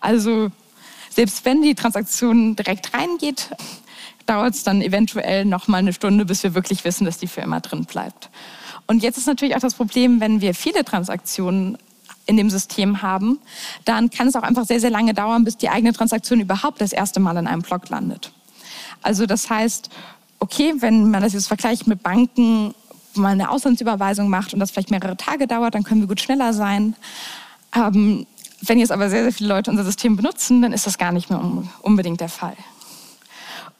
Also 0.00 0.50
Selbst 1.18 1.44
wenn 1.44 1.62
die 1.62 1.74
Transaktion 1.74 2.54
direkt 2.54 2.94
reingeht, 2.94 3.50
dauert 4.28 4.54
es 4.54 4.62
dann 4.62 4.82
eventuell 4.82 5.44
noch 5.44 5.68
mal 5.68 5.78
eine 5.78 5.92
Stunde, 5.92 6.24
bis 6.24 6.42
wir 6.42 6.54
wirklich 6.54 6.84
wissen, 6.84 7.04
dass 7.04 7.18
die 7.18 7.26
für 7.26 7.40
immer 7.40 7.60
drin 7.60 7.84
bleibt. 7.84 8.30
Und 8.86 9.02
jetzt 9.02 9.18
ist 9.18 9.26
natürlich 9.26 9.56
auch 9.56 9.60
das 9.60 9.74
Problem, 9.74 10.20
wenn 10.20 10.40
wir 10.40 10.54
viele 10.54 10.84
Transaktionen 10.84 11.78
in 12.26 12.36
dem 12.36 12.50
System 12.50 13.00
haben, 13.00 13.38
dann 13.84 14.10
kann 14.10 14.28
es 14.28 14.36
auch 14.36 14.42
einfach 14.42 14.66
sehr, 14.66 14.80
sehr 14.80 14.90
lange 14.90 15.14
dauern, 15.14 15.44
bis 15.44 15.56
die 15.56 15.70
eigene 15.70 15.94
Transaktion 15.94 16.40
überhaupt 16.40 16.80
das 16.80 16.92
erste 16.92 17.20
Mal 17.20 17.36
in 17.38 17.46
einem 17.46 17.62
Block 17.62 17.88
landet. 17.88 18.32
Also 19.02 19.24
das 19.24 19.48
heißt, 19.48 19.88
okay, 20.38 20.74
wenn 20.78 21.10
man 21.10 21.22
das 21.22 21.32
jetzt 21.32 21.48
vergleicht 21.48 21.86
mit 21.86 22.02
Banken, 22.02 22.74
wo 23.14 23.22
man 23.22 23.32
eine 23.32 23.50
Auslandsüberweisung 23.50 24.28
macht 24.28 24.52
und 24.52 24.60
das 24.60 24.70
vielleicht 24.70 24.90
mehrere 24.90 25.16
Tage 25.16 25.46
dauert, 25.46 25.74
dann 25.74 25.84
können 25.84 26.02
wir 26.02 26.08
gut 26.08 26.20
schneller 26.20 26.52
sein. 26.52 26.94
Ähm, 27.74 28.26
wenn 28.60 28.78
jetzt 28.78 28.92
aber 28.92 29.08
sehr, 29.08 29.22
sehr 29.22 29.32
viele 29.32 29.48
Leute 29.48 29.70
unser 29.70 29.84
System 29.84 30.16
benutzen, 30.16 30.60
dann 30.62 30.72
ist 30.72 30.86
das 30.86 30.98
gar 30.98 31.12
nicht 31.12 31.30
mehr 31.30 31.40
unbedingt 31.82 32.20
der 32.20 32.28
Fall. 32.28 32.56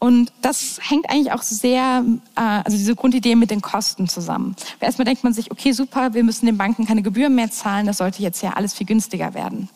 Und 0.01 0.33
das 0.43 0.79
hängt 0.81 1.11
eigentlich 1.11 1.33
auch 1.33 1.43
sehr, 1.43 2.05
äh, 2.37 2.41
also 2.41 2.77
diese 2.77 2.95
Grundidee 2.95 3.35
mit 3.35 3.51
den 3.51 3.61
Kosten 3.61 4.09
zusammen. 4.09 4.55
Erstmal 4.79 5.05
denkt 5.05 5.25
man 5.25 5.33
sich, 5.33 5.51
okay, 5.51 5.73
super, 5.73 6.15
wir 6.15 6.23
müssen 6.23 6.47
den 6.47 6.57
Banken 6.57 6.87
keine 6.87 7.03
Gebühren 7.03 7.35
mehr 7.35 7.51
zahlen, 7.51 7.87
das 7.87 7.99
sollte 7.99 8.23
jetzt 8.23 8.43
ja 8.43 8.53
alles 8.53 8.75
viel 8.75 8.87
günstiger 8.87 9.35
werden. 9.35 9.69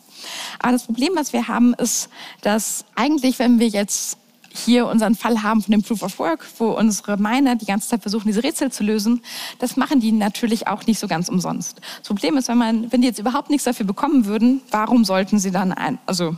Aber 0.59 0.71
das 0.71 0.83
Problem, 0.83 1.11
was 1.15 1.33
wir 1.33 1.49
haben, 1.49 1.73
ist, 1.73 2.09
dass 2.41 2.85
eigentlich, 2.95 3.39
wenn 3.39 3.59
wir 3.59 3.67
jetzt 3.67 4.17
hier 4.53 4.87
unseren 4.87 5.15
Fall 5.15 5.41
haben 5.41 5.61
von 5.61 5.71
dem 5.71 5.81
Proof 5.81 6.03
of 6.03 6.19
Work, 6.19 6.45
wo 6.59 6.71
unsere 6.71 7.17
Miner 7.17 7.55
die 7.55 7.65
ganze 7.65 7.89
Zeit 7.89 8.03
versuchen, 8.03 8.27
diese 8.27 8.43
Rätsel 8.43 8.71
zu 8.71 8.83
lösen, 8.83 9.21
das 9.59 9.77
machen 9.77 9.99
die 9.99 10.11
natürlich 10.11 10.67
auch 10.67 10.85
nicht 10.85 10.99
so 10.99 11.07
ganz 11.07 11.27
umsonst. 11.27 11.81
Das 11.99 12.07
Problem 12.07 12.37
ist, 12.37 12.47
wenn, 12.47 12.59
man, 12.59 12.91
wenn 12.91 13.01
die 13.01 13.07
jetzt 13.07 13.19
überhaupt 13.19 13.49
nichts 13.49 13.65
dafür 13.65 13.85
bekommen 13.85 14.25
würden, 14.25 14.61
warum 14.69 15.05
sollten 15.05 15.39
sie 15.39 15.51
dann 15.51 15.73
ein, 15.73 15.97
also 16.05 16.37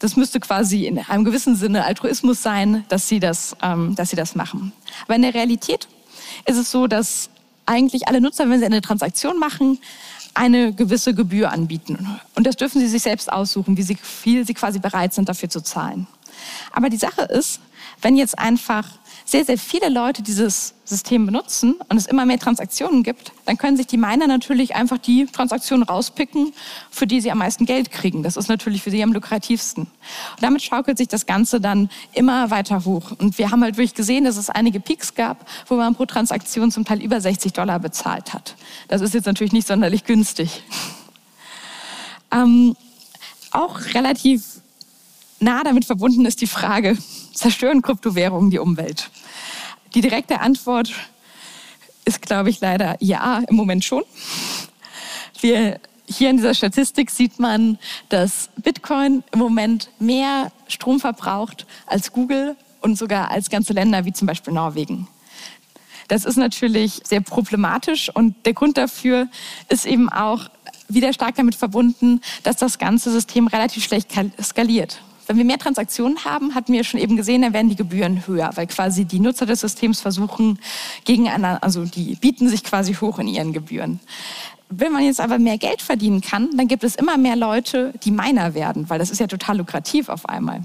das 0.00 0.16
müsste 0.16 0.40
quasi 0.40 0.86
in 0.86 0.98
einem 0.98 1.24
gewissen 1.24 1.54
Sinne 1.54 1.84
Altruismus 1.84 2.42
sein, 2.42 2.84
dass 2.88 3.06
sie 3.06 3.20
das, 3.20 3.56
ähm, 3.62 3.94
dass 3.94 4.10
sie 4.10 4.16
das 4.16 4.34
machen. 4.34 4.72
Aber 5.04 5.14
in 5.14 5.22
der 5.22 5.34
Realität 5.34 5.86
ist 6.46 6.56
es 6.56 6.70
so, 6.70 6.86
dass 6.86 7.30
eigentlich 7.66 8.08
alle 8.08 8.20
Nutzer, 8.20 8.48
wenn 8.50 8.58
sie 8.58 8.66
eine 8.66 8.80
Transaktion 8.80 9.38
machen, 9.38 9.78
eine 10.34 10.72
gewisse 10.72 11.14
Gebühr 11.14 11.52
anbieten. 11.52 12.20
Und 12.34 12.46
das 12.46 12.56
dürfen 12.56 12.80
sie 12.80 12.88
sich 12.88 13.02
selbst 13.02 13.32
aussuchen, 13.32 13.76
wie 13.76 13.96
viel 13.96 14.46
sie 14.46 14.54
quasi 14.54 14.78
bereit 14.78 15.12
sind, 15.12 15.28
dafür 15.28 15.50
zu 15.50 15.60
zahlen. 15.60 16.06
Aber 16.72 16.88
die 16.88 16.96
Sache 16.96 17.22
ist, 17.22 17.60
wenn 18.00 18.16
jetzt 18.16 18.38
einfach 18.38 18.86
sehr, 19.30 19.44
sehr 19.44 19.58
viele 19.58 19.88
Leute 19.88 20.22
dieses 20.22 20.74
System 20.84 21.24
benutzen 21.24 21.76
und 21.88 21.96
es 21.96 22.06
immer 22.06 22.26
mehr 22.26 22.38
Transaktionen 22.38 23.04
gibt, 23.04 23.32
dann 23.44 23.56
können 23.56 23.76
sich 23.76 23.86
die 23.86 23.96
Miner 23.96 24.26
natürlich 24.26 24.74
einfach 24.74 24.98
die 24.98 25.26
Transaktionen 25.26 25.84
rauspicken, 25.84 26.52
für 26.90 27.06
die 27.06 27.20
sie 27.20 27.30
am 27.30 27.38
meisten 27.38 27.64
Geld 27.64 27.92
kriegen. 27.92 28.24
Das 28.24 28.36
ist 28.36 28.48
natürlich 28.48 28.82
für 28.82 28.90
sie 28.90 29.02
am 29.02 29.12
lukrativsten. 29.12 29.84
Und 29.84 30.42
damit 30.42 30.62
schaukelt 30.62 30.98
sich 30.98 31.06
das 31.06 31.26
Ganze 31.26 31.60
dann 31.60 31.90
immer 32.12 32.50
weiter 32.50 32.84
hoch. 32.84 33.12
Und 33.18 33.38
wir 33.38 33.52
haben 33.52 33.62
halt 33.62 33.76
wirklich 33.76 33.94
gesehen, 33.94 34.24
dass 34.24 34.36
es 34.36 34.50
einige 34.50 34.80
Peaks 34.80 35.14
gab, 35.14 35.46
wo 35.68 35.76
man 35.76 35.94
pro 35.94 36.06
Transaktion 36.06 36.72
zum 36.72 36.84
Teil 36.84 37.00
über 37.00 37.20
60 37.20 37.52
Dollar 37.52 37.78
bezahlt 37.78 38.34
hat. 38.34 38.56
Das 38.88 39.00
ist 39.00 39.14
jetzt 39.14 39.26
natürlich 39.26 39.52
nicht 39.52 39.68
sonderlich 39.68 40.04
günstig. 40.04 40.62
Ähm, 42.32 42.76
auch 43.50 43.80
relativ 43.92 44.60
nah 45.40 45.64
damit 45.64 45.84
verbunden 45.84 46.26
ist 46.26 46.40
die 46.40 46.46
Frage, 46.46 46.96
zerstören 47.34 47.82
Kryptowährungen 47.82 48.50
die 48.50 48.60
Umwelt? 48.60 49.10
Die 49.94 50.00
direkte 50.00 50.40
Antwort 50.40 50.92
ist, 52.04 52.22
glaube 52.22 52.50
ich, 52.50 52.60
leider 52.60 52.96
ja, 53.00 53.42
im 53.48 53.56
Moment 53.56 53.84
schon. 53.84 54.04
Wir, 55.40 55.80
hier 56.06 56.30
in 56.30 56.36
dieser 56.36 56.54
Statistik 56.54 57.10
sieht 57.10 57.38
man, 57.38 57.78
dass 58.08 58.50
Bitcoin 58.56 59.24
im 59.32 59.38
Moment 59.38 59.90
mehr 59.98 60.52
Strom 60.68 61.00
verbraucht 61.00 61.66
als 61.86 62.12
Google 62.12 62.56
und 62.80 62.96
sogar 62.96 63.30
als 63.30 63.50
ganze 63.50 63.72
Länder 63.72 64.04
wie 64.04 64.12
zum 64.12 64.26
Beispiel 64.26 64.52
Norwegen. 64.52 65.08
Das 66.08 66.24
ist 66.24 66.36
natürlich 66.36 67.00
sehr 67.04 67.20
problematisch 67.20 68.10
und 68.12 68.34
der 68.44 68.54
Grund 68.54 68.76
dafür 68.76 69.28
ist 69.68 69.86
eben 69.86 70.08
auch 70.08 70.50
wieder 70.88 71.12
stark 71.12 71.36
damit 71.36 71.54
verbunden, 71.54 72.20
dass 72.42 72.56
das 72.56 72.78
ganze 72.78 73.12
System 73.12 73.46
relativ 73.46 73.84
schlecht 73.84 74.08
skaliert. 74.42 75.00
Wenn 75.30 75.36
wir 75.36 75.44
mehr 75.44 75.58
Transaktionen 75.58 76.24
haben, 76.24 76.56
hatten 76.56 76.72
wir 76.72 76.82
schon 76.82 76.98
eben 76.98 77.14
gesehen, 77.14 77.42
dann 77.42 77.52
werden 77.52 77.68
die 77.68 77.76
Gebühren 77.76 78.26
höher, 78.26 78.50
weil 78.56 78.66
quasi 78.66 79.04
die 79.04 79.20
Nutzer 79.20 79.46
des 79.46 79.60
Systems 79.60 80.00
versuchen, 80.00 80.58
gegeneinander, 81.04 81.62
also 81.62 81.84
die 81.84 82.16
bieten 82.16 82.48
sich 82.48 82.64
quasi 82.64 82.94
hoch 82.94 83.20
in 83.20 83.28
ihren 83.28 83.52
Gebühren. 83.52 84.00
Wenn 84.70 84.90
man 84.90 85.04
jetzt 85.04 85.20
aber 85.20 85.38
mehr 85.38 85.56
Geld 85.56 85.82
verdienen 85.82 86.20
kann, 86.20 86.48
dann 86.56 86.66
gibt 86.66 86.82
es 86.82 86.96
immer 86.96 87.16
mehr 87.16 87.36
Leute, 87.36 87.92
die 88.02 88.10
Miner 88.10 88.54
werden, 88.54 88.90
weil 88.90 88.98
das 88.98 89.10
ist 89.10 89.20
ja 89.20 89.28
total 89.28 89.58
lukrativ 89.58 90.08
auf 90.08 90.28
einmal. 90.28 90.64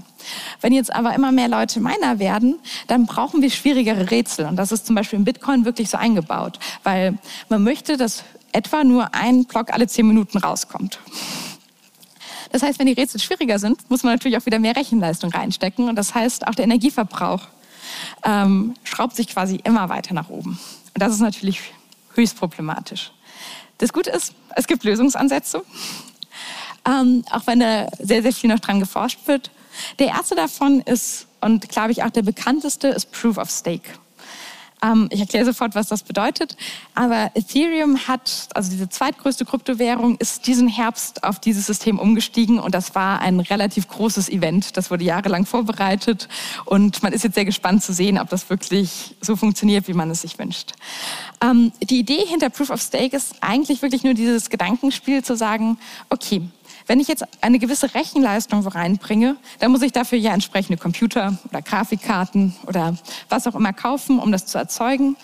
Wenn 0.60 0.72
jetzt 0.72 0.92
aber 0.92 1.14
immer 1.14 1.30
mehr 1.30 1.46
Leute 1.46 1.78
Miner 1.78 2.18
werden, 2.18 2.56
dann 2.88 3.06
brauchen 3.06 3.42
wir 3.42 3.50
schwierigere 3.50 4.10
Rätsel. 4.10 4.46
Und 4.46 4.56
das 4.56 4.72
ist 4.72 4.84
zum 4.84 4.96
Beispiel 4.96 5.20
im 5.20 5.24
Bitcoin 5.24 5.64
wirklich 5.64 5.90
so 5.90 5.96
eingebaut, 5.96 6.58
weil 6.82 7.18
man 7.48 7.62
möchte, 7.62 7.96
dass 7.96 8.24
etwa 8.50 8.82
nur 8.82 9.14
ein 9.14 9.44
Block 9.44 9.72
alle 9.72 9.86
zehn 9.86 10.08
Minuten 10.08 10.38
rauskommt. 10.38 10.98
Das 12.52 12.62
heißt, 12.62 12.78
wenn 12.78 12.86
die 12.86 12.92
Rätsel 12.92 13.20
schwieriger 13.20 13.58
sind, 13.58 13.90
muss 13.90 14.02
man 14.02 14.14
natürlich 14.14 14.38
auch 14.38 14.46
wieder 14.46 14.58
mehr 14.58 14.76
Rechenleistung 14.76 15.30
reinstecken. 15.30 15.88
Und 15.88 15.96
das 15.96 16.14
heißt, 16.14 16.46
auch 16.46 16.54
der 16.54 16.64
Energieverbrauch 16.64 17.42
ähm, 18.24 18.74
schraubt 18.84 19.16
sich 19.16 19.28
quasi 19.28 19.60
immer 19.64 19.88
weiter 19.88 20.14
nach 20.14 20.28
oben. 20.28 20.58
Und 20.94 21.02
das 21.02 21.12
ist 21.12 21.20
natürlich 21.20 21.60
höchst 22.14 22.38
problematisch. 22.38 23.12
Das 23.78 23.92
Gute 23.92 24.10
ist, 24.10 24.34
es 24.54 24.66
gibt 24.66 24.84
Lösungsansätze, 24.84 25.62
ähm, 26.86 27.24
auch 27.30 27.46
wenn 27.46 27.60
da 27.60 27.88
sehr, 27.98 28.22
sehr 28.22 28.32
viel 28.32 28.48
noch 28.48 28.60
dran 28.60 28.80
geforscht 28.80 29.20
wird. 29.26 29.50
Der 29.98 30.08
erste 30.08 30.34
davon 30.34 30.80
ist, 30.80 31.26
und 31.40 31.68
glaube 31.68 31.92
ich 31.92 32.02
auch 32.02 32.10
der 32.10 32.22
bekannteste, 32.22 32.88
ist 32.88 33.12
Proof 33.12 33.36
of 33.36 33.50
Stake. 33.50 33.90
Ähm, 34.82 35.08
ich 35.10 35.20
erkläre 35.20 35.44
sofort, 35.44 35.74
was 35.74 35.88
das 35.88 36.02
bedeutet. 36.02 36.56
Aber 36.94 37.30
Ethereum 37.34 38.06
hat, 38.06 38.48
also 38.54 38.70
diese 38.70 38.88
zweitgrößte 38.88 39.44
Kryptowährung, 39.44 40.16
ist 40.18 40.46
diesen 40.46 40.68
Herbst 40.68 41.24
auf 41.24 41.40
dieses 41.40 41.66
System 41.66 41.98
umgestiegen 41.98 42.58
und 42.58 42.74
das 42.74 42.94
war 42.94 43.20
ein 43.20 43.40
relativ 43.40 43.88
großes 43.88 44.28
Event. 44.28 44.76
Das 44.76 44.90
wurde 44.90 45.04
jahrelang 45.04 45.46
vorbereitet 45.46 46.28
und 46.64 47.02
man 47.02 47.12
ist 47.12 47.24
jetzt 47.24 47.34
sehr 47.34 47.44
gespannt 47.44 47.82
zu 47.82 47.92
sehen, 47.92 48.18
ob 48.18 48.28
das 48.28 48.48
wirklich 48.50 49.16
so 49.20 49.36
funktioniert, 49.36 49.88
wie 49.88 49.94
man 49.94 50.10
es 50.10 50.22
sich 50.22 50.38
wünscht. 50.38 50.72
Ähm, 51.42 51.72
die 51.82 51.98
Idee 51.98 52.24
hinter 52.26 52.50
Proof 52.50 52.70
of 52.70 52.80
Stake 52.80 53.16
ist 53.16 53.36
eigentlich 53.40 53.82
wirklich 53.82 54.04
nur 54.04 54.14
dieses 54.14 54.50
Gedankenspiel 54.50 55.22
zu 55.24 55.36
sagen, 55.36 55.78
okay, 56.10 56.42
wenn 56.86 57.00
ich 57.00 57.08
jetzt 57.08 57.24
eine 57.40 57.58
gewisse 57.58 57.94
Rechenleistung 57.94 58.66
reinbringe, 58.66 59.36
dann 59.58 59.72
muss 59.72 59.82
ich 59.82 59.92
dafür 59.92 60.18
ja 60.18 60.32
entsprechende 60.32 60.78
Computer 60.78 61.36
oder 61.48 61.62
Grafikkarten 61.62 62.54
oder 62.66 62.96
was 63.28 63.46
auch 63.46 63.54
immer 63.54 63.72
kaufen, 63.72 64.18
um 64.18 64.32
das 64.32 64.46
zu 64.46 64.58
erzeugen. 64.58 65.16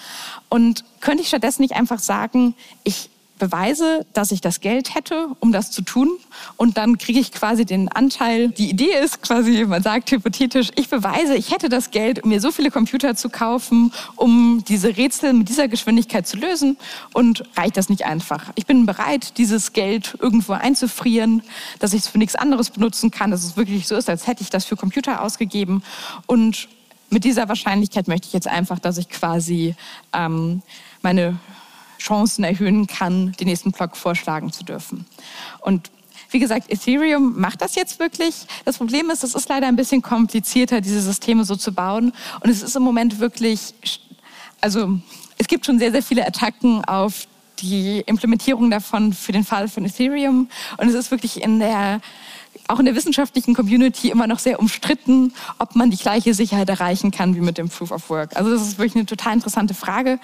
Und 0.48 0.84
könnte 1.00 1.22
ich 1.22 1.28
stattdessen 1.28 1.62
nicht 1.62 1.74
einfach 1.74 1.98
sagen, 1.98 2.54
ich 2.84 3.10
beweise, 3.42 4.06
dass 4.12 4.30
ich 4.30 4.40
das 4.40 4.60
Geld 4.60 4.94
hätte, 4.94 5.26
um 5.40 5.50
das 5.50 5.72
zu 5.72 5.82
tun. 5.82 6.12
Und 6.56 6.76
dann 6.76 6.96
kriege 6.96 7.18
ich 7.18 7.32
quasi 7.32 7.64
den 7.64 7.88
Anteil. 7.88 8.50
Die 8.50 8.70
Idee 8.70 8.94
ist 9.02 9.20
quasi, 9.20 9.64
man 9.64 9.82
sagt 9.82 10.12
hypothetisch, 10.12 10.70
ich 10.76 10.88
beweise, 10.88 11.34
ich 11.34 11.50
hätte 11.50 11.68
das 11.68 11.90
Geld, 11.90 12.22
um 12.22 12.28
mir 12.28 12.40
so 12.40 12.52
viele 12.52 12.70
Computer 12.70 13.16
zu 13.16 13.30
kaufen, 13.30 13.92
um 14.14 14.62
diese 14.68 14.96
Rätsel 14.96 15.32
mit 15.32 15.48
dieser 15.48 15.66
Geschwindigkeit 15.66 16.28
zu 16.28 16.36
lösen. 16.36 16.76
Und 17.14 17.42
reicht 17.56 17.76
das 17.76 17.88
nicht 17.88 18.06
einfach? 18.06 18.52
Ich 18.54 18.66
bin 18.66 18.86
bereit, 18.86 19.36
dieses 19.38 19.72
Geld 19.72 20.16
irgendwo 20.20 20.52
einzufrieren, 20.52 21.42
dass 21.80 21.94
ich 21.94 22.02
es 22.02 22.08
für 22.08 22.18
nichts 22.18 22.36
anderes 22.36 22.70
benutzen 22.70 23.10
kann, 23.10 23.32
dass 23.32 23.42
es 23.42 23.56
wirklich 23.56 23.88
so 23.88 23.96
ist, 23.96 24.08
als 24.08 24.28
hätte 24.28 24.44
ich 24.44 24.50
das 24.50 24.66
für 24.66 24.76
Computer 24.76 25.20
ausgegeben. 25.20 25.82
Und 26.26 26.68
mit 27.10 27.24
dieser 27.24 27.48
Wahrscheinlichkeit 27.48 28.06
möchte 28.06 28.28
ich 28.28 28.34
jetzt 28.34 28.46
einfach, 28.46 28.78
dass 28.78 28.98
ich 28.98 29.08
quasi 29.08 29.74
ähm, 30.12 30.62
meine 31.02 31.40
Chancen 32.02 32.44
erhöhen 32.44 32.86
kann, 32.86 33.32
den 33.32 33.48
nächsten 33.48 33.72
Block 33.72 33.96
vorschlagen 33.96 34.52
zu 34.52 34.64
dürfen. 34.64 35.06
Und 35.60 35.90
wie 36.30 36.38
gesagt, 36.38 36.70
Ethereum 36.70 37.38
macht 37.38 37.60
das 37.60 37.74
jetzt 37.74 37.98
wirklich. 37.98 38.46
Das 38.64 38.78
Problem 38.78 39.10
ist, 39.10 39.22
es 39.22 39.34
ist 39.34 39.48
leider 39.48 39.68
ein 39.68 39.76
bisschen 39.76 40.02
komplizierter, 40.02 40.80
diese 40.80 41.00
Systeme 41.00 41.44
so 41.44 41.56
zu 41.56 41.72
bauen. 41.72 42.12
Und 42.40 42.50
es 42.50 42.62
ist 42.62 42.74
im 42.74 42.82
Moment 42.82 43.18
wirklich, 43.18 43.74
also 44.60 44.98
es 45.38 45.46
gibt 45.46 45.66
schon 45.66 45.78
sehr, 45.78 45.92
sehr 45.92 46.02
viele 46.02 46.26
Attacken 46.26 46.84
auf 46.84 47.26
die 47.60 48.00
Implementierung 48.06 48.70
davon 48.70 49.12
für 49.12 49.32
den 49.32 49.44
Fall 49.44 49.68
von 49.68 49.84
Ethereum. 49.84 50.48
Und 50.78 50.88
es 50.88 50.94
ist 50.94 51.10
wirklich 51.10 51.42
in 51.42 51.58
der 51.58 52.00
auch 52.68 52.78
in 52.78 52.84
der 52.86 52.94
wissenschaftlichen 52.94 53.54
Community 53.54 54.10
immer 54.10 54.26
noch 54.26 54.38
sehr 54.38 54.60
umstritten, 54.60 55.32
ob 55.58 55.74
man 55.74 55.90
die 55.90 55.96
gleiche 55.96 56.34
Sicherheit 56.34 56.68
erreichen 56.68 57.10
kann 57.10 57.34
wie 57.34 57.40
mit 57.40 57.58
dem 57.58 57.68
Proof 57.68 57.90
of 57.90 58.08
Work. 58.10 58.36
Also 58.36 58.50
das 58.50 58.62
ist 58.62 58.78
wirklich 58.78 58.94
eine 58.94 59.06
total 59.06 59.34
interessante 59.34 59.74
Frage. 59.74 60.18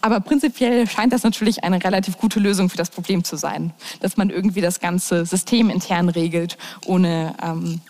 Aber 0.00 0.20
prinzipiell 0.20 0.88
scheint 0.88 1.12
das 1.12 1.22
natürlich 1.22 1.64
eine 1.64 1.82
relativ 1.82 2.18
gute 2.18 2.40
Lösung 2.40 2.68
für 2.68 2.76
das 2.76 2.90
Problem 2.90 3.24
zu 3.24 3.36
sein, 3.36 3.72
dass 4.00 4.16
man 4.16 4.30
irgendwie 4.30 4.60
das 4.60 4.80
ganze 4.80 5.24
System 5.24 5.70
intern 5.70 6.08
regelt, 6.08 6.58
ohne 6.84 7.34
ähm, 7.42 7.80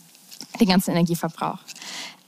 den 0.60 0.68
ganzen 0.68 0.90
Energieverbrauch. 0.90 1.58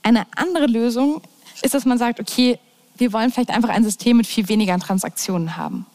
Eine 0.03 0.25
andere 0.35 0.65
Lösung 0.65 1.21
ist, 1.61 1.73
dass 1.73 1.85
man 1.85 1.97
sagt, 1.97 2.19
okay, 2.19 2.59
wir 2.97 3.13
wollen 3.13 3.31
vielleicht 3.31 3.51
einfach 3.51 3.69
ein 3.69 3.83
System 3.83 4.17
mit 4.17 4.27
viel 4.27 4.47
weniger 4.49 4.77
Transaktionen 4.79 5.57
haben. 5.57 5.85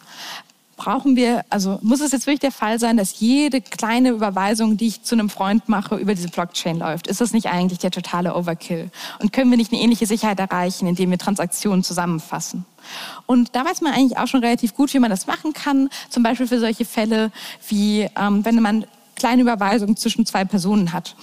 Brauchen 0.82 1.14
wir, 1.14 1.44
also 1.48 1.78
muss 1.82 2.00
es 2.00 2.10
jetzt 2.10 2.26
wirklich 2.26 2.40
der 2.40 2.50
Fall 2.50 2.80
sein, 2.80 2.96
dass 2.96 3.20
jede 3.20 3.60
kleine 3.60 4.10
Überweisung, 4.10 4.76
die 4.76 4.88
ich 4.88 5.02
zu 5.04 5.14
einem 5.14 5.30
Freund 5.30 5.68
mache, 5.68 5.94
über 5.94 6.12
diese 6.14 6.28
Blockchain 6.28 6.78
läuft? 6.78 7.06
Ist 7.06 7.20
das 7.20 7.32
nicht 7.32 7.46
eigentlich 7.46 7.78
der 7.78 7.92
totale 7.92 8.34
Overkill? 8.34 8.90
Und 9.20 9.32
können 9.32 9.48
wir 9.50 9.56
nicht 9.56 9.72
eine 9.72 9.80
ähnliche 9.80 10.06
Sicherheit 10.06 10.40
erreichen, 10.40 10.88
indem 10.88 11.10
wir 11.10 11.18
Transaktionen 11.18 11.84
zusammenfassen? 11.84 12.64
Und 13.26 13.54
da 13.54 13.64
weiß 13.64 13.80
man 13.80 13.92
eigentlich 13.92 14.18
auch 14.18 14.26
schon 14.26 14.40
relativ 14.40 14.74
gut, 14.74 14.92
wie 14.92 14.98
man 14.98 15.10
das 15.10 15.28
machen 15.28 15.52
kann. 15.52 15.88
Zum 16.10 16.24
Beispiel 16.24 16.48
für 16.48 16.58
solche 16.58 16.84
Fälle 16.84 17.30
wie, 17.68 18.08
ähm, 18.18 18.44
wenn 18.44 18.60
man 18.60 18.84
kleine 19.14 19.42
Überweisungen 19.42 19.96
zwischen 19.96 20.26
zwei 20.26 20.44
Personen 20.44 20.92
hat. 20.92 21.14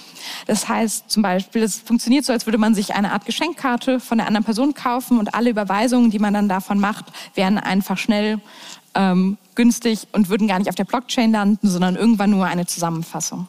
Das 0.46 0.68
heißt 0.68 1.10
zum 1.10 1.22
Beispiel, 1.22 1.62
es 1.62 1.80
funktioniert 1.80 2.24
so, 2.24 2.32
als 2.32 2.46
würde 2.46 2.56
man 2.56 2.74
sich 2.74 2.94
eine 2.94 3.12
Art 3.12 3.26
Geschenkkarte 3.26 4.00
von 4.00 4.16
der 4.16 4.26
anderen 4.26 4.44
Person 4.44 4.72
kaufen 4.72 5.18
und 5.18 5.34
alle 5.34 5.50
Überweisungen, 5.50 6.10
die 6.10 6.18
man 6.18 6.32
dann 6.32 6.48
davon 6.48 6.80
macht, 6.80 7.06
werden 7.34 7.58
einfach 7.58 7.98
schnell 7.98 8.40
ähm, 8.94 9.36
günstig 9.60 10.08
und 10.12 10.30
würden 10.30 10.48
gar 10.48 10.58
nicht 10.58 10.70
auf 10.70 10.74
der 10.74 10.84
Blockchain 10.84 11.32
landen, 11.32 11.68
sondern 11.68 11.94
irgendwann 11.94 12.30
nur 12.30 12.46
eine 12.46 12.64
Zusammenfassung. 12.64 13.46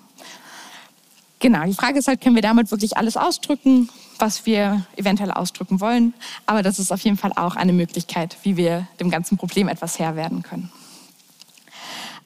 Genau, 1.39 1.63
die 1.63 1.73
Frage 1.73 1.99
ist 1.99 2.09
halt, 2.09 2.19
können 2.19 2.35
wir 2.35 2.41
damit 2.41 2.69
wirklich 2.69 2.97
alles 2.97 3.15
ausdrücken, 3.15 3.87
was 4.19 4.45
wir 4.45 4.85
eventuell 4.97 5.31
ausdrücken 5.31 5.79
wollen? 5.79 6.13
Aber 6.45 6.63
das 6.63 6.79
ist 6.79 6.91
auf 6.91 6.99
jeden 6.99 7.15
Fall 7.15 7.31
auch 7.37 7.55
eine 7.55 7.71
Möglichkeit, 7.71 8.35
wie 8.43 8.57
wir 8.57 8.87
dem 8.99 9.09
ganzen 9.09 9.37
Problem 9.37 9.69
etwas 9.69 9.99
Herr 9.99 10.17
werden 10.17 10.43
können. 10.43 10.69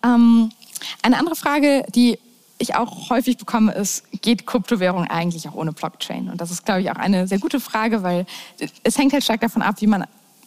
Ähm, 0.03 0.49
eine 1.03 1.19
andere 1.19 1.35
Frage, 1.35 1.85
die 1.93 2.17
ich 2.57 2.73
auch 2.73 3.11
häufig 3.11 3.37
bekomme, 3.37 3.71
ist, 3.73 4.03
geht 4.23 4.47
Kryptowährung 4.47 5.05
eigentlich 5.05 5.47
auch 5.47 5.53
ohne 5.53 5.73
Blockchain? 5.73 6.29
Und 6.29 6.41
das 6.41 6.49
ist, 6.49 6.65
glaube 6.65 6.81
ich, 6.81 6.89
auch 6.89 6.95
eine 6.95 7.27
sehr 7.27 7.37
gute 7.37 7.59
Frage, 7.59 8.01
weil 8.01 8.25
es 8.81 8.97
hängt 8.97 9.13
halt 9.13 9.23
stark 9.23 9.41
davon 9.41 9.61
ab, 9.61 9.75
wie 9.79 9.87
man 9.87 10.05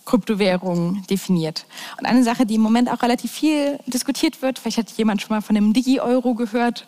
Kryptowährungen 0.09 1.05
definiert. 1.11 1.67
Und 1.99 2.07
eine 2.07 2.25
Sache, 2.25 2.47
die 2.47 2.55
im 2.55 2.63
Moment 2.63 2.91
auch 2.91 3.03
relativ 3.03 3.31
viel 3.31 3.79
diskutiert 3.87 4.41
wird, 4.41 4.59
vielleicht 4.59 4.79
hat 4.79 4.91
jemand 4.93 5.21
schon 5.21 5.37
mal 5.37 5.43
von 5.43 5.55
dem 5.55 5.75
Digi-Euro 5.75 6.35
gehört, 6.35 6.87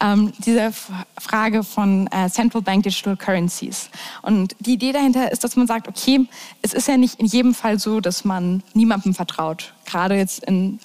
ähm, 0.00 0.32
diese 0.38 0.72
Frage 1.18 1.64
von 1.64 2.08
äh, 2.08 2.28
Central 2.28 2.60
Bank 2.60 2.82
Digital 2.82 3.16
Currencies. 3.16 3.88
Und 4.20 4.54
die 4.60 4.74
Idee 4.74 4.92
dahinter 4.92 5.32
ist, 5.32 5.44
dass 5.44 5.56
man 5.56 5.66
sagt, 5.66 5.88
okay, 5.88 6.26
es 6.60 6.74
ist 6.74 6.88
ja 6.88 6.98
nicht 6.98 7.18
in 7.18 7.26
jedem 7.26 7.54
Fall 7.54 7.78
so, 7.78 8.00
dass 8.00 8.26
man 8.26 8.62
niemandem 8.74 9.14
vertraut. 9.14 9.72
Gerade 9.86 10.16
jetzt 10.16 10.44
in 10.44 10.78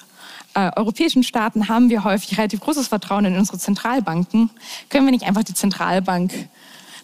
äh, 0.54 0.70
europäischen 0.76 1.22
Staaten 1.22 1.68
haben 1.68 1.90
wir 1.90 2.04
häufig 2.04 2.38
relativ 2.38 2.60
großes 2.60 2.88
Vertrauen 2.88 3.26
in 3.26 3.36
unsere 3.36 3.58
Zentralbanken. 3.58 4.48
Können 4.88 5.04
wir 5.06 5.12
nicht 5.12 5.26
einfach 5.26 5.44
die 5.44 5.54
Zentralbank 5.54 6.48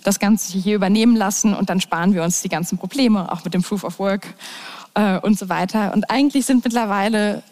das 0.02 0.18
Ganze 0.18 0.58
hier 0.58 0.76
übernehmen 0.76 1.16
lassen 1.16 1.54
und 1.54 1.70
dann 1.70 1.80
sparen 1.80 2.14
wir 2.14 2.22
uns 2.22 2.42
die 2.42 2.48
ganzen 2.48 2.78
Probleme, 2.78 3.30
auch 3.30 3.44
mit 3.44 3.54
dem 3.54 3.62
Proof 3.62 3.84
of 3.84 3.98
Work 3.98 4.34
äh, 4.94 5.18
und 5.18 5.38
so 5.38 5.48
weiter. 5.48 5.92
Und 5.92 6.10
eigentlich 6.10 6.46
sind 6.46 6.64
mittlerweile 6.64 7.42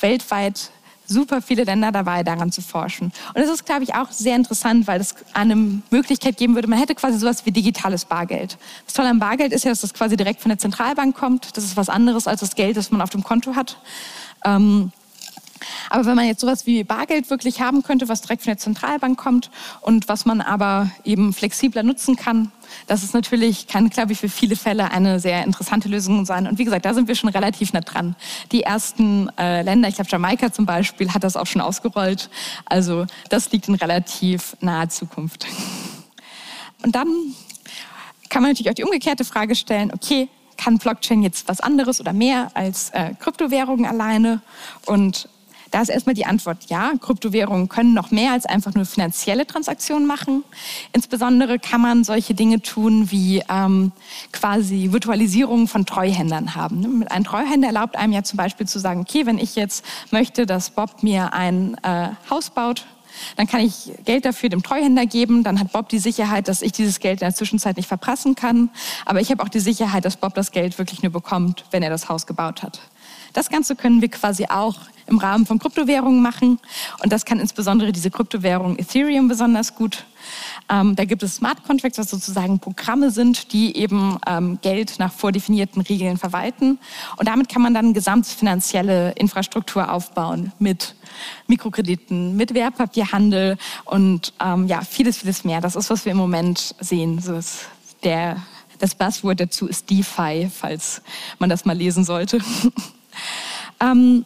weltweit 0.00 0.70
super 1.06 1.42
viele 1.42 1.64
Länder 1.64 1.92
dabei, 1.92 2.22
daran 2.22 2.50
zu 2.50 2.62
forschen. 2.62 3.12
Und 3.34 3.36
das 3.36 3.50
ist, 3.50 3.66
glaube 3.66 3.84
ich, 3.84 3.94
auch 3.94 4.10
sehr 4.10 4.36
interessant, 4.36 4.86
weil 4.86 5.00
es 5.00 5.14
eine 5.34 5.82
Möglichkeit 5.90 6.36
geben 6.36 6.54
würde, 6.54 6.68
man 6.68 6.78
hätte 6.78 6.94
quasi 6.94 7.18
sowas 7.18 7.44
wie 7.44 7.52
digitales 7.52 8.04
Bargeld. 8.04 8.56
Das 8.86 8.94
Tolle 8.94 9.10
am 9.10 9.18
Bargeld 9.18 9.52
ist 9.52 9.64
ja, 9.64 9.70
dass 9.70 9.82
das 9.82 9.92
quasi 9.92 10.16
direkt 10.16 10.40
von 10.40 10.48
der 10.48 10.58
Zentralbank 10.58 11.14
kommt. 11.14 11.56
Das 11.56 11.64
ist 11.64 11.76
was 11.76 11.88
anderes 11.88 12.26
als 12.26 12.40
das 12.40 12.54
Geld, 12.54 12.76
das 12.76 12.90
man 12.90 13.00
auf 13.00 13.10
dem 13.10 13.22
Konto 13.22 13.54
hat. 13.54 13.78
Ähm, 14.44 14.92
aber 15.90 16.04
wenn 16.06 16.16
man 16.16 16.26
jetzt 16.26 16.40
sowas 16.40 16.66
wie 16.66 16.84
Bargeld 16.84 17.30
wirklich 17.30 17.60
haben 17.60 17.82
könnte, 17.82 18.08
was 18.08 18.22
direkt 18.22 18.42
von 18.42 18.50
der 18.50 18.58
Zentralbank 18.58 19.18
kommt 19.18 19.50
und 19.80 20.08
was 20.08 20.24
man 20.24 20.40
aber 20.40 20.90
eben 21.04 21.32
flexibler 21.32 21.82
nutzen 21.82 22.16
kann, 22.16 22.52
das 22.86 23.02
ist 23.02 23.14
natürlich, 23.14 23.66
kann, 23.66 23.88
glaube 23.90 24.12
ich, 24.12 24.18
für 24.18 24.28
viele 24.28 24.56
Fälle 24.56 24.90
eine 24.90 25.20
sehr 25.20 25.44
interessante 25.44 25.88
Lösung 25.88 26.24
sein. 26.24 26.46
Und 26.46 26.58
wie 26.58 26.64
gesagt, 26.64 26.84
da 26.84 26.94
sind 26.94 27.08
wir 27.08 27.14
schon 27.14 27.30
relativ 27.30 27.72
nah 27.72 27.80
dran. 27.80 28.16
Die 28.52 28.62
ersten 28.62 29.30
äh, 29.38 29.62
Länder, 29.62 29.88
ich 29.88 29.94
glaube 29.94 30.10
Jamaika 30.10 30.52
zum 30.52 30.66
Beispiel, 30.66 31.12
hat 31.12 31.24
das 31.24 31.36
auch 31.36 31.46
schon 31.46 31.60
ausgerollt. 31.60 32.30
Also 32.64 33.06
das 33.28 33.50
liegt 33.52 33.68
in 33.68 33.74
relativ 33.74 34.56
naher 34.60 34.88
Zukunft. 34.88 35.46
Und 36.82 36.94
dann 36.94 37.08
kann 38.28 38.42
man 38.42 38.50
natürlich 38.50 38.70
auch 38.70 38.74
die 38.74 38.84
umgekehrte 38.84 39.24
Frage 39.24 39.54
stellen, 39.54 39.92
okay, 39.92 40.28
kann 40.56 40.78
Blockchain 40.78 41.22
jetzt 41.22 41.48
was 41.48 41.60
anderes 41.60 42.00
oder 42.00 42.12
mehr 42.12 42.50
als 42.54 42.90
äh, 42.90 43.14
Kryptowährungen 43.18 43.86
alleine? 43.86 44.40
Und 44.86 45.28
da 45.74 45.82
ist 45.82 45.88
erstmal 45.88 46.14
die 46.14 46.24
Antwort 46.24 46.66
ja. 46.68 46.92
Kryptowährungen 47.00 47.68
können 47.68 47.94
noch 47.94 48.12
mehr 48.12 48.30
als 48.30 48.46
einfach 48.46 48.74
nur 48.74 48.84
finanzielle 48.84 49.44
Transaktionen 49.44 50.06
machen. 50.06 50.44
Insbesondere 50.92 51.58
kann 51.58 51.80
man 51.80 52.04
solche 52.04 52.32
Dinge 52.32 52.62
tun 52.62 53.10
wie 53.10 53.42
ähm, 53.48 53.90
quasi 54.30 54.92
Virtualisierung 54.92 55.66
von 55.66 55.84
Treuhändern 55.84 56.54
haben. 56.54 57.04
Ein 57.08 57.24
Treuhänder 57.24 57.66
erlaubt 57.66 57.96
einem 57.96 58.12
ja 58.12 58.22
zum 58.22 58.36
Beispiel 58.36 58.68
zu 58.68 58.78
sagen, 58.78 59.00
okay, 59.00 59.26
wenn 59.26 59.36
ich 59.36 59.56
jetzt 59.56 59.84
möchte, 60.12 60.46
dass 60.46 60.70
Bob 60.70 61.02
mir 61.02 61.32
ein 61.32 61.76
äh, 61.82 62.10
Haus 62.30 62.50
baut, 62.50 62.86
dann 63.34 63.48
kann 63.48 63.60
ich 63.60 63.92
Geld 64.04 64.26
dafür 64.26 64.50
dem 64.50 64.62
Treuhänder 64.62 65.06
geben. 65.06 65.42
Dann 65.42 65.58
hat 65.58 65.72
Bob 65.72 65.88
die 65.88 65.98
Sicherheit, 65.98 66.46
dass 66.46 66.62
ich 66.62 66.70
dieses 66.70 67.00
Geld 67.00 67.20
in 67.20 67.26
der 67.26 67.34
Zwischenzeit 67.34 67.76
nicht 67.76 67.88
verprassen 67.88 68.36
kann. 68.36 68.70
Aber 69.06 69.20
ich 69.20 69.32
habe 69.32 69.42
auch 69.42 69.48
die 69.48 69.58
Sicherheit, 69.58 70.04
dass 70.04 70.18
Bob 70.18 70.34
das 70.34 70.52
Geld 70.52 70.78
wirklich 70.78 71.02
nur 71.02 71.10
bekommt, 71.10 71.64
wenn 71.72 71.82
er 71.82 71.90
das 71.90 72.08
Haus 72.08 72.26
gebaut 72.26 72.62
hat. 72.62 72.80
Das 73.32 73.50
Ganze 73.50 73.74
können 73.74 74.00
wir 74.00 74.08
quasi 74.08 74.46
auch 74.46 74.76
im 75.06 75.18
Rahmen 75.18 75.46
von 75.46 75.58
Kryptowährungen 75.58 76.22
machen. 76.22 76.58
Und 77.02 77.12
das 77.12 77.24
kann 77.24 77.40
insbesondere 77.40 77.92
diese 77.92 78.10
Kryptowährung 78.10 78.78
Ethereum 78.78 79.28
besonders 79.28 79.74
gut. 79.74 80.04
Ähm, 80.70 80.96
da 80.96 81.04
gibt 81.04 81.22
es 81.22 81.36
Smart 81.36 81.62
Contracts, 81.64 81.98
was 81.98 82.10
sozusagen 82.10 82.58
Programme 82.58 83.10
sind, 83.10 83.52
die 83.52 83.76
eben 83.76 84.18
ähm, 84.26 84.58
Geld 84.62 84.98
nach 84.98 85.12
vordefinierten 85.12 85.82
Regeln 85.82 86.16
verwalten. 86.16 86.78
Und 87.16 87.28
damit 87.28 87.48
kann 87.48 87.62
man 87.62 87.74
dann 87.74 87.92
gesamtfinanzielle 87.92 89.12
Infrastruktur 89.12 89.92
aufbauen 89.92 90.52
mit 90.58 90.94
Mikrokrediten, 91.46 92.36
mit 92.36 92.54
Wertpapierhandel 92.54 93.56
und 93.84 94.32
ähm, 94.42 94.66
ja, 94.66 94.80
vieles, 94.82 95.18
vieles 95.18 95.44
mehr. 95.44 95.60
Das 95.60 95.76
ist, 95.76 95.90
was 95.90 96.04
wir 96.04 96.12
im 96.12 96.18
Moment 96.18 96.74
sehen. 96.80 97.20
So 97.20 97.38
der, 98.02 98.36
das 98.78 98.94
Buzzword 98.94 99.40
dazu 99.40 99.66
ist 99.66 99.90
DeFi, 99.90 100.50
falls 100.52 101.02
man 101.38 101.50
das 101.50 101.64
mal 101.64 101.76
lesen 101.76 102.04
sollte. 102.04 102.38
ähm, 103.80 104.24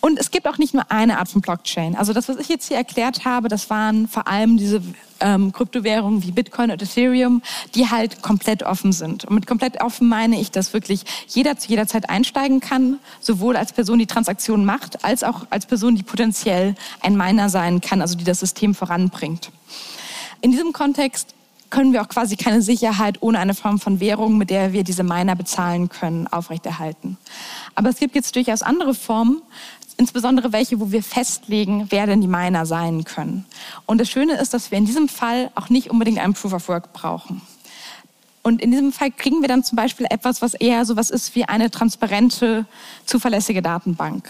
und 0.00 0.18
es 0.18 0.30
gibt 0.30 0.46
auch 0.46 0.58
nicht 0.58 0.74
nur 0.74 0.90
eine 0.90 1.18
Art 1.18 1.28
von 1.28 1.40
Blockchain. 1.40 1.96
Also 1.96 2.12
das, 2.12 2.28
was 2.28 2.36
ich 2.36 2.48
jetzt 2.48 2.68
hier 2.68 2.76
erklärt 2.76 3.24
habe, 3.24 3.48
das 3.48 3.70
waren 3.70 4.08
vor 4.08 4.26
allem 4.28 4.56
diese 4.56 4.82
ähm, 5.20 5.52
Kryptowährungen 5.52 6.22
wie 6.22 6.32
Bitcoin 6.32 6.70
und 6.70 6.82
Ethereum, 6.82 7.42
die 7.74 7.88
halt 7.88 8.22
komplett 8.22 8.62
offen 8.62 8.92
sind. 8.92 9.24
Und 9.24 9.34
mit 9.34 9.46
komplett 9.46 9.80
offen 9.80 10.08
meine 10.08 10.40
ich, 10.40 10.50
dass 10.50 10.72
wirklich 10.72 11.04
jeder 11.28 11.56
zu 11.56 11.68
jeder 11.68 11.86
Zeit 11.86 12.10
einsteigen 12.10 12.60
kann, 12.60 12.98
sowohl 13.20 13.56
als 13.56 13.72
Person, 13.72 13.98
die 13.98 14.06
Transaktionen 14.06 14.66
macht, 14.66 15.04
als 15.04 15.24
auch 15.24 15.46
als 15.50 15.66
Person, 15.66 15.94
die 15.94 16.02
potenziell 16.02 16.74
ein 17.00 17.16
Miner 17.16 17.48
sein 17.48 17.80
kann, 17.80 18.00
also 18.00 18.16
die 18.16 18.24
das 18.24 18.40
System 18.40 18.74
voranbringt. 18.74 19.50
In 20.40 20.50
diesem 20.50 20.72
Kontext 20.72 21.34
können 21.72 21.94
wir 21.94 22.02
auch 22.02 22.08
quasi 22.08 22.36
keine 22.36 22.62
Sicherheit 22.62 23.22
ohne 23.22 23.38
eine 23.38 23.54
Form 23.54 23.80
von 23.80 23.98
Währung, 23.98 24.36
mit 24.36 24.50
der 24.50 24.72
wir 24.74 24.84
diese 24.84 25.02
Miner 25.02 25.34
bezahlen 25.34 25.88
können, 25.88 26.28
aufrechterhalten. 26.28 27.16
Aber 27.74 27.88
es 27.88 27.96
gibt 27.96 28.14
jetzt 28.14 28.36
durchaus 28.36 28.62
andere 28.62 28.94
Formen, 28.94 29.40
insbesondere 29.96 30.52
welche, 30.52 30.78
wo 30.80 30.92
wir 30.92 31.02
festlegen, 31.02 31.86
wer 31.88 32.06
denn 32.06 32.20
die 32.20 32.28
Miner 32.28 32.66
sein 32.66 33.04
können. 33.04 33.46
Und 33.86 34.02
das 34.02 34.10
Schöne 34.10 34.34
ist, 34.34 34.52
dass 34.52 34.70
wir 34.70 34.76
in 34.76 34.84
diesem 34.84 35.08
Fall 35.08 35.50
auch 35.54 35.70
nicht 35.70 35.90
unbedingt 35.90 36.18
einen 36.18 36.34
Proof 36.34 36.52
of 36.52 36.68
Work 36.68 36.92
brauchen. 36.92 37.40
Und 38.42 38.60
in 38.60 38.70
diesem 38.70 38.92
Fall 38.92 39.10
kriegen 39.10 39.40
wir 39.40 39.48
dann 39.48 39.64
zum 39.64 39.76
Beispiel 39.76 40.06
etwas, 40.10 40.42
was 40.42 40.52
eher 40.52 40.84
so 40.84 40.96
was 40.96 41.08
ist 41.08 41.34
wie 41.34 41.44
eine 41.46 41.70
transparente, 41.70 42.66
zuverlässige 43.06 43.62
Datenbank. 43.62 44.28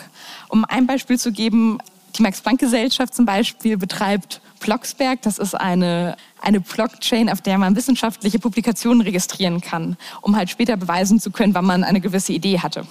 Um 0.48 0.64
ein 0.64 0.86
Beispiel 0.86 1.18
zu 1.18 1.32
geben, 1.32 1.78
die 2.16 2.22
Max-Planck-Gesellschaft 2.22 3.14
zum 3.14 3.24
Beispiel 3.24 3.78
betreibt 3.78 4.40
Blocksberg. 4.60 5.22
Das 5.22 5.38
ist 5.38 5.54
eine, 5.54 6.16
eine 6.42 6.60
Blockchain, 6.60 7.30
auf 7.30 7.40
der 7.40 7.58
man 7.58 7.76
wissenschaftliche 7.76 8.38
Publikationen 8.38 9.00
registrieren 9.00 9.60
kann, 9.60 9.96
um 10.20 10.36
halt 10.36 10.50
später 10.50 10.76
beweisen 10.76 11.20
zu 11.20 11.30
können, 11.30 11.54
wann 11.54 11.64
man 11.64 11.84
eine 11.84 12.00
gewisse 12.00 12.32
Idee 12.32 12.58
hatte. 12.58 12.86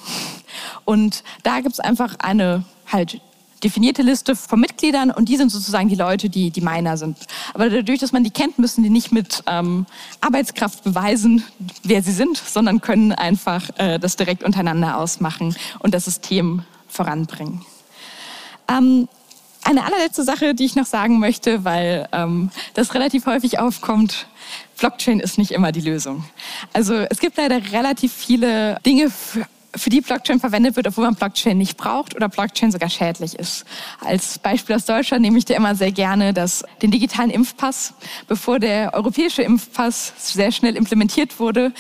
Und 0.86 1.24
da 1.44 1.60
gibt 1.60 1.74
es 1.74 1.80
einfach 1.80 2.16
eine 2.20 2.64
halt 2.88 3.22
definierte 3.64 4.02
Liste 4.02 4.36
von 4.36 4.60
Mitgliedern 4.60 5.12
und 5.12 5.30
die 5.30 5.38
sind 5.38 5.52
sozusagen 5.52 5.88
die 5.88 5.96
Leute, 5.96 6.30
die 6.30 6.50
die 6.50 6.62
Miner 6.62 6.98
sind. 6.98 7.18
Aber 7.54 7.70
dadurch, 7.70 8.00
dass 8.00 8.12
man 8.12 8.24
die 8.24 8.32
kennt, 8.32 8.58
müssen 8.58 8.84
die 8.84 8.90
nicht 8.90 9.12
mit 9.12 9.44
ähm, 9.48 9.86
Arbeitskraft 10.20 10.84
beweisen, 10.84 11.44
wer 11.84 12.02
sie 12.02 12.12
sind, 12.12 12.38
sondern 12.38 12.82
können 12.82 13.12
einfach 13.12 13.70
äh, 13.78 14.00
das 14.00 14.16
direkt 14.16 14.44
untereinander 14.44 14.98
ausmachen 14.98 15.56
und 15.80 15.94
das 15.94 16.06
System 16.06 16.64
voranbringen. 16.88 17.64
Ähm, 18.68 19.08
eine 19.64 19.84
allerletzte 19.84 20.24
Sache, 20.24 20.56
die 20.56 20.66
ich 20.66 20.76
noch 20.76 20.86
sagen 20.86 21.20
möchte, 21.20 21.64
weil 21.64 22.08
ähm, 22.12 22.50
das 22.74 22.94
relativ 22.94 23.26
häufig 23.26 23.60
aufkommt. 23.60 24.28
Blockchain 24.78 25.20
ist 25.20 25.38
nicht 25.38 25.52
immer 25.52 25.72
die 25.72 25.82
Lösung. 25.82 26.24
Also 26.74 26.96
es 26.96 27.20
gibt 27.20 27.38
leider 27.38 27.72
relativ 27.72 28.12
viele 28.12 28.80
Dinge, 28.86 29.12
für 29.76 29.90
die 29.90 30.02
Blockchain 30.02 30.40
verwendet 30.40 30.76
wird, 30.76 30.88
obwohl 30.88 31.06
man 31.06 31.16
Blockchain 31.16 31.58
nicht 31.58 31.78
braucht 31.78 32.16
oder 32.16 32.28
Blockchain 32.30 32.72
sogar 32.72 32.90
schädlich 32.90 33.36
ist. 33.36 33.66
Als 34.04 34.40
Beispiel 34.40 34.76
aus 34.76 34.86
Deutschland 34.86 35.22
nehme 35.22 35.38
ich 35.38 35.46
dir 35.46 35.56
immer 35.56 35.76
sehr 35.76 35.92
gerne 35.92 36.34
das, 36.34 36.64
den 36.82 36.92
digitalen 36.92 37.30
Impfpass. 37.30 37.94
Bevor 38.28 38.60
der 38.60 38.94
europäische 38.94 39.44
Impfpass 39.44 40.14
sehr 40.18 40.52
schnell 40.52 40.76
implementiert 40.76 41.40
wurde, 41.40 41.72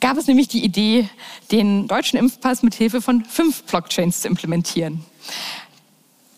gab 0.00 0.16
es 0.16 0.26
nämlich 0.26 0.48
die 0.48 0.64
Idee, 0.64 1.08
den 1.50 1.88
deutschen 1.88 2.18
Impfpass 2.18 2.62
mit 2.62 2.74
Hilfe 2.74 3.00
von 3.00 3.24
fünf 3.24 3.64
Blockchains 3.64 4.20
zu 4.20 4.28
implementieren. 4.28 5.04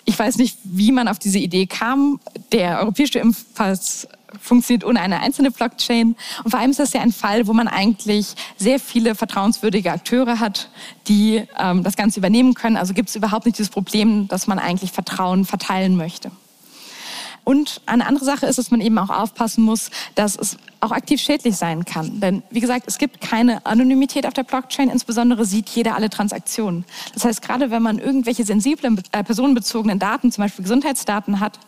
Ich 0.08 0.18
weiß 0.18 0.38
nicht, 0.38 0.56
wie 0.64 0.90
man 0.90 1.06
auf 1.06 1.18
diese 1.18 1.38
Idee 1.38 1.66
kam. 1.66 2.18
Der 2.50 2.80
europäische 2.80 3.18
Impfpass 3.18 4.08
funktioniert 4.40 4.82
ohne 4.84 5.00
eine 5.02 5.20
einzelne 5.20 5.50
Blockchain. 5.50 6.16
Und 6.44 6.50
vor 6.50 6.58
allem 6.58 6.70
ist 6.70 6.80
das 6.80 6.94
ja 6.94 7.02
ein 7.02 7.12
Fall, 7.12 7.46
wo 7.46 7.52
man 7.52 7.68
eigentlich 7.68 8.28
sehr 8.56 8.80
viele 8.80 9.14
vertrauenswürdige 9.14 9.92
Akteure 9.92 10.40
hat, 10.40 10.70
die 11.08 11.42
ähm, 11.58 11.82
das 11.82 11.94
Ganze 11.94 12.20
übernehmen 12.20 12.54
können. 12.54 12.78
Also 12.78 12.94
gibt 12.94 13.10
es 13.10 13.16
überhaupt 13.16 13.44
nicht 13.44 13.58
dieses 13.58 13.68
Problem, 13.68 14.28
dass 14.28 14.46
man 14.46 14.58
eigentlich 14.58 14.92
Vertrauen 14.92 15.44
verteilen 15.44 15.94
möchte. 15.98 16.30
Und 17.44 17.80
eine 17.86 18.06
andere 18.06 18.24
Sache 18.24 18.46
ist, 18.46 18.58
dass 18.58 18.70
man 18.70 18.80
eben 18.80 18.98
auch 18.98 19.10
aufpassen 19.10 19.64
muss, 19.64 19.90
dass 20.14 20.36
es 20.36 20.58
auch 20.80 20.92
aktiv 20.92 21.20
schädlich 21.20 21.56
sein 21.56 21.84
kann. 21.84 22.20
Denn 22.20 22.42
wie 22.50 22.60
gesagt, 22.60 22.84
es 22.86 22.98
gibt 22.98 23.20
keine 23.20 23.64
Anonymität 23.66 24.26
auf 24.26 24.34
der 24.34 24.44
Blockchain, 24.44 24.90
insbesondere 24.90 25.44
sieht 25.44 25.68
jeder 25.70 25.94
alle 25.94 26.10
Transaktionen. 26.10 26.84
Das 27.14 27.24
heißt, 27.24 27.42
gerade 27.42 27.70
wenn 27.70 27.82
man 27.82 27.98
irgendwelche 27.98 28.44
sensiblen, 28.44 29.02
äh, 29.12 29.24
personenbezogenen 29.24 29.98
Daten, 29.98 30.30
zum 30.30 30.44
Beispiel 30.44 30.62
Gesundheitsdaten 30.62 31.40
hat, 31.40 31.58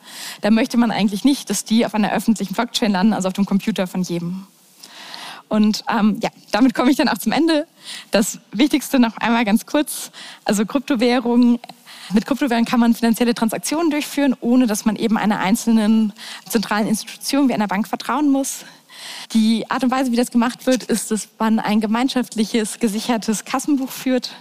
dann 0.43 0.55
möchte 0.55 0.77
man 0.77 0.91
eigentlich 0.91 1.25
nicht, 1.25 1.51
dass 1.51 1.65
die 1.65 1.87
auf 1.87 1.95
einer 1.95 2.13
öffentlichen 2.13 2.55
Blockchain 2.55 2.93
landen, 2.93 3.13
also 3.13 3.29
auf 3.29 3.35
dem 3.35 3.47
Computer 3.47 3.87
von 3.87 4.03
jedem. 4.03 4.47
Und 5.51 5.83
ähm, 5.93 6.19
ja, 6.23 6.31
damit 6.53 6.75
komme 6.75 6.93
ich 6.93 6.97
dann 6.97 7.09
auch 7.09 7.19
zum 7.19 7.33
Ende. 7.33 7.67
Das 8.13 8.39
Wichtigste 8.53 9.01
noch 9.01 9.17
einmal 9.17 9.45
ganz 9.45 9.67
kurz. 9.67 10.13
Also 10.45 10.65
Kryptowährungen 10.65 11.59
mit 12.13 12.27
Kryptowährungen 12.27 12.67
kann 12.67 12.81
man 12.81 12.95
finanzielle 12.95 13.35
Transaktionen 13.35 13.91
durchführen, 13.91 14.37
ohne 14.41 14.67
dass 14.67 14.85
man 14.85 14.97
eben 14.97 15.17
einer 15.17 15.39
einzelnen 15.39 16.13
zentralen 16.49 16.87
Institution 16.87 17.49
wie 17.49 17.55
einer 17.55 17.69
Bank 17.69 17.89
vertrauen 17.89 18.31
muss. 18.31 18.65
Die 19.33 19.71
Art 19.71 19.85
und 19.85 19.91
Weise, 19.91 20.13
wie 20.13 20.17
das 20.17 20.31
gemacht 20.31 20.67
wird, 20.67 20.85
ist, 20.85 21.11
dass 21.11 21.29
man 21.39 21.59
ein 21.59 21.81
gemeinschaftliches, 21.81 22.79
gesichertes 22.81 23.45
Kassenbuch 23.45 23.91
führt. 23.91 24.35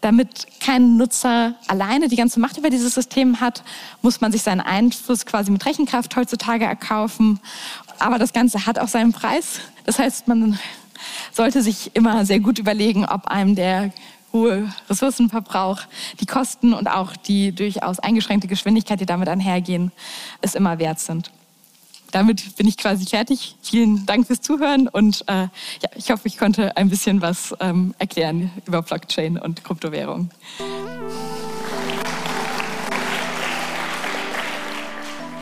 Damit 0.00 0.46
kein 0.60 0.96
Nutzer 0.96 1.54
alleine 1.66 2.08
die 2.08 2.16
ganze 2.16 2.38
Macht 2.38 2.56
über 2.56 2.70
dieses 2.70 2.94
System 2.94 3.40
hat, 3.40 3.64
muss 4.02 4.20
man 4.20 4.30
sich 4.30 4.42
seinen 4.42 4.60
Einfluss 4.60 5.26
quasi 5.26 5.50
mit 5.50 5.66
Rechenkraft 5.66 6.14
heutzutage 6.16 6.64
erkaufen. 6.64 7.40
Aber 7.98 8.18
das 8.18 8.32
Ganze 8.32 8.66
hat 8.66 8.78
auch 8.78 8.88
seinen 8.88 9.12
Preis. 9.12 9.60
Das 9.84 9.98
heißt, 9.98 10.28
man 10.28 10.58
sollte 11.32 11.62
sich 11.62 11.92
immer 11.94 12.24
sehr 12.24 12.40
gut 12.40 12.58
überlegen, 12.58 13.04
ob 13.06 13.26
einem 13.26 13.54
der 13.54 13.92
hohe 14.32 14.72
Ressourcenverbrauch, 14.88 15.80
die 16.20 16.26
Kosten 16.26 16.74
und 16.74 16.88
auch 16.88 17.16
die 17.16 17.52
durchaus 17.52 17.98
eingeschränkte 17.98 18.48
Geschwindigkeit, 18.48 19.00
die 19.00 19.06
damit 19.06 19.28
einhergehen, 19.28 19.92
es 20.40 20.54
immer 20.54 20.78
wert 20.78 21.00
sind. 21.00 21.30
Damit 22.10 22.56
bin 22.56 22.66
ich 22.66 22.78
quasi 22.78 23.04
fertig. 23.04 23.56
Vielen 23.62 24.06
Dank 24.06 24.26
fürs 24.26 24.40
Zuhören 24.40 24.88
und 24.88 25.24
äh, 25.26 25.42
ja, 25.42 25.50
ich 25.94 26.10
hoffe, 26.10 26.26
ich 26.26 26.38
konnte 26.38 26.76
ein 26.76 26.88
bisschen 26.88 27.20
was 27.20 27.54
ähm, 27.60 27.94
erklären 27.98 28.50
über 28.66 28.80
Blockchain 28.82 29.38
und 29.38 29.62
Kryptowährung. 29.62 30.30